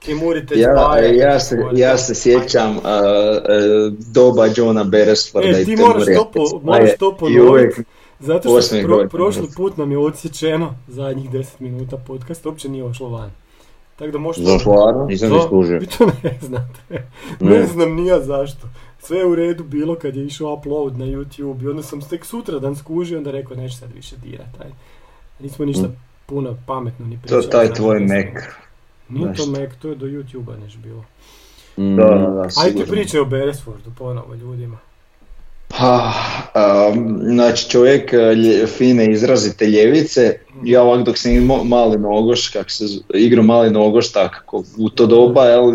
Ko, 0.03 0.07
Kemurite 0.07 0.55
Ja, 0.59 0.99
ja, 0.99 1.41
se, 1.41 1.57
ja 1.75 1.99
se 1.99 2.15
sjećam 2.15 2.77
uh, 2.77 2.83
uh, 2.83 2.83
doba 4.13 4.47
Johna 4.57 4.85
Beresforda 4.85 5.49
E, 5.49 5.63
i 5.63 5.65
ti 5.65 5.77
moraš 5.77 6.05
to, 6.17 6.31
po, 6.35 6.61
moraš 6.63 6.91
to 6.99 7.17
ponoviti, 7.17 7.83
zato 8.21 8.63
što 8.63 8.77
pro, 8.83 9.09
prošli 9.09 9.49
put 9.57 9.77
nam 9.77 9.91
je 9.93 9.99
odsječeno 9.99 10.75
zadnjih 10.89 11.31
10 11.31 11.45
minuta 11.59 11.97
podcast, 11.97 12.47
uopće 12.47 12.69
nije 12.69 12.85
ošlo 12.85 13.09
van. 13.09 13.31
Tako 13.97 14.13
da 14.13 14.19
možeš... 14.19 14.45
Zašto? 14.45 15.07
Nisam 15.09 15.29
Da, 15.29 15.35
ni 15.37 15.43
skužio. 15.43 15.79
Vi 15.79 15.87
to 15.99 16.07
ne 16.23 16.39
znate. 16.41 17.07
ne 17.41 17.67
znam 17.67 17.95
ni 17.95 18.07
ja 18.07 18.21
zašto. 18.21 18.67
Sve 18.99 19.19
je 19.19 19.27
u 19.27 19.35
redu 19.35 19.65
bilo 19.65 19.95
kad 19.95 20.17
je 20.17 20.27
išao 20.27 20.53
upload 20.55 20.99
na 20.99 21.05
YouTube 21.07 21.63
i 21.65 21.69
onda 21.69 21.83
sam 21.83 22.01
tek 22.01 22.25
sutra 22.25 22.59
dan 22.59 22.77
skužio 22.77 23.19
onda 23.19 23.31
rekao 23.31 23.57
neću 23.57 23.77
sad 23.77 23.89
više 23.95 24.17
dirat. 24.17 24.61
Aj. 24.61 24.71
Nismo 25.41 25.65
ništa 25.65 25.87
Mm. 25.87 25.97
puno 26.27 26.57
pametno 26.67 27.07
ni 27.07 27.17
to 27.17 27.23
pričali. 27.23 27.51
taj 27.51 27.73
tvoj 27.73 28.01
Mac. 28.01 28.43
Nije 29.13 29.35
to. 29.35 29.47
Mac, 29.47 29.71
to 29.79 29.89
je 29.89 29.95
do 29.95 30.07
YouTube-a 30.07 30.57
neš 30.57 30.77
bilo. 30.77 31.05
Mm, 31.79 31.97
Da, 31.97 32.05
da, 32.05 32.31
da, 32.31 32.49
Ajde 32.57 32.87
pričaj 32.87 33.21
o 33.21 33.25
Beresfordu 33.25 33.91
ponovo 33.99 34.35
ljudima. 34.35 34.79
Pa, 35.69 36.13
um, 36.89 37.21
znači 37.25 37.71
čovjek 37.71 38.13
uh, 38.13 38.19
lje- 38.19 38.67
fine 38.69 39.13
izrazite 39.13 39.67
ljevice, 39.67 40.35
ja 40.65 40.83
ovak 40.83 41.03
dok 41.03 41.19
sam 41.19 41.33
imao 41.33 41.65
mali 41.65 41.99
nogoš, 41.99 42.49
kak 42.49 42.71
se 42.71 42.85
igrao 43.15 43.45
mali 43.45 43.71
nogoš 43.71 44.13
tako, 44.13 44.65
u 44.79 44.91
to 44.91 45.07
doba, 45.07 45.45
jel, 45.45 45.73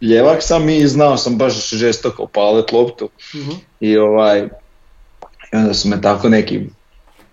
ljevak 0.00 0.42
sam 0.42 0.68
i 0.68 0.86
znao 0.86 1.16
sam 1.16 1.36
baš 1.36 1.70
žestoko 1.70 2.26
palet 2.26 2.72
loptu 2.72 3.08
Mhm. 3.34 3.50
i 3.80 3.96
ovaj, 3.96 4.48
i 5.52 5.56
onda 5.56 5.74
su 5.74 5.88
me 5.88 6.00
tako 6.00 6.28
neki 6.28 6.60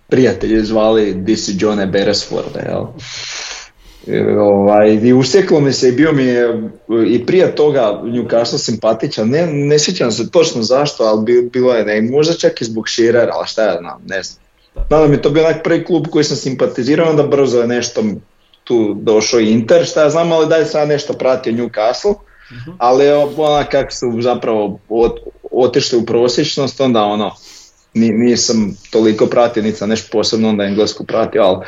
prijatelji 0.08 0.66
zvali 0.66 1.14
di 1.14 1.38
si 1.38 1.56
Johne 1.60 1.86
Beresforde, 1.86 2.60
jel. 2.66 2.86
Ovaj, 4.40 4.94
I 4.94 5.14
usteklo 5.14 5.60
mi 5.60 5.74
se 5.74 5.90
i 5.90 5.94
bio 5.94 6.12
mi 6.12 6.24
je 6.24 6.70
i 7.08 7.26
prije 7.26 7.56
toga 7.56 8.02
Newcastle 8.04 8.58
simpatičan, 8.58 9.30
ne, 9.30 9.48
ne 9.48 9.80
sjećam 9.80 10.12
se 10.12 10.32
točno 10.32 10.62
zašto, 10.62 11.04
ali 11.04 11.24
bi- 11.24 11.50
bilo 11.50 11.74
je 11.74 11.86
ne, 11.86 12.02
možda 12.04 12.34
čak 12.34 12.62
i 12.62 12.66
zbog 12.66 12.90
Shearera, 12.90 13.34
ali 13.34 13.48
šta 13.48 13.64
ja 13.64 13.78
znam, 13.80 14.02
ne 14.06 14.24
znam. 14.24 14.44
Znam 14.88 15.02
da 15.02 15.08
mi 15.08 15.16
je 15.16 15.22
to 15.22 15.30
bio 15.30 15.44
onak 15.44 15.64
prvi 15.64 15.86
klub 15.86 16.08
koji 16.08 16.24
sam 16.24 16.38
simpatizirao, 16.38 17.10
onda 17.10 17.24
brzo 17.24 17.62
je 17.62 17.68
nešto 17.68 18.04
tu 18.64 18.94
došao 18.96 19.40
Inter, 19.40 19.86
šta 19.86 20.04
ja 20.04 20.10
znam, 20.10 20.32
ali 20.32 20.48
dalje 20.48 20.66
sam 20.66 20.88
nešto 20.88 21.14
pratio 21.14 21.54
Newcastle, 21.54 22.14
Mhm. 22.52 22.72
ali 22.78 23.06
onak 23.38 23.70
kako 23.70 23.92
su 23.92 24.18
zapravo 24.20 24.80
ot- 24.90 25.20
otišli 25.52 25.98
u 25.98 26.06
prosječnost, 26.06 26.82
onda 26.82 27.04
ono, 27.04 27.32
ni- 27.94 28.10
nisam 28.12 28.58
toliko 28.92 29.26
pratio, 29.26 29.64
niti 29.64 29.78
sam 29.78 29.90
nešto 29.90 30.10
posebno 30.12 30.50
onda 30.50 30.64
englesku 30.64 31.06
pratio, 31.06 31.42
ali 31.42 31.66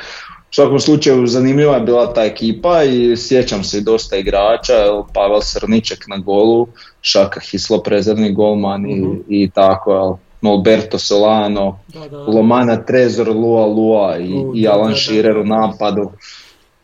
svakom 0.54 0.80
slučaju 0.80 1.28
zanimljiva 1.28 1.76
je 1.76 1.82
bila 1.82 2.14
ta 2.14 2.24
ekipa 2.24 2.84
i 2.84 3.18
sjećam 3.18 3.64
se 3.64 3.78
i 3.78 3.82
dosta 3.82 4.18
igrača, 4.18 4.74
jel, 4.74 5.04
Pavel 5.14 5.42
Srniček 5.42 6.08
na 6.08 6.18
golu, 6.18 6.68
Šaka 7.02 7.40
Hislo 7.42 7.80
prezerni 7.80 8.34
golman 8.34 8.86
i, 8.86 8.96
Mhm. 8.96 9.16
i 9.30 9.50
tako, 9.50 9.94
jel, 9.94 10.14
Alberto 10.46 10.98
Solano, 11.00 11.80
Da, 11.88 12.08
da. 12.08 12.18
Lomana 12.18 12.78
Trezor, 12.78 13.28
Lua 13.30 13.66
Lua 13.68 14.18
i, 14.18 14.34
U, 14.36 14.52
i 14.56 14.68
Alan 14.68 14.90
da. 14.90 14.96
Shearer 14.96 15.38
u 15.38 15.44
napadu. 15.46 16.12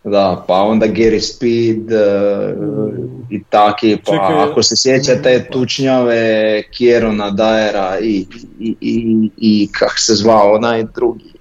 Da, 0.03 0.43
pa 0.47 0.53
onda 0.55 0.85
Gary 0.87 1.19
Speed 1.21 1.91
e, 1.91 2.55
i 3.29 3.43
taki, 3.43 3.97
pa 3.97 4.11
Čekaj, 4.11 4.41
ako 4.41 4.63
se 4.63 4.75
sjećate 4.77 5.45
pa- 5.45 5.53
tučnjave 5.53 6.23
Kjerona 6.63 7.29
Dajera 7.31 7.99
i, 7.99 8.25
i, 8.59 8.75
i, 8.81 9.03
i 9.37 9.67
kak 9.71 9.93
se 9.97 10.13
zvao 10.15 10.53
onaj 10.53 10.83
drugi. 10.85 11.31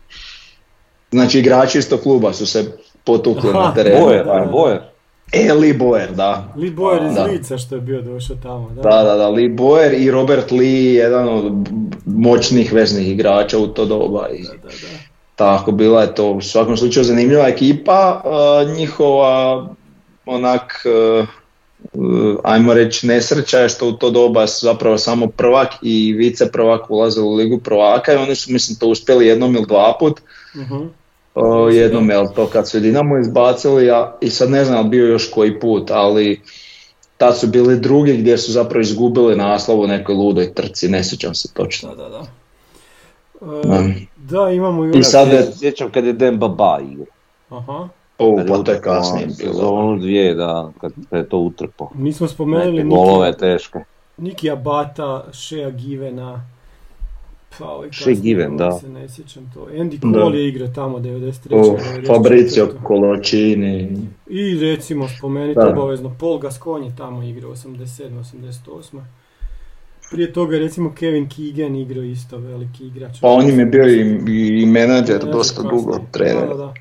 Znači 1.10 1.38
igrači 1.38 1.78
istog 1.78 2.00
kluba 2.00 2.32
su 2.32 2.46
se 2.46 2.72
potukli 3.04 3.50
Aha, 3.50 3.58
na 3.58 3.74
terenu. 3.74 4.04
Bojer, 4.04 4.24
da. 4.24 4.48
Bojer. 4.52 4.80
E, 5.32 5.52
Lee 5.52 5.74
Boyer, 5.74 6.10
da. 6.14 6.52
Lee 6.56 6.70
Boyer 6.70 7.08
iz 7.08 7.14
Da. 7.14 7.24
Lica 7.24 7.58
što 7.58 7.74
je 7.74 7.80
bio 7.80 8.02
došao 8.02 8.36
tamo. 8.42 8.70
Da, 8.70 8.82
Da, 8.82 9.02
da, 9.02 9.16
da, 9.16 9.28
Lee 9.28 9.48
Boyer 9.48 9.94
i 9.98 10.10
Robert 10.10 10.50
Lee, 10.50 10.94
jedan 10.94 11.28
od 11.28 11.52
moćnih 12.06 12.72
veznih 12.72 13.10
igrača 13.10 13.58
u 13.58 13.66
to 13.66 13.84
doba. 13.84 14.28
I, 14.28 14.42
Da, 14.42 14.48
da, 14.48 14.68
da. 14.68 15.08
Tako, 15.36 15.72
bila 15.72 16.02
je 16.02 16.14
to 16.14 16.30
u 16.30 16.40
svakom 16.40 16.76
slučaju 16.76 17.04
zanimljiva 17.04 17.48
ekipa, 17.48 18.22
uh, 18.24 18.76
njihova 18.76 19.66
onak, 20.26 20.84
uh, 21.20 21.28
uh, 21.92 22.36
ajmo 22.44 22.74
reći 22.74 23.06
nesreća 23.06 23.58
je 23.58 23.68
što 23.68 23.88
u 23.88 23.92
to 23.92 24.10
doba 24.10 24.46
su 24.46 24.66
zapravo 24.66 24.98
samo 24.98 25.26
prvak 25.26 25.68
i 25.82 26.12
vice 26.12 26.52
prvak 26.52 26.90
ulaze 26.90 27.20
u 27.20 27.34
ligu 27.34 27.58
prvaka 27.58 28.12
i 28.12 28.16
oni 28.16 28.34
su 28.34 28.52
mislim 28.52 28.78
to 28.78 28.86
uspjeli 28.88 29.26
jednom 29.26 29.54
ili 29.56 29.66
dva 29.66 29.96
put, 30.00 30.20
Mhm. 30.56 30.84
Uh, 31.38 31.74
jednom 31.74 32.10
je 32.10 32.34
to 32.34 32.46
kad 32.46 32.68
su 32.68 32.80
Dinamo 32.80 33.18
izbacili 33.18 33.90
a, 33.90 34.12
i 34.20 34.30
sad 34.30 34.50
ne 34.50 34.64
znam 34.64 34.90
bio 34.90 35.06
još 35.06 35.30
koji 35.30 35.60
put, 35.60 35.90
ali 35.90 36.40
tad 37.16 37.38
su 37.38 37.46
bili 37.46 37.80
drugi 37.80 38.16
gdje 38.16 38.38
su 38.38 38.52
zapravo 38.52 38.80
izgubili 38.80 39.36
naslov 39.36 39.80
u 39.80 39.86
nekoj 39.86 40.14
ludoj 40.14 40.54
trci, 40.54 40.88
ne 40.88 41.04
sjećam 41.04 41.34
se 41.34 41.48
točno. 41.54 41.94
Da, 41.94 42.02
da, 42.02 42.08
da. 42.08 42.26
Da. 43.62 43.74
E, 43.74 43.94
da, 44.16 44.50
imamo 44.50 44.84
i 44.84 44.88
I 44.88 44.92
ono- 44.92 45.02
sad 45.02 45.28
je, 45.28 45.46
Sjećam 45.56 45.90
kad 45.90 46.04
je 46.04 46.12
Demba 46.12 46.48
Ba 46.48 46.78
igrao. 46.90 47.06
Aha. 47.50 47.88
o, 48.18 48.40
pa 48.48 48.62
to 48.62 48.72
je 48.72 48.80
kasnije 48.80 49.26
bilo. 49.26 49.52
Sezonu 49.52 49.96
dvije, 49.98 50.34
da, 50.34 50.70
kad 50.80 50.92
je 51.12 51.28
to 51.28 51.38
utrpao. 51.38 51.90
Nismo 51.94 52.28
spomenuli 52.28 52.72
Neke 52.72 52.84
Niki, 52.84 52.96
golove 52.96 53.36
teške. 53.36 53.78
Niki 54.16 54.50
Abata, 54.50 55.24
Shea 55.32 55.70
Givena. 55.70 56.46
Pa, 57.58 57.64
ovaj 57.64 57.88
Given, 58.22 58.56
da. 58.56 58.72
Se 58.72 58.88
ne 58.88 59.08
sjećam 59.08 59.50
to. 59.54 59.66
Andy 59.72 59.98
Da. 60.02 60.20
Cole 60.20 60.38
je 60.38 60.48
igrao 60.48 60.68
tamo 60.68 60.98
93. 60.98 61.52
O, 61.52 61.76
94.. 61.76 62.06
Fabricio 62.06 62.68
Colocini. 62.86 63.98
I 64.26 64.60
recimo 64.60 65.08
spomenuti 65.08 65.54
Da. 65.56 65.68
obavezno 65.68 66.14
Paul 66.20 66.38
Gascoigne 66.38 66.86
je 66.88 66.96
tamo 66.96 67.22
igrao 67.22 67.50
87. 67.50 68.10
88. 68.64 69.00
Prije 70.10 70.32
toga 70.32 70.58
recimo 70.58 70.92
Kevin 70.92 71.28
Keegan 71.28 71.76
igrao 71.76 72.04
isto 72.04 72.38
veliki 72.38 72.86
igrač. 72.86 73.20
Pa 73.20 73.28
on 73.28 73.48
im 73.48 73.58
je 73.60 73.66
bio 73.66 73.88
i, 73.88 74.18
i 74.62 74.66
menadžer 74.66 75.24
Ne 75.24 75.32
dosta 75.32 75.62
dugo, 75.62 75.98
trener. 76.12 76.48
Da, 76.48 76.54
da. 76.54 76.74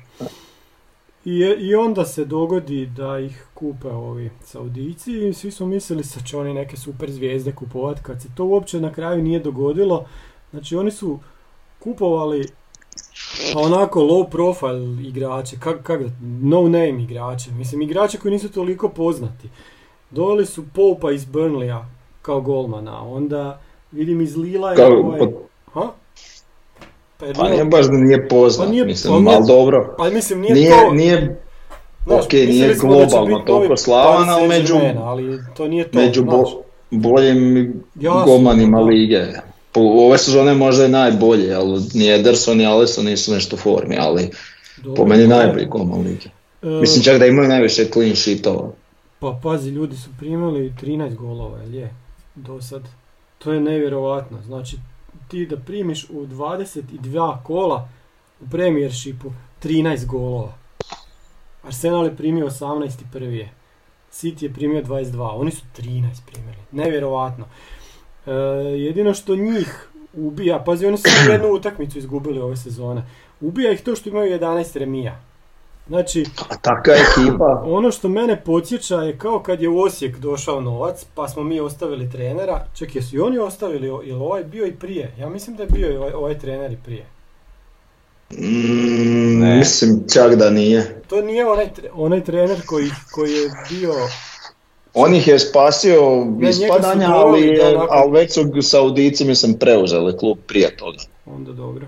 I, 1.24 1.38
je- 1.38 1.56
I 1.60 1.74
onda 1.74 2.04
se 2.04 2.24
dogodi 2.24 2.86
da 2.86 3.18
ih 3.18 3.46
kupe 3.54 3.88
ovi 3.88 4.30
Saudici 4.42 5.12
i 5.18 5.32
svi 5.32 5.50
su 5.50 5.66
mislili 5.66 6.02
da 6.14 6.22
će 6.22 6.36
oni 6.36 6.54
neke 6.54 6.76
super 6.76 7.10
zvijezde 7.10 7.52
kupovati 7.52 8.02
kad 8.02 8.22
se 8.22 8.28
to 8.34 8.44
uopće 8.44 8.80
na 8.80 8.92
kraju 8.92 9.22
nije 9.22 9.40
dogodilo. 9.40 10.06
Znači 10.50 10.76
oni 10.76 10.90
su 10.90 11.18
kupovali 11.78 12.48
pa 13.54 13.60
onako 13.60 14.00
low 14.00 14.30
profile 14.30 15.08
igrače, 15.08 15.56
kak, 15.60 15.82
kak 15.82 16.02
da, 16.02 16.10
no 16.20 16.62
name 16.62 17.02
igrače, 17.02 17.50
mislim 17.50 17.82
igrače 17.82 18.18
koji 18.18 18.32
nisu 18.32 18.48
toliko 18.48 18.88
poznati. 18.88 19.48
Doveli 20.10 20.46
su 20.46 20.64
Popa 20.74 21.12
iz 21.12 21.24
Burnleya 21.24 21.84
kao 22.22 22.40
golmana, 22.40 23.02
onda 23.04 23.60
vidim 23.92 24.20
iz 24.20 24.36
Lila 24.36 24.70
je 24.70 24.76
Kao, 24.76 24.98
ovaj... 24.98 25.18
pa, 25.18 25.26
Ha? 25.72 25.90
Pa, 27.18 27.26
je 27.26 27.34
pa 27.34 27.48
nije 27.48 27.64
baš 27.64 27.86
da 27.86 27.92
nije 27.92 28.28
poznat, 28.28 28.66
Pa 28.66 28.72
nije- 28.72 28.84
mislim, 28.84 29.14
pa 29.14 29.20
nije- 29.20 29.36
ali 29.36 29.46
dobro. 29.46 29.94
pa 29.98 30.10
mislim 30.10 30.40
nije, 30.40 30.54
Nije, 30.54 30.70
to... 30.70 30.92
nije, 30.94 31.40
Znaš, 32.06 32.24
ok, 32.24 32.32
nije 32.32 32.74
globalno 32.74 33.38
toliko 33.38 33.76
slavan, 33.76 34.28
ali 34.30 34.48
među, 34.48 34.74
ali 34.98 35.38
to 35.56 35.68
nije 35.68 35.90
to. 35.90 35.98
među 35.98 36.24
bo, 36.24 36.44
boljim 36.90 37.72
Jasno, 37.94 38.24
golmanima 38.24 38.80
lige. 38.80 39.24
Po, 39.72 39.80
ove 39.80 40.18
sezone 40.18 40.54
možda 40.54 40.84
i 40.84 40.88
najbolji, 40.88 41.52
ali 41.52 41.80
ni 41.94 42.10
Ederson 42.10 42.58
ni 42.58 42.66
Alisson 42.66 43.04
nisu 43.04 43.34
nešto 43.34 43.56
u 43.56 43.58
formi, 43.58 43.96
ali 43.98 44.30
Dobro, 44.82 45.02
po 45.02 45.08
meni 45.08 45.28
pa, 45.28 45.36
najbolji 45.36 45.66
golman 45.66 46.00
lige. 46.00 46.30
Mislim 46.62 47.04
čak 47.04 47.18
da 47.18 47.26
imaju 47.26 47.48
najviše 47.48 47.84
clean 47.92 48.16
sheetova. 48.16 48.72
Pa 49.18 49.40
pazi, 49.42 49.70
ljudi 49.70 49.96
su 49.96 50.10
primili 50.18 50.72
13 50.82 51.14
golova, 51.14 51.58
jel 51.58 51.74
je? 51.74 51.94
Do 52.34 52.62
sad. 52.62 52.82
To 53.38 53.52
je 53.52 53.60
nevjerovatno. 53.60 54.42
Znači, 54.46 54.76
ti 55.28 55.46
da 55.46 55.56
primiš 55.56 56.04
u 56.10 56.26
22 56.26 57.42
kola 57.42 57.88
u 58.40 58.48
premiershipu 58.50 59.32
13 59.62 60.06
golova. 60.06 60.52
Arsenal 61.62 62.04
je 62.04 62.16
primio 62.16 62.46
18 62.46 62.86
i 62.86 63.04
prvi 63.12 63.38
je. 63.38 63.52
City 64.12 64.42
je 64.42 64.52
primio 64.52 64.82
22, 64.82 65.30
oni 65.34 65.50
su 65.50 65.62
13 65.76 66.02
primili. 66.26 66.56
Nevjerovatno. 66.72 67.44
E, 68.28 68.32
jedino 68.78 69.14
što 69.14 69.36
njih 69.36 69.88
ubija, 70.14 70.58
pazi 70.66 70.86
oni 70.86 70.96
su 70.98 71.08
jednu 71.32 71.48
utakmicu 71.48 71.98
izgubili 71.98 72.40
ove 72.40 72.56
sezone. 72.56 73.02
Ubija 73.40 73.72
ih 73.72 73.80
to 73.82 73.96
što 73.96 74.08
imaju 74.08 74.38
11 74.38 74.78
remija. 74.78 75.20
Znači, 75.88 76.24
A 76.50 76.56
taka 76.56 76.92
ekipa, 76.92 77.62
ono 77.66 77.90
što 77.90 78.08
mene 78.08 78.40
podsjeća 78.44 78.96
je 78.96 79.18
kao 79.18 79.42
kad 79.42 79.62
je 79.62 79.68
u 79.68 79.80
Osijek 79.80 80.18
došao 80.18 80.60
novac, 80.60 81.06
pa 81.14 81.28
smo 81.28 81.42
mi 81.42 81.60
ostavili 81.60 82.10
trenera. 82.10 82.66
Ček, 82.74 82.96
jesu 82.96 83.16
i 83.16 83.20
oni 83.20 83.38
ostavili, 83.38 83.86
jel 83.86 84.22
ovaj 84.22 84.44
bio 84.44 84.66
i 84.66 84.72
prije? 84.72 85.14
Ja 85.18 85.28
mislim 85.28 85.56
da 85.56 85.62
je 85.62 85.68
bio 85.68 85.92
i 85.92 85.96
ovaj, 85.96 86.12
ovaj 86.12 86.38
trener 86.38 86.72
i 86.72 86.76
prije. 86.84 87.06
mm, 88.30 89.38
Ne. 89.38 89.56
mislim 89.56 90.04
čak 90.12 90.34
da 90.34 90.50
nije. 90.50 91.02
To 91.08 91.22
nije 91.22 91.46
onaj, 91.46 91.68
onaj 91.92 92.24
trener 92.24 92.58
koji, 92.66 92.90
koji 93.12 93.32
je 93.32 93.50
bio... 93.70 93.92
On 94.98 95.14
ih 95.14 95.28
je 95.28 95.38
spasio 95.38 96.26
ispadanja, 96.42 97.08
ali, 97.08 97.58
ali 97.90 98.12
već 98.12 98.32
su 98.32 98.62
Saudici 98.62 99.24
mislim 99.24 99.54
preuzeli 99.54 100.18
klub 100.18 100.38
prije 100.46 100.76
toga. 100.76 100.98
Onda 101.26 101.52
dobro. 101.52 101.86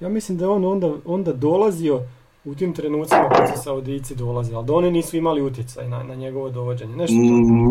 Ja 0.00 0.08
mislim 0.08 0.38
da 0.38 0.44
je 0.44 0.48
on 0.48 0.64
onda, 0.64 0.92
onda 1.04 1.32
dolazio 1.32 2.02
u 2.44 2.54
tim 2.54 2.74
trenucima 2.74 3.28
kad 3.28 3.48
su 3.48 3.62
Saudici 3.62 4.14
dolazili, 4.14 4.56
ali 4.56 4.66
da 4.66 4.72
oni 4.72 4.90
nisu 4.90 5.16
imali 5.16 5.42
utjecaj 5.42 5.88
na, 5.88 6.02
na 6.02 6.14
njegovo 6.14 6.50
dovođenje. 6.50 6.96
Nešto 6.96 7.14
to. 7.14 7.22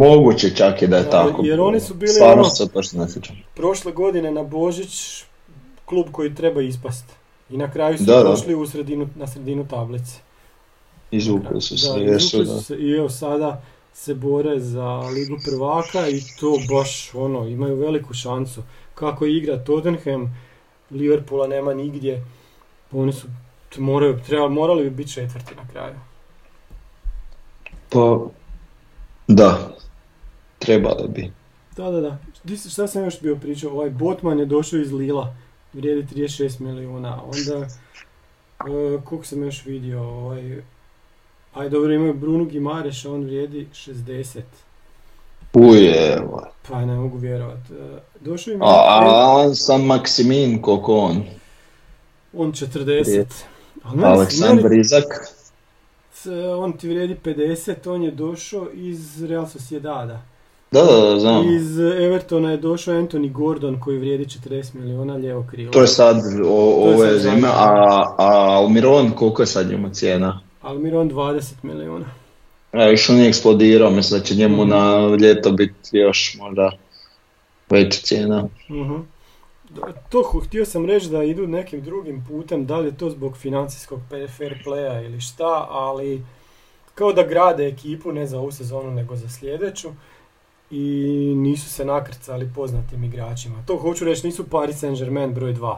Moguće 0.07 0.49
čak 0.49 0.82
i 0.82 0.88
da 0.88 0.97
je 0.97 1.09
tako. 1.09 1.41
jer 1.43 1.61
oni 1.61 1.80
su 1.80 1.93
bili 1.93 2.11
Stvarno 2.11 2.34
ono- 2.34 2.49
se 2.49 2.69
točno 2.69 3.03
ne 3.03 3.09
sjećam. 3.09 3.36
prošle 3.55 3.91
godine 3.91 4.32
na 4.32 4.43
Božić 4.43 5.23
klub 5.86 6.05
koji 6.11 6.36
treba 6.36 6.61
ispast. 6.61 7.05
I 7.49 7.57
na 7.57 7.71
kraju 7.71 7.97
su 7.97 8.03
Da, 8.03 8.13
da. 8.13 8.23
došli 8.23 8.55
u 8.55 8.65
sredinu, 8.67 9.07
na 9.15 9.28
sredinu 9.28 9.67
tablice. 9.67 10.19
Izvukli 11.11 11.61
su 11.61 11.78
se, 11.78 11.88
jesu, 11.91 12.38
da. 12.39 12.45
su 12.45 12.63
se 12.63 12.75
i 12.75 12.91
evo 12.91 13.09
sada 13.09 13.61
se 13.98 14.14
bore 14.14 14.60
za 14.60 15.00
ligu 15.00 15.38
prvaka 15.45 16.08
i 16.08 16.22
to 16.39 16.58
baš 16.70 17.16
ono, 17.16 17.48
imaju 17.48 17.76
veliku 17.76 18.14
šansu. 18.14 18.64
Kako 18.95 19.26
igra 19.26 19.64
Tottenham, 19.64 20.36
Liverpoola 20.91 21.48
nema 21.48 21.74
nigdje, 21.74 22.26
oni 22.91 23.14
su 23.14 23.28
moraju, 23.78 24.20
treba, 24.28 24.50
morali 24.50 24.84
bi 24.84 24.89
biti 24.89 25.12
četvrti 25.12 25.56
na 25.56 25.68
kraju. 25.72 25.95
Pa, 27.89 28.20
da, 29.28 29.76
trebalo 30.60 31.08
bi. 31.08 31.32
Da, 31.76 31.91
da, 31.91 32.02
da. 32.02 32.18
Šta 32.70 32.88
sam 32.88 33.04
još 33.04 33.22
bio 33.22 33.36
pričao? 33.36 33.72
Ovaj 33.72 33.89
Botman 33.89 34.39
je 34.39 34.45
došao 34.45 34.80
iz 34.80 34.91
Lila, 34.91 35.36
vrijedi 35.74 36.16
36 36.16 36.60
milijuna. 36.60 37.22
Onda, 37.24 37.66
e, 37.66 37.68
koliko 39.04 39.24
sam 39.24 39.43
još 39.43 39.66
vidio, 39.66 40.04
ovaj, 40.04 40.62
aj 41.54 41.70
dobro 41.70 41.93
imaju 41.93 42.14
Bruno 42.14 42.45
Gimareša, 42.45 43.12
on 43.12 43.24
vrijedi 43.24 43.68
60. 43.74 44.41
Uje, 45.54 46.22
Pa 46.70 46.86
ne 46.86 46.95
mogu 46.95 47.18
vjerovat. 47.18 47.58
E, 47.72 48.00
Došao 48.20 48.54
im 48.54 48.62
a, 48.62 48.66
a 48.66 49.56
sam 49.56 49.86
Maksimin, 49.86 50.62
koliko 50.62 50.95
on? 50.95 51.24
on 52.34 52.52
40. 52.52 53.10
Je. 53.10 53.26
Ali 53.84 53.98
meni- 53.98 54.08
Aleksandar 54.08 54.74
Izak. 54.74 55.06
on 56.58 56.74
ti 56.74 56.89
vrijedi 56.89 57.16
50, 57.16 57.88
on 57.88 58.04
je 58.04 58.12
došao 58.12 58.68
iz 58.74 59.24
Real 59.24 59.48
Sociedada. 59.48 60.22
Da, 60.72 60.82
da, 60.82 61.02
da, 61.04 61.20
znam. 61.20 61.56
Iz 61.56 61.80
Evertona 61.80 62.52
je 62.52 62.58
došao 62.58 62.93
Anthony 62.95 63.32
Gordon 63.32 63.80
koji 63.80 63.98
vrijedi 63.98 64.26
40 64.26 64.74
milijuna 64.74 65.16
lijevo 65.16 65.45
krilo. 65.52 65.72
To 65.72 65.82
je 65.82 65.88
sad 65.88 66.18
o, 66.45 66.88
ove 66.88 67.20
zime, 67.20 67.48
a, 67.48 68.04
a 68.18 68.26
Almiron, 68.52 69.12
koliko 69.12 69.41
je 69.41 69.48
sad 69.48 69.70
njemu 69.70 69.89
cijena? 69.89 70.39
Almiron 70.68 71.09
20 71.11 71.53
milijuna. 71.63 72.05
Ja, 72.74 72.89
još 72.91 73.09
on 73.09 73.18
je 73.18 73.28
eksplodirao, 73.28 73.91
mislim 73.91 74.20
da 74.20 74.26
će 74.26 74.36
njemu 74.36 74.61
Mhm. 74.61 74.70
na 74.70 75.07
ljeto 75.22 75.51
biti 75.51 75.97
još 75.97 76.38
možda 76.39 76.72
veća 77.70 78.01
cijena. 78.01 78.47
Mhm. 78.70 78.95
To 80.09 80.24
htio 80.47 80.65
sam 80.65 80.86
reći 80.86 81.09
da 81.09 81.24
idu 81.24 81.47
nekim 81.47 81.82
drugim 81.82 82.26
putem, 82.28 82.65
da 82.65 82.78
li 82.78 82.88
je 82.88 82.97
to 82.97 83.09
zbog 83.09 83.38
financijskog 83.38 83.99
fair 84.38 84.61
playa 84.65 85.05
ili 85.05 85.22
šta, 85.22 85.68
ali 85.70 86.22
kao 86.95 87.13
da 87.13 87.24
grade 87.24 87.68
ekipu 87.68 88.11
ne 88.11 88.28
za 88.28 88.39
ovu 88.39 88.51
sezonu 88.51 88.91
nego 88.91 89.15
za 89.15 89.30
sljedeću 89.30 89.89
i 90.72 90.84
nisu 91.36 91.70
se 91.70 91.86
nakrcali 91.86 92.49
poznatim 92.55 93.03
igračima. 93.03 93.55
To 93.65 93.78
hoću 93.78 94.05
reći, 94.05 94.28
nisu 94.28 94.43
Paris 94.49 94.84
Saint-Germain 94.84 95.34
broj 95.34 95.53
2. 95.53 95.76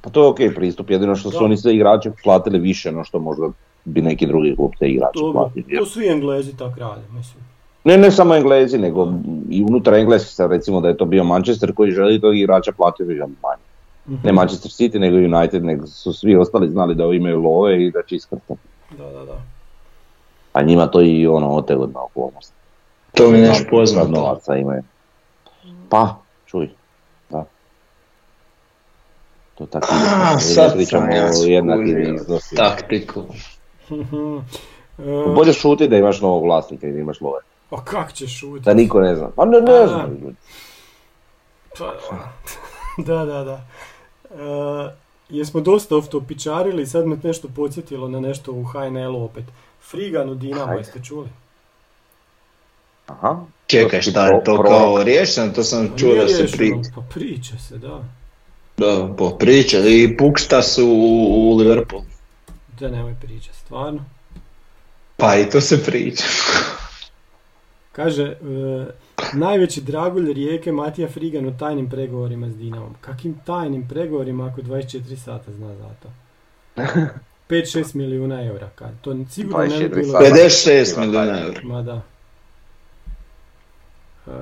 Pa 0.00 0.10
to 0.10 0.22
je 0.22 0.28
ok 0.28 0.54
pristup, 0.54 0.90
jedino 0.90 1.16
što 1.16 1.30
su 1.30 1.44
oni 1.44 1.56
sve 1.56 1.74
igrače 1.74 2.10
platili 2.24 2.58
više 2.58 2.92
no 2.92 3.04
što 3.04 3.18
možda 3.18 3.48
bi 3.84 4.02
neki 4.02 4.26
drugi 4.26 4.56
klub 4.56 4.70
te 4.78 4.88
igrače 4.88 5.20
platili. 5.32 5.76
to 5.78 5.86
svi 5.86 6.08
Englezi 6.08 6.56
tak 6.56 6.78
rade, 6.78 7.02
mislim. 7.12 7.44
Ne, 7.84 7.96
ne 7.98 8.10
samo 8.10 8.34
Englezi, 8.34 8.78
nego 8.78 9.12
i 9.50 9.62
unutar 9.62 9.94
Engleski 9.94 10.34
sad 10.34 10.50
recimo 10.50 10.80
da 10.80 10.88
je 10.88 10.96
to 10.96 11.04
bio 11.04 11.24
Manchester 11.24 11.74
koji 11.74 11.90
želi 11.90 12.20
tog 12.20 12.36
igrača 12.36 12.72
platiti 12.72 13.14
ga 13.14 13.26
manje. 13.26 13.62
Mhm. 14.08 14.26
Ne 14.26 14.32
Manchester 14.32 14.70
City, 14.70 14.98
nego 14.98 15.16
United, 15.16 15.64
nego 15.64 15.86
su 15.86 16.12
svi 16.12 16.36
ostali 16.36 16.70
znali 16.70 16.94
da 16.94 17.04
imaju 17.04 17.40
love 17.40 17.86
i 17.86 17.90
da 17.90 18.02
će 18.02 18.16
iskrtati. 18.16 18.60
Da, 18.98 19.04
da, 19.04 19.24
da. 19.24 19.42
A 20.52 20.62
njima 20.62 20.86
to 20.86 21.02
i 21.02 21.26
ono 21.26 21.50
otegotna 21.50 22.02
okolnost. 22.02 22.52
To 23.14 23.30
mi 23.30 23.38
nešto 23.38 23.70
poznato. 23.70 24.08
novaca 24.08 24.56
imaju. 24.56 24.82
Pa, 25.88 26.16
čuj. 26.46 26.70
Da. 27.30 27.44
To 29.54 29.66
tako. 29.66 29.86
A, 29.90 30.38
sad 30.38 30.72
sam 30.86 31.10
ja. 31.10 31.30
Taktiku. 32.56 33.22
E, 34.98 35.34
Bolje 35.34 35.52
šuti 35.52 35.88
da 35.88 35.96
imaš 35.96 36.20
novog 36.20 36.44
vlasnika 36.44 36.86
i 36.86 36.92
da 36.92 36.98
imaš 36.98 37.20
love. 37.20 37.40
A 37.70 37.84
kak 37.84 38.12
ćeš 38.12 38.38
šutiti? 38.38 38.64
Da 38.64 38.74
niko 38.74 39.00
ne 39.00 39.16
zna. 39.16 39.28
Pa 39.36 39.44
ne, 39.44 39.60
ne 39.60 39.86
znam. 39.86 40.36
Pa, 41.78 41.94
da, 43.06 43.24
da, 43.24 43.44
da. 43.44 43.64
E, 44.30 44.94
jesmo 45.28 45.60
dosta 45.60 45.96
oftopičarili, 45.96 46.86
sad 46.86 47.06
me 47.06 47.16
nešto 47.22 47.48
podsjetilo 47.56 48.08
na 48.08 48.20
nešto 48.20 48.52
u 48.52 48.64
HNL-u 48.64 49.24
opet. 49.24 49.44
Frigan 49.90 50.30
u 50.30 50.34
Dinamo, 50.34 50.72
jeste 50.72 51.00
čuli? 51.04 51.28
Aha. 53.06 53.36
Čekaj, 53.66 54.02
šta 54.02 54.26
je 54.26 54.44
to 54.44 54.56
Pro- 54.56 54.68
kao 54.68 55.02
riješeno? 55.02 55.52
To 55.52 55.64
sam 55.64 55.88
Pa 55.88 55.98
čuo 55.98 56.08
nije 56.08 56.22
da 56.22 56.28
se 56.28 56.36
riješeno, 56.36 56.82
pri... 56.82 56.90
Pa 56.94 57.00
priča 57.00 57.58
se, 57.58 57.78
da. 57.78 58.04
Da, 58.76 59.14
po 59.18 59.30
priče. 59.30 59.78
I 59.86 60.16
Pukšta 60.16 60.62
su 60.62 60.86
u, 60.86 61.52
u 61.52 61.56
Liverpoolu. 61.56 62.04
Da 62.82 62.90
nemoj 62.90 63.14
priča, 63.20 63.52
stvarno. 63.52 64.04
Pa 65.16 65.36
i 65.36 65.50
to 65.50 65.60
se 65.60 65.84
priča. 65.84 66.24
Kaže, 67.96 68.22
e, 68.22 68.36
najveći 69.32 69.80
dragulj 69.80 70.32
rijeke 70.32 70.72
Matija 70.72 71.08
Frigan 71.08 71.46
u 71.46 71.58
tajnim 71.58 71.90
pregovorima 71.90 72.48
s 72.50 72.56
Dinamom. 72.56 72.94
Kakim 73.00 73.34
tajnim 73.44 73.88
pregovorima 73.88 74.46
ako 74.46 74.60
24 74.60 75.16
sata 75.16 75.52
zna 75.52 75.74
za 75.74 75.88
to? 76.02 76.08
5-6 77.54 77.94
milijuna 77.94 78.44
eura, 78.44 78.68
kad 78.74 78.90
to 79.00 79.16
sigurno 79.30 79.58
ne 79.58 79.68
bi 79.68 79.84
24 79.84 79.94
bilo... 79.94 80.12
sata. 80.12 80.24
56 80.24 80.98
milijuna 80.98 81.40
eura. 81.40 81.60
Ma 81.62 81.82
da. 81.82 82.02
E, 84.26 84.32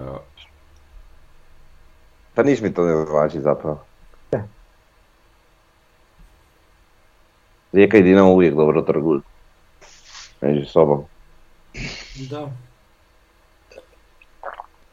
Pa 2.35 2.43
niš 2.43 2.61
mi 2.61 2.75
to 2.75 2.85
ne 2.85 3.07
znači 3.07 3.41
zapravo. 3.41 3.90
Rijeka 7.73 7.97
i 7.97 8.03
Dinamo 8.03 8.33
uvijek 8.33 8.55
dobro 8.55 8.83
trguju. 8.83 9.21
Među 10.41 10.67
sobom. 10.67 11.05
Da. 12.31 12.51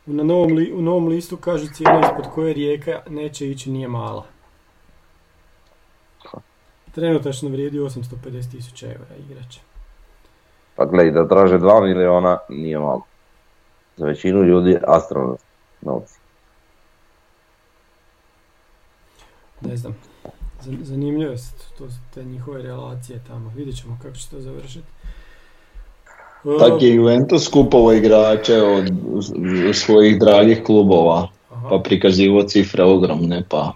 Na 0.06 0.24
novom, 0.24 0.54
li, 0.54 0.74
u 0.74 0.82
novom 0.82 1.08
listu 1.08 1.38
kažu 1.38 1.68
cijena 1.74 2.00
ispod 2.00 2.34
koje 2.34 2.54
rijeka 2.54 3.02
neće 3.10 3.50
ići 3.50 3.72
nije 3.72 3.88
mala. 3.88 4.26
Trenutačno 6.92 7.50
vrijedi 7.50 7.80
850 7.80 8.52
tisuća 8.52 8.88
eura 8.88 9.16
igrač. 9.20 9.58
Pa 10.76 10.86
gledaj, 10.86 11.12
da 11.12 11.28
traže 11.28 11.58
2 11.58 11.84
miliona 11.84 12.38
nije 12.50 12.80
malo. 12.80 13.02
Za 13.96 14.06
većinu 14.06 14.44
ljudi 14.44 14.78
astronaut 14.88 15.40
novci. 15.82 16.20
Ne 19.62 19.78
znam. 19.78 19.96
Zan- 20.66 20.84
Zanimljivo 20.84 21.38
su 21.38 21.52
to, 21.78 21.88
te 22.14 22.24
njihove 22.24 22.62
relacije 22.62 23.20
tamo. 23.28 23.52
Vidjet 23.56 23.78
ćemo 23.78 23.98
kako 24.02 24.16
će 24.16 24.30
to 24.30 24.42
završiti. 24.42 24.88
Tak 26.60 26.82
je 26.82 26.94
Juventus 26.96 27.48
kupovao 27.48 27.94
igrače 27.94 28.62
od 28.62 28.92
svojih 29.74 30.20
dragih 30.20 30.64
klubova. 30.66 31.28
aha. 31.52 31.70
Pa 31.70 31.80
prikazivo 31.84 32.44
cifre 32.44 32.84
ogromne, 32.84 33.44
pa... 33.50 33.74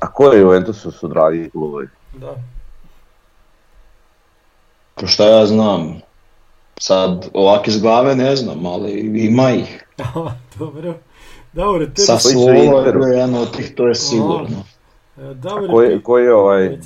A 0.00 0.12
koje 0.12 0.40
Juventusu 0.40 0.90
su 0.90 1.08
dragi 1.08 1.50
klubovi? 1.50 1.88
Da. 2.20 2.34
To 4.94 5.06
šta 5.06 5.28
ja 5.28 5.46
znam. 5.46 6.00
Sad 6.80 7.28
ovak 7.34 7.68
iz 7.68 7.80
glave 7.80 8.16
ne 8.16 8.36
znam, 8.36 8.66
ali 8.66 8.90
ima 9.24 9.50
ih. 9.50 9.84
Dobro. 11.52 11.86
Tebi... 11.86 12.06
Sa 12.06 12.18
Interu? 12.32 13.02
je 13.04 13.10
jedan 13.10 13.34
od 13.34 13.56
tih, 13.56 13.74
to 13.76 13.86
je 13.86 13.94
sigurno. 13.94 14.64
A 15.16 15.34
Davore, 15.34 15.68
koji, 15.68 16.02
koji 16.02 16.24
je 16.24 16.34
ovaj, 16.34 16.78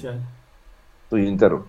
tu 1.10 1.16
Interu? 1.16 1.62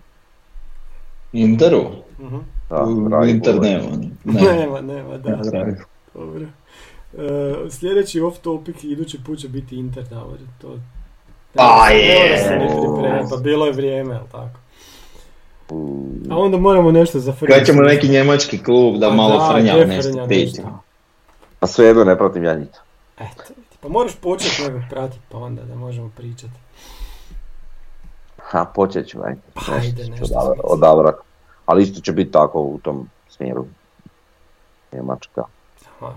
Interu? 1.32 1.82
Mhm. 2.20 2.38
Da, 2.70 2.82
U 3.20 3.24
Inter 3.26 3.60
nema. 3.60 3.96
Ne. 4.24 4.42
Nema, 4.58 4.80
nema, 4.80 5.18
da. 5.18 5.36
Ne. 5.36 5.76
Dobro. 6.14 6.46
E, 7.18 7.70
sljedeći 7.70 8.20
off 8.20 8.38
topic 8.38 8.84
idući 8.84 9.24
put 9.24 9.38
će 9.38 9.48
biti 9.48 9.76
Inter, 9.76 10.04
Davore. 10.04 10.40
To... 10.60 10.78
A 11.56 11.88
Ne 11.88 11.96
je. 11.96 13.26
pa 13.30 13.36
bilo 13.36 13.66
je 13.66 13.72
vrijeme, 13.72 14.14
jel 14.14 14.24
tako? 14.32 14.58
A 16.30 16.36
onda 16.36 16.58
moramo 16.58 16.90
nešto 16.90 17.18
za 17.18 17.32
Frnju. 17.32 17.54
Kad 17.54 17.66
ćemo 17.66 17.82
neki 17.82 18.08
njemački 18.08 18.58
klub 18.58 18.96
da 18.96 19.08
Pa 19.08 19.14
malo 19.14 19.38
da, 19.38 19.52
frnja 19.52 19.86
nešto 19.86 20.10
frnja 20.10 20.26
nešto? 20.26 20.62
Pa 21.58 21.66
svejedno 21.66 22.04
ne 22.04 22.18
pratim 22.18 22.44
ja 22.44 22.54
njih. 22.54 22.68
Eto. 23.18 23.42
Pa 23.82 23.88
moraš 23.88 24.16
početi 24.16 24.62
nekog 24.62 24.80
pratiti, 24.90 25.24
pa 25.28 25.38
onda 25.38 25.62
da 25.62 25.74
možemo 25.74 26.10
pričati. 26.16 26.54
Ha, 28.38 28.64
počet 28.74 29.08
ću, 29.08 29.18
ajde. 29.24 29.40
Pa 29.54 29.72
ajde, 29.72 30.04
nešto 30.08 30.54
odabrat. 30.64 31.14
Ali 31.66 31.82
isto 31.82 32.00
će 32.00 32.12
biti 32.12 32.32
tako 32.32 32.60
u 32.60 32.78
tom 32.82 33.08
smjeru. 33.28 33.66
Njemačka. 34.92 35.44
Aha. 36.00 36.14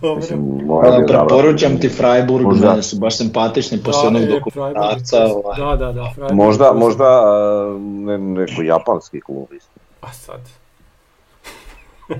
Dobro. 0.00 0.16
Mislim, 0.16 0.60
Pa, 0.82 1.04
preporučam 1.06 1.80
ti 1.80 1.88
Freiburg, 1.88 2.44
Možda. 2.44 2.70
meni 2.70 2.82
su 2.82 2.98
baš 2.98 3.16
simpatični 3.16 3.82
poslije 3.82 4.10
Da, 4.10 4.18
onog 4.18 4.28
dokumentarca. 4.28 5.24
Ovaj. 5.24 5.56
Da, 5.58 5.76
da, 5.76 5.92
da. 5.92 6.10
Freiburg 6.14 6.36
Možda, 6.36 6.72
možda 6.72 7.04
a, 7.04 7.78
ne, 7.80 8.18
neko 8.18 8.62
japanski 8.62 9.20
klub 9.20 9.52
isto. 9.52 9.80
A 10.00 10.12
sad. 10.12 10.40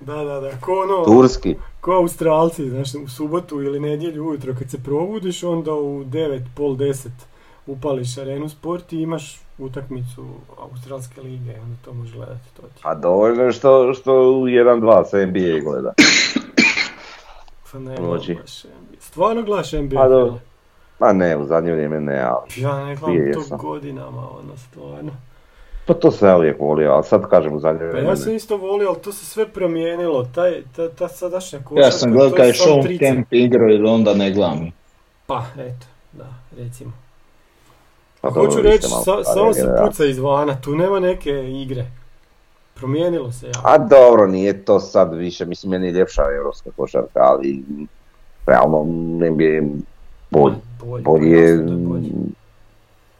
da, 0.00 0.14
da, 0.14 0.40
da. 0.40 0.50
Ko 0.60 0.72
ono, 0.72 1.04
Turski. 1.04 1.56
Ko 1.88 1.94
Australci, 1.94 2.70
znaš, 2.70 2.94
u 2.94 3.08
subotu 3.08 3.62
ili 3.62 3.80
nedjelju 3.80 4.28
ujutro 4.28 4.54
kad 4.58 4.70
se 4.70 4.82
probudiš, 4.82 5.42
onda 5.42 5.72
u 5.72 6.04
9, 6.04 6.42
pol 6.56 6.76
10 6.76 7.08
upališ 7.66 8.18
arenu 8.18 8.48
sport 8.48 8.92
i 8.92 8.96
imaš 8.96 9.40
utakmicu 9.58 10.26
Australske 10.58 11.20
lige 11.22 11.60
onda 11.62 11.76
to 11.84 11.92
možeš 11.92 12.14
gledati. 12.14 12.54
To 12.56 12.62
ti. 12.62 12.80
A 12.82 12.94
dovoljno 12.94 13.42
je 13.42 13.52
što, 13.52 13.94
što 13.94 14.12
u 14.12 14.46
1-2 14.46 15.04
se 15.04 15.26
NBA 15.26 15.70
gleda. 15.70 15.92
Pa 17.72 17.78
ne, 17.78 17.94
Noći. 17.94 18.34
baš 18.34 18.64
NBA. 18.64 19.00
Stvarno 19.00 19.42
gledaš 19.42 19.72
NBA? 19.72 19.96
Pa? 20.98 21.06
Ma 21.06 21.12
ne, 21.12 21.36
u 21.36 21.44
zadnje 21.44 21.72
vrijeme 21.72 22.00
ne, 22.00 22.20
ali... 22.20 22.62
Ja 22.62 22.84
ne 22.84 22.96
gledam 22.96 23.32
to 23.32 23.40
jesam. 23.40 23.58
godinama, 23.58 24.28
ono, 24.30 24.56
stvarno. 24.56 25.12
Pa 25.88 25.94
to 25.94 26.10
sam 26.10 26.28
ja 26.28 26.36
uvijek 26.36 26.60
volio, 26.60 26.92
ali 26.92 27.04
sad 27.04 27.28
kažem 27.30 27.54
u 27.54 27.60
zadnje 27.60 27.78
Pa 27.80 27.86
vrijeme 27.86 28.08
ja 28.08 28.10
ne. 28.10 28.16
sam 28.16 28.34
isto 28.34 28.56
volio, 28.56 28.88
ali 28.88 28.98
to 28.98 29.12
se 29.12 29.24
sve 29.24 29.48
promijenilo. 29.48 30.24
Taj, 30.34 30.62
ta, 30.76 30.88
ta 30.88 31.08
sadašnja 31.08 31.58
košarka, 31.58 31.86
Ja 31.86 31.90
sam 31.90 32.12
gledao 32.12 32.44
je 32.44 32.54
Sean. 32.54 32.98
Kemp 32.98 33.32
igrao 33.32 33.70
i 33.70 33.82
onda 33.82 34.14
ne 34.14 34.30
gledam. 34.30 34.70
Pa, 35.26 35.44
eto, 35.58 35.86
da, 36.12 36.26
recimo. 36.58 36.92
Pa 38.20 38.30
Hoću 38.30 38.62
reći, 38.62 38.88
sa- 38.88 39.24
samo 39.24 39.54
se 39.54 39.68
puca 39.84 40.04
izvana, 40.04 40.60
tu 40.60 40.76
nema 40.76 41.00
neke 41.00 41.30
igre. 41.62 41.86
Promijenilo 42.74 43.32
se 43.32 43.46
jako. 43.46 43.60
A 43.64 43.78
dobro, 43.78 44.26
nije 44.26 44.64
to 44.64 44.80
sad 44.80 45.14
više, 45.14 45.46
mislim 45.46 45.70
meni 45.70 45.86
je 45.86 45.92
ljepša 45.92 46.22
europska 46.36 46.70
košarka, 46.76 47.20
ali 47.20 47.62
realno 48.46 48.86
je. 49.40 49.68
Bolje, 50.30 50.54
Bolji 50.80 51.04
pa 51.04 51.10
je 51.26 51.48
jasno 51.50 51.64
da 51.64 51.72
je 51.72 51.78
bolje. 51.78 52.10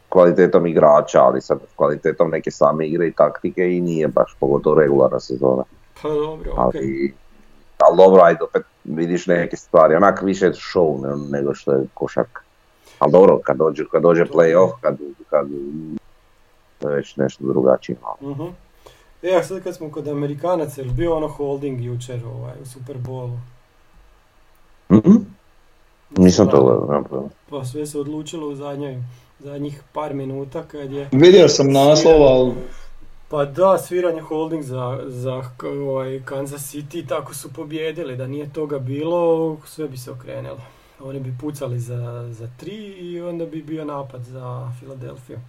Kvalitetom 0.09 0.67
igrača, 0.67 1.21
ali 1.23 1.41
sad 1.41 1.59
kvalitetom 1.75 2.29
neke 2.29 2.51
same 2.51 2.87
igre 2.87 3.07
i 3.07 3.13
taktike 3.13 3.77
i 3.77 3.81
nije 3.81 4.07
baš 4.07 4.35
pogotovo 4.39 4.75
regularna 4.75 5.19
sezona. 5.19 5.63
Pa 6.01 6.09
dobro, 6.09 6.51
okej. 6.57 6.81
Ali, 6.81 7.13
ali 7.77 7.97
dobro, 7.97 8.21
ajde 8.23 8.43
opet 8.43 8.63
vidiš 8.83 9.27
neke 9.27 9.57
stvari, 9.57 9.95
onak 9.95 10.21
više 10.21 10.45
je 10.45 10.53
show 10.53 11.01
ne- 11.01 11.37
nego 11.37 11.53
što 11.53 11.71
je 11.71 11.85
košarka. 11.93 12.41
Ali 12.99 13.11
dobro, 13.11 13.39
kad 13.43 13.57
dođe, 13.57 13.83
kad 13.91 14.01
dođe 14.01 14.25
play-off, 14.25 14.71
kad, 14.81 14.97
kad 15.29 15.47
to 16.79 16.89
je 16.89 16.95
već 16.95 17.15
nešto 17.15 17.43
drugačije. 17.43 17.97
Mhm. 18.21 18.45
E, 19.23 19.35
a 19.35 19.43
sad 19.43 19.63
kad 19.63 19.75
smo 19.75 19.91
kod 19.91 20.07
Amerikanaca, 20.07 20.81
je 20.81 20.87
bio 20.87 21.15
ono 21.15 21.27
holding 21.27 21.81
jučer 21.85 22.19
ovaj, 22.25 22.53
u 22.61 22.65
Super 22.65 22.97
Bowlu? 22.97 23.37
Mhm. 24.91 25.15
Nisam 26.17 26.49
to 26.49 26.63
gledao. 26.63 27.29
Pa 27.49 27.65
sve 27.65 27.85
se 27.85 27.99
odlučilo 27.99 28.47
u 28.47 28.55
zadnjoj, 28.55 28.97
zadnjih 29.39 29.81
par 29.93 30.13
minuta 30.13 30.63
kad 30.63 30.91
je... 30.91 31.09
Vidio 31.11 31.47
sam 31.47 31.71
naslov, 31.71 32.23
ali 32.23 32.53
Pa 33.29 33.45
da, 33.45 33.77
sviranje 33.77 34.21
holding 34.21 34.63
za, 34.63 34.99
za 35.07 35.43
ovaj, 35.63 36.21
Kansas 36.25 36.73
City, 36.73 37.07
tako 37.07 37.33
su 37.33 37.53
pobjedili, 37.53 38.17
da 38.17 38.27
nije 38.27 38.53
toga 38.53 38.79
bilo, 38.79 39.57
sve 39.65 39.87
bi 39.87 39.97
se 39.97 40.11
okrenulo. 40.11 40.61
Oni 41.03 41.19
bi 41.19 41.33
pucali 41.41 41.79
za, 41.79 42.29
za 42.31 42.49
tri 42.57 42.75
i 42.75 43.21
onda 43.21 43.45
bi 43.45 43.61
bio 43.61 43.85
napad 43.85 44.21
za 44.23 44.71
Filadelfiju. 44.79 45.39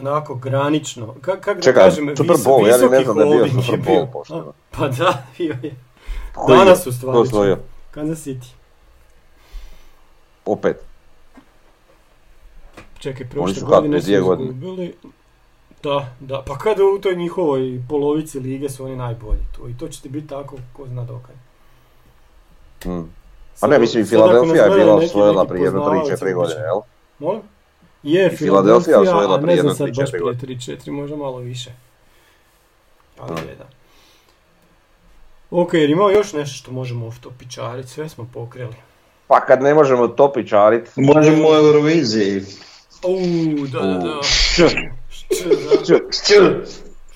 Onako 0.00 0.34
granično, 0.34 1.14
Ka, 1.20 1.40
kak 1.40 1.56
da 1.56 1.62
Čekaj, 1.62 1.84
kažem, 1.84 2.16
Super 2.16 2.36
vis- 2.36 2.46
Bowl, 2.46 2.68
ja 2.68 2.76
ni 2.76 2.82
ne 2.82 2.98
visoki 2.98 3.04
znam 3.04 3.16
da 3.16 3.22
je 3.22 3.28
bio 3.28 3.38
holding 3.38 3.64
Super 3.64 3.80
bio. 3.80 3.94
Bowl 3.94 4.12
pošteno. 4.12 4.52
Pa 4.70 4.88
da, 4.88 5.22
bio 5.38 5.56
je. 5.62 5.74
Danas 6.48 6.86
u 6.86 6.92
stvari. 6.92 7.56
Kansas 7.90 8.26
City. 8.26 8.46
Opet. 10.44 10.87
Čekaj, 12.98 13.28
prošle 13.28 13.54
su 13.54 13.66
godine 13.66 14.02
su 14.02 14.24
godine. 14.24 14.50
izgubili. 14.50 14.94
Da, 15.82 16.16
da, 16.20 16.42
pa 16.46 16.58
kada 16.58 16.84
u 16.84 16.98
toj 16.98 17.16
njihovoj 17.16 17.80
polovici 17.88 18.40
lige 18.40 18.68
su 18.68 18.84
oni 18.84 18.96
najbolji 18.96 19.40
tu 19.56 19.68
i 19.68 19.78
to 19.78 19.88
će 19.88 20.02
ti 20.02 20.08
biti 20.08 20.28
tako, 20.28 20.56
ko 20.72 20.86
zna 20.86 21.04
dokad. 21.04 21.34
Hmm. 22.82 23.10
Pa 23.60 23.66
ne, 23.66 23.78
mislim 23.78 24.02
i 24.02 24.06
Filadelfija 24.06 24.64
je 24.64 24.70
bila 24.70 24.94
osvojila 24.94 25.44
prije 25.44 25.64
jedno 25.64 25.80
poznavaoci 25.80 26.12
3-4 26.24 26.34
godine, 26.34 26.60
jel? 26.60 26.80
Molim? 27.18 27.40
Je, 28.02 28.30
I 28.32 28.36
Filadelfija 28.36 29.00
osvojila 29.00 29.40
prije 29.40 29.56
ne 29.56 29.62
znam 29.62 29.70
jedno 29.70 29.74
sad 29.74 29.96
baš 29.96 30.08
3-4 30.08 30.10
prije 30.10 30.22
godine. 30.22 30.54
3-4, 30.54 30.90
možda 30.90 31.16
malo 31.16 31.38
više. 31.38 31.72
Ali 33.18 33.34
Da. 33.34 33.40
je, 33.40 33.56
da. 33.56 33.68
Ok, 35.50 35.74
jer 35.74 35.90
imamo 35.90 36.10
još 36.10 36.32
nešto 36.32 36.56
što 36.56 36.72
možemo 36.72 37.06
off 37.06 37.18
topičariti, 37.20 37.88
sve 37.88 38.08
smo 38.08 38.28
pokrili. 38.34 38.74
Pa 39.26 39.40
kad 39.40 39.62
ne 39.62 39.74
možemo 39.74 40.08
topičarit, 40.08 40.96
možemo 40.96 41.48
u 41.48 41.54
Euroviziji. 41.54 42.42
Uuu, 43.04 43.66
da, 43.66 43.80
da, 43.80 43.98
da. 43.98 44.22
Š, 44.22 44.68
Št, 45.10 45.44
da, 45.88 45.96
š, 46.10 46.34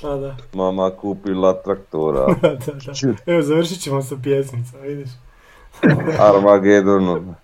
da, 0.03 0.17
da. 0.17 0.37
mama 0.55 0.91
kupila 0.91 1.63
traktora, 1.63 2.27
da, 2.43 2.49
da. 2.57 3.33
Evo, 3.33 3.43
završit 3.43 3.81
ćemo 3.81 4.03
sa 4.03 4.15
pjesmicom, 4.23 4.81
vidiš. 4.83 5.09
Armageddon, 6.29 7.35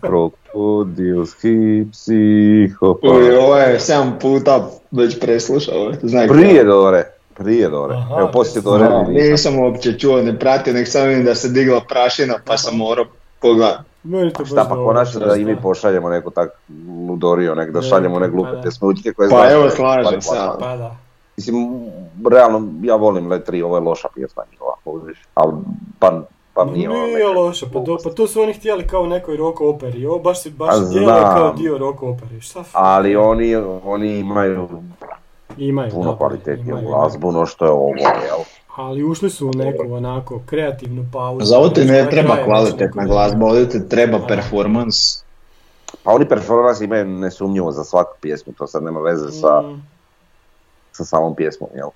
krokodilski 0.00 1.48
psihopat. 1.92 3.10
Uj, 3.10 3.36
ovo 3.36 3.56
je 3.56 3.78
7 3.78 4.10
puta 4.20 4.70
već 4.90 5.20
preslušao. 5.20 5.92
Znaj 6.02 6.28
Prije 6.28 6.64
Dore, 6.64 7.04
prije 7.34 7.68
Dore. 7.68 7.94
Aha, 7.94 8.16
Evo 8.18 8.30
poslije 8.32 8.62
Dore 8.62 8.84
nisam. 8.84 9.14
nisam 9.30 9.58
uopće 9.58 9.98
čuo, 9.98 10.22
ne 10.22 10.38
pratio, 10.38 10.72
nek 10.72 10.88
sam 10.88 11.08
vidim 11.08 11.24
da 11.24 11.34
se 11.34 11.48
digla 11.48 11.80
prašina 11.88 12.34
pa 12.44 12.56
sam 12.58 12.76
morao 12.76 13.04
pogledat. 13.40 13.80
Meni 14.02 14.32
to 14.32 14.38
baš 14.38 14.48
Šta 14.48 14.66
pa 14.68 14.74
konačno 14.74 15.20
da 15.20 15.36
i 15.36 15.44
mi 15.44 15.56
pošaljemo 15.56 16.08
neku 16.08 16.30
tak 16.30 16.50
ludorio, 17.08 17.54
nek 17.54 17.70
da 17.70 17.80
Ne, 17.80 17.86
šaljemo 17.86 18.20
pa 18.20 18.26
glupe 18.26 18.50
da. 18.50 18.62
pjesmutke 18.62 19.12
koje 19.12 19.30
Pa 19.30 19.50
evo, 19.50 19.70
slažem 19.70 20.22
se. 20.22 20.36
Pa 20.60 20.76
da. 20.76 20.96
Mislim, 21.36 21.84
realno, 22.30 22.68
ja 22.82 22.96
volim 22.96 23.28
Let 23.28 23.48
3, 23.48 23.64
ovo 23.64 23.76
je 23.76 23.80
loša 23.80 24.08
pjesma 24.14 24.42
njihova. 24.52 24.74
Ali, 25.34 25.52
pa, 25.98 26.22
pa 26.54 26.64
nije 26.64 26.90
ono 26.90 26.98
Nije 26.98 27.14
neka 27.18 27.40
loše, 27.40 27.66
pa, 27.72 27.80
to, 27.80 27.98
pa 28.04 28.10
to 28.10 28.26
su 28.26 28.42
oni 28.42 28.52
htjeli 28.52 28.86
kao 28.86 29.02
u 29.02 29.06
nekoj 29.06 29.36
rock 29.36 29.60
operi, 29.60 30.06
ovo 30.06 30.18
baš 30.18 30.42
se 30.42 30.50
baš 30.50 30.74
djeluje 30.90 31.22
kao 31.22 31.52
dio 31.52 31.78
rock 31.78 32.02
operi, 32.02 32.40
šta 32.40 32.60
f- 32.60 32.70
Ali 32.72 33.16
oni, 33.16 33.56
oni 33.84 34.18
imaju 34.18 34.68
imaju, 35.56 35.90
puno 35.90 36.16
kvalitetniju 36.16 36.68
imaju, 36.78 36.88
glazbu 36.88 37.32
no 37.32 37.46
što 37.46 37.64
je 37.64 37.70
ovo, 37.70 37.88
jel? 37.98 38.38
Ali 38.78 39.04
ušli 39.04 39.30
su 39.30 39.46
u 39.46 39.52
neku 39.54 39.92
onako 39.94 40.40
kreativnu 40.46 41.06
pauzu. 41.12 41.44
Za 41.44 41.58
ovo 41.58 41.68
ti 41.68 41.80
ne 41.80 41.86
kraju 41.86 42.10
treba 42.10 42.44
kvalitetna 42.44 43.04
glazba, 43.06 43.46
ovdje 43.46 43.68
ti 43.68 43.88
treba 43.88 44.18
Da. 44.18 44.26
performance. 44.26 45.24
Pa 46.02 46.10
oni 46.12 46.28
performans 46.28 46.80
imaju 46.80 47.04
nesumnjivo 47.04 47.72
za 47.72 47.84
svaku 47.84 48.16
pjesmu, 48.20 48.52
to 48.52 48.66
sad 48.66 48.82
nema 48.82 49.00
veze 49.00 49.30
sa, 49.30 49.60
Mm, 49.60 49.82
sa 50.92 51.04
samom 51.04 51.34
pjesmom, 51.34 51.70
jel? 51.74 51.88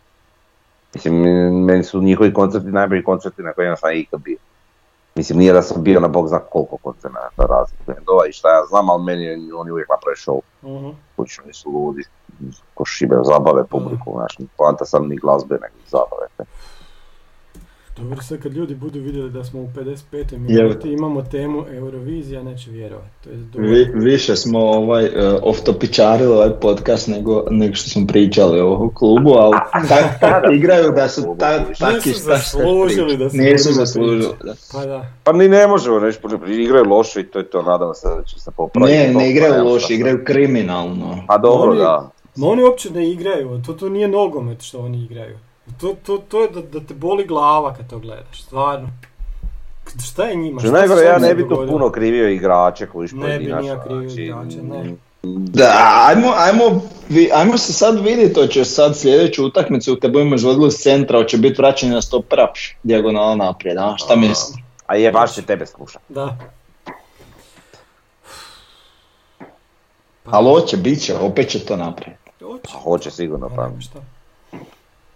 Mislim, 0.95 1.14
meni 1.64 1.85
su 1.85 2.03
njihovi 2.03 2.33
koncerti 2.35 2.66
najbolji 2.68 3.05
koncerti 3.05 3.43
na 3.43 3.53
kojima 3.53 3.76
sam 3.76 3.91
ikad 3.95 4.20
bio. 4.20 4.37
Mislim, 5.14 5.39
nije 5.39 5.53
da 5.53 5.62
sam 5.62 5.83
bio 5.83 6.01
na 6.01 6.09
bog 6.09 6.28
zna 6.28 6.39
koliko 6.39 6.76
koncerta 6.76 7.18
raznih 7.37 7.80
bendova 7.87 8.26
i 8.28 8.33
šta 8.33 8.49
ja 8.49 8.64
znam, 8.68 8.91
ali 8.91 9.03
meni 9.03 9.53
oni 9.53 9.70
uvijek 9.70 9.89
naprave 9.89 10.16
show. 10.16 10.41
mhm. 10.62 10.91
Kućno 11.16 11.45
nisu 11.47 11.70
ludi, 11.70 12.05
ko 12.74 12.85
šibe 12.85 13.16
zabave 13.24 13.64
publiku, 13.64 14.12
znaš, 14.16 14.37
poanta 14.57 14.85
sam 14.85 15.09
ni 15.09 15.16
glazbe, 15.16 15.55
nego 15.55 15.74
zabave. 15.91 16.26
te. 16.37 16.45
Dobro, 17.97 18.22
sad 18.22 18.39
kad 18.43 18.53
ljudi 18.53 18.74
budu 18.74 18.99
vidjeli 18.99 19.30
da 19.30 19.45
smo 19.45 19.61
u 19.61 19.66
55. 19.66 20.24
Jel- 20.33 20.62
minuti 20.62 20.93
imamo 20.93 21.22
temu 21.22 21.64
Eurovizija, 21.70 22.43
neće 22.43 22.70
vjerovati. 22.70 23.11
To 23.24 23.30
je 23.30 23.37
dobro. 23.37 23.68
Vi, 23.68 23.91
više 23.95 24.37
smo 24.37 24.59
ovaj, 24.59 25.05
uh, 25.05 25.12
off-topičarili 25.43 26.33
ovaj 26.33 26.51
podcast 26.61 27.09
nego, 27.09 27.45
nego 27.51 27.74
što 27.74 27.91
smo 27.91 28.07
pričali 28.07 28.61
o 28.61 28.66
ovom 28.66 28.95
klubu, 28.95 29.33
ali 29.33 29.57
tak, 29.89 30.05
tak 30.20 30.45
igraju 30.53 30.93
da 30.93 31.09
su 31.09 31.37
ta, 31.39 31.59
taki 31.78 32.09
Nisu 32.09 32.20
šta 32.20 32.37
šta 32.39 32.59
zaslužili 32.59 33.16
da 33.16 33.30
se 33.30 33.37
Nisu 33.37 33.72
zaslužili, 33.72 34.35
da. 34.45 34.55
Pa 34.72 34.87
da. 34.87 35.07
Pa 35.24 35.33
ni 35.33 35.49
ne 35.49 35.66
možemo 35.66 35.99
reći, 35.99 36.18
igraju 36.49 36.85
loše 36.85 37.20
i 37.20 37.24
to 37.26 37.39
je 37.39 37.51
to, 37.51 37.62
nadam 37.62 37.95
se 37.95 38.09
da 38.09 38.22
će 38.22 38.41
se 38.41 38.51
popraviti. 38.57 38.99
Ne, 38.99 39.09
ne 39.09 39.14
pa 39.14 39.22
igraju 39.22 39.64
loše, 39.64 39.95
igraju 39.95 40.24
kriminalno. 40.24 41.24
Pa 41.28 41.39
dobro, 41.39 41.70
Oni- 41.70 41.80
da. 41.80 42.11
Ma 42.37 42.47
oni 42.47 42.62
uopće 42.62 42.91
ne 42.91 43.11
igraju, 43.11 43.62
to, 43.66 43.72
to 43.72 43.89
nije 43.89 44.09
nogomet 44.09 44.62
što 44.62 44.78
oni 44.78 44.99
igraju. 45.01 45.39
To, 45.80 45.95
to, 46.07 46.18
to 46.18 46.41
je 46.41 46.51
da, 46.51 46.62
da 46.62 46.80
te 46.80 46.95
boli 46.95 47.26
glava 47.26 47.74
kad 47.74 47.91
to 47.91 47.99
gledaš, 47.99 48.43
stvarno. 48.43 48.89
Šta 50.05 50.24
je 50.24 50.37
njima? 50.37 50.61
Što 50.61 50.68
Šta 50.68 50.78
najgore, 50.78 51.01
ja 51.03 51.18
ne 51.18 51.35
bi 51.35 51.43
tu 51.43 51.49
dogodilo? 51.49 51.72
puno 51.72 51.91
krivio 51.91 52.28
igrače 52.28 52.87
koji 52.87 53.09
Ne 53.09 53.14
bi 53.14 53.20
pojedinačno. 53.20 53.61
ni 53.62 53.68
ja 53.68 53.85
krivio 53.85 54.09
znači, 54.09 54.22
igrače, 54.22 54.62
ne. 54.62 54.95
Da, 55.24 55.72
ajmo, 56.09 56.28
ajmo, 56.37 56.80
vi- 57.09 57.30
ajmo 57.35 57.59
se 57.59 57.72
sad 57.72 58.01
vidjeti, 58.01 58.41
hoće 58.41 58.64
sad 58.64 58.99
sljedeću 58.99 59.47
utakmicu 59.47 59.99
kad 60.03 60.12
budemo 60.12 60.35
izvodili 60.35 60.70
s 60.70 60.78
centra, 60.78 61.18
hoće 61.18 61.39
biti 61.39 61.55
vraćanje 61.59 61.93
na 61.93 62.03
stop 62.03 62.33
rapš, 62.33 62.76
dijagonala 62.83 63.35
naprijed, 63.37 63.78
a 63.78 63.95
šta 63.97 64.16
misliš? 64.16 64.62
A 64.87 64.97
je, 64.97 65.12
baš 65.12 65.35
će 65.35 65.43
tebe 65.43 65.66
slušat. 65.66 66.03
Da. 66.09 66.37
Pa, 70.22 70.30
Ali 70.30 70.47
hoće, 70.47 70.76
bit 70.76 71.01
će, 71.01 71.14
opet 71.16 71.49
će 71.49 71.59
to 71.59 71.76
napraviti. 71.76 72.22
Hoće. 72.53 72.72
Pa 72.72 72.78
hoće 72.78 73.11
sigurno, 73.11 73.48
Pa 73.57 73.70
šta. 73.80 73.98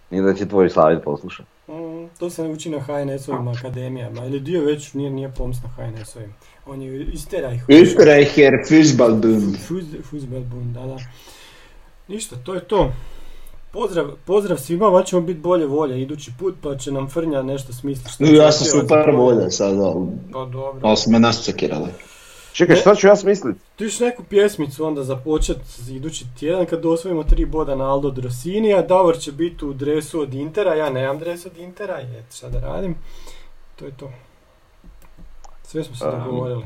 Nije 0.09 0.23
da 0.23 0.33
će 0.33 0.47
tvoj 0.47 0.69
savjet 0.69 1.03
poslušat. 1.03 1.45
Mm, 1.67 2.07
to 2.19 2.29
se 2.29 2.43
uči 2.43 2.69
na 2.69 2.79
HNS-ovim 2.79 3.47
akademijama, 3.57 4.25
ili 4.25 4.39
dio 4.39 4.61
već 4.61 4.93
nije, 4.93 5.09
nije 5.09 5.31
poms 5.37 5.57
na 5.63 5.69
HNS-ovim. 5.69 6.33
On 6.65 6.81
je 6.81 7.05
istera 7.05 7.51
ih. 7.53 7.63
Österreicher 7.67 8.51
Fußballbund. 8.69 9.55
Fuz- 9.69 10.01
Fußballbund, 10.11 10.73
da, 10.73 10.85
da. 10.85 10.97
Ništa, 12.07 12.35
to 12.43 12.53
je 12.53 12.59
to. 12.59 12.91
Pozdrav, 13.71 14.05
pozdrav 14.25 14.57
svima, 14.57 14.87
va 14.87 15.03
ćemo 15.03 15.21
biti 15.21 15.39
bolje 15.39 15.65
volje 15.65 16.01
idući 16.01 16.31
put, 16.39 16.55
pa 16.61 16.77
će 16.77 16.91
nam 16.91 17.09
Frnja 17.09 17.41
nešto 17.41 17.73
smisliti. 17.73 18.35
Ja 18.35 18.51
sam 18.51 18.67
super 18.67 19.15
volja 19.15 19.49
sad, 19.49 19.79
ali, 19.79 20.07
Pa 20.33 20.45
dobro. 20.45 20.79
ali 20.83 20.97
su 20.97 21.11
me 21.11 21.19
nas 21.19 21.43
cekirali. 21.43 21.89
Čekaj, 22.57 22.75
Ne. 22.75 22.81
šta 22.81 22.95
ću 22.95 23.07
ja 23.07 23.15
smislit? 23.15 23.57
Ti 23.75 23.83
još 23.83 23.99
neku 23.99 24.23
pjesmicu 24.23 24.85
onda 24.85 25.03
započet 25.03 25.57
idući 25.89 26.25
tjedan 26.39 26.65
kad 26.65 26.85
osvojimo 26.85 27.23
tri 27.23 27.45
boda 27.45 27.75
na 27.75 27.89
Aldo 27.91 28.07
od 28.07 28.17
Rossinija. 28.17 28.81
Davor 28.81 29.19
će 29.19 29.31
biti 29.31 29.65
u 29.65 29.73
dresu 29.73 30.21
od 30.21 30.33
Intera, 30.33 30.73
ja 30.75 30.89
nemam 30.89 31.19
dres 31.19 31.45
od 31.45 31.57
Intera, 31.57 31.99
eto 32.01 32.35
šta 32.35 32.49
da 32.49 32.59
radim. 32.59 32.95
To 33.75 33.85
je 33.85 33.91
to. 33.97 34.11
Sve 35.63 35.83
smo 35.83 35.95
se 35.95 36.05
Um. 36.05 36.23
dogovorili. 36.23 36.65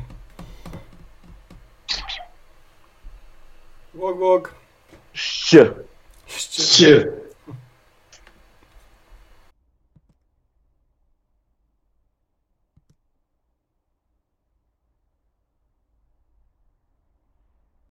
Vog, 3.94 4.18
vog. 4.20 4.50
Šće. 5.12 5.70
Č. 6.28 7.06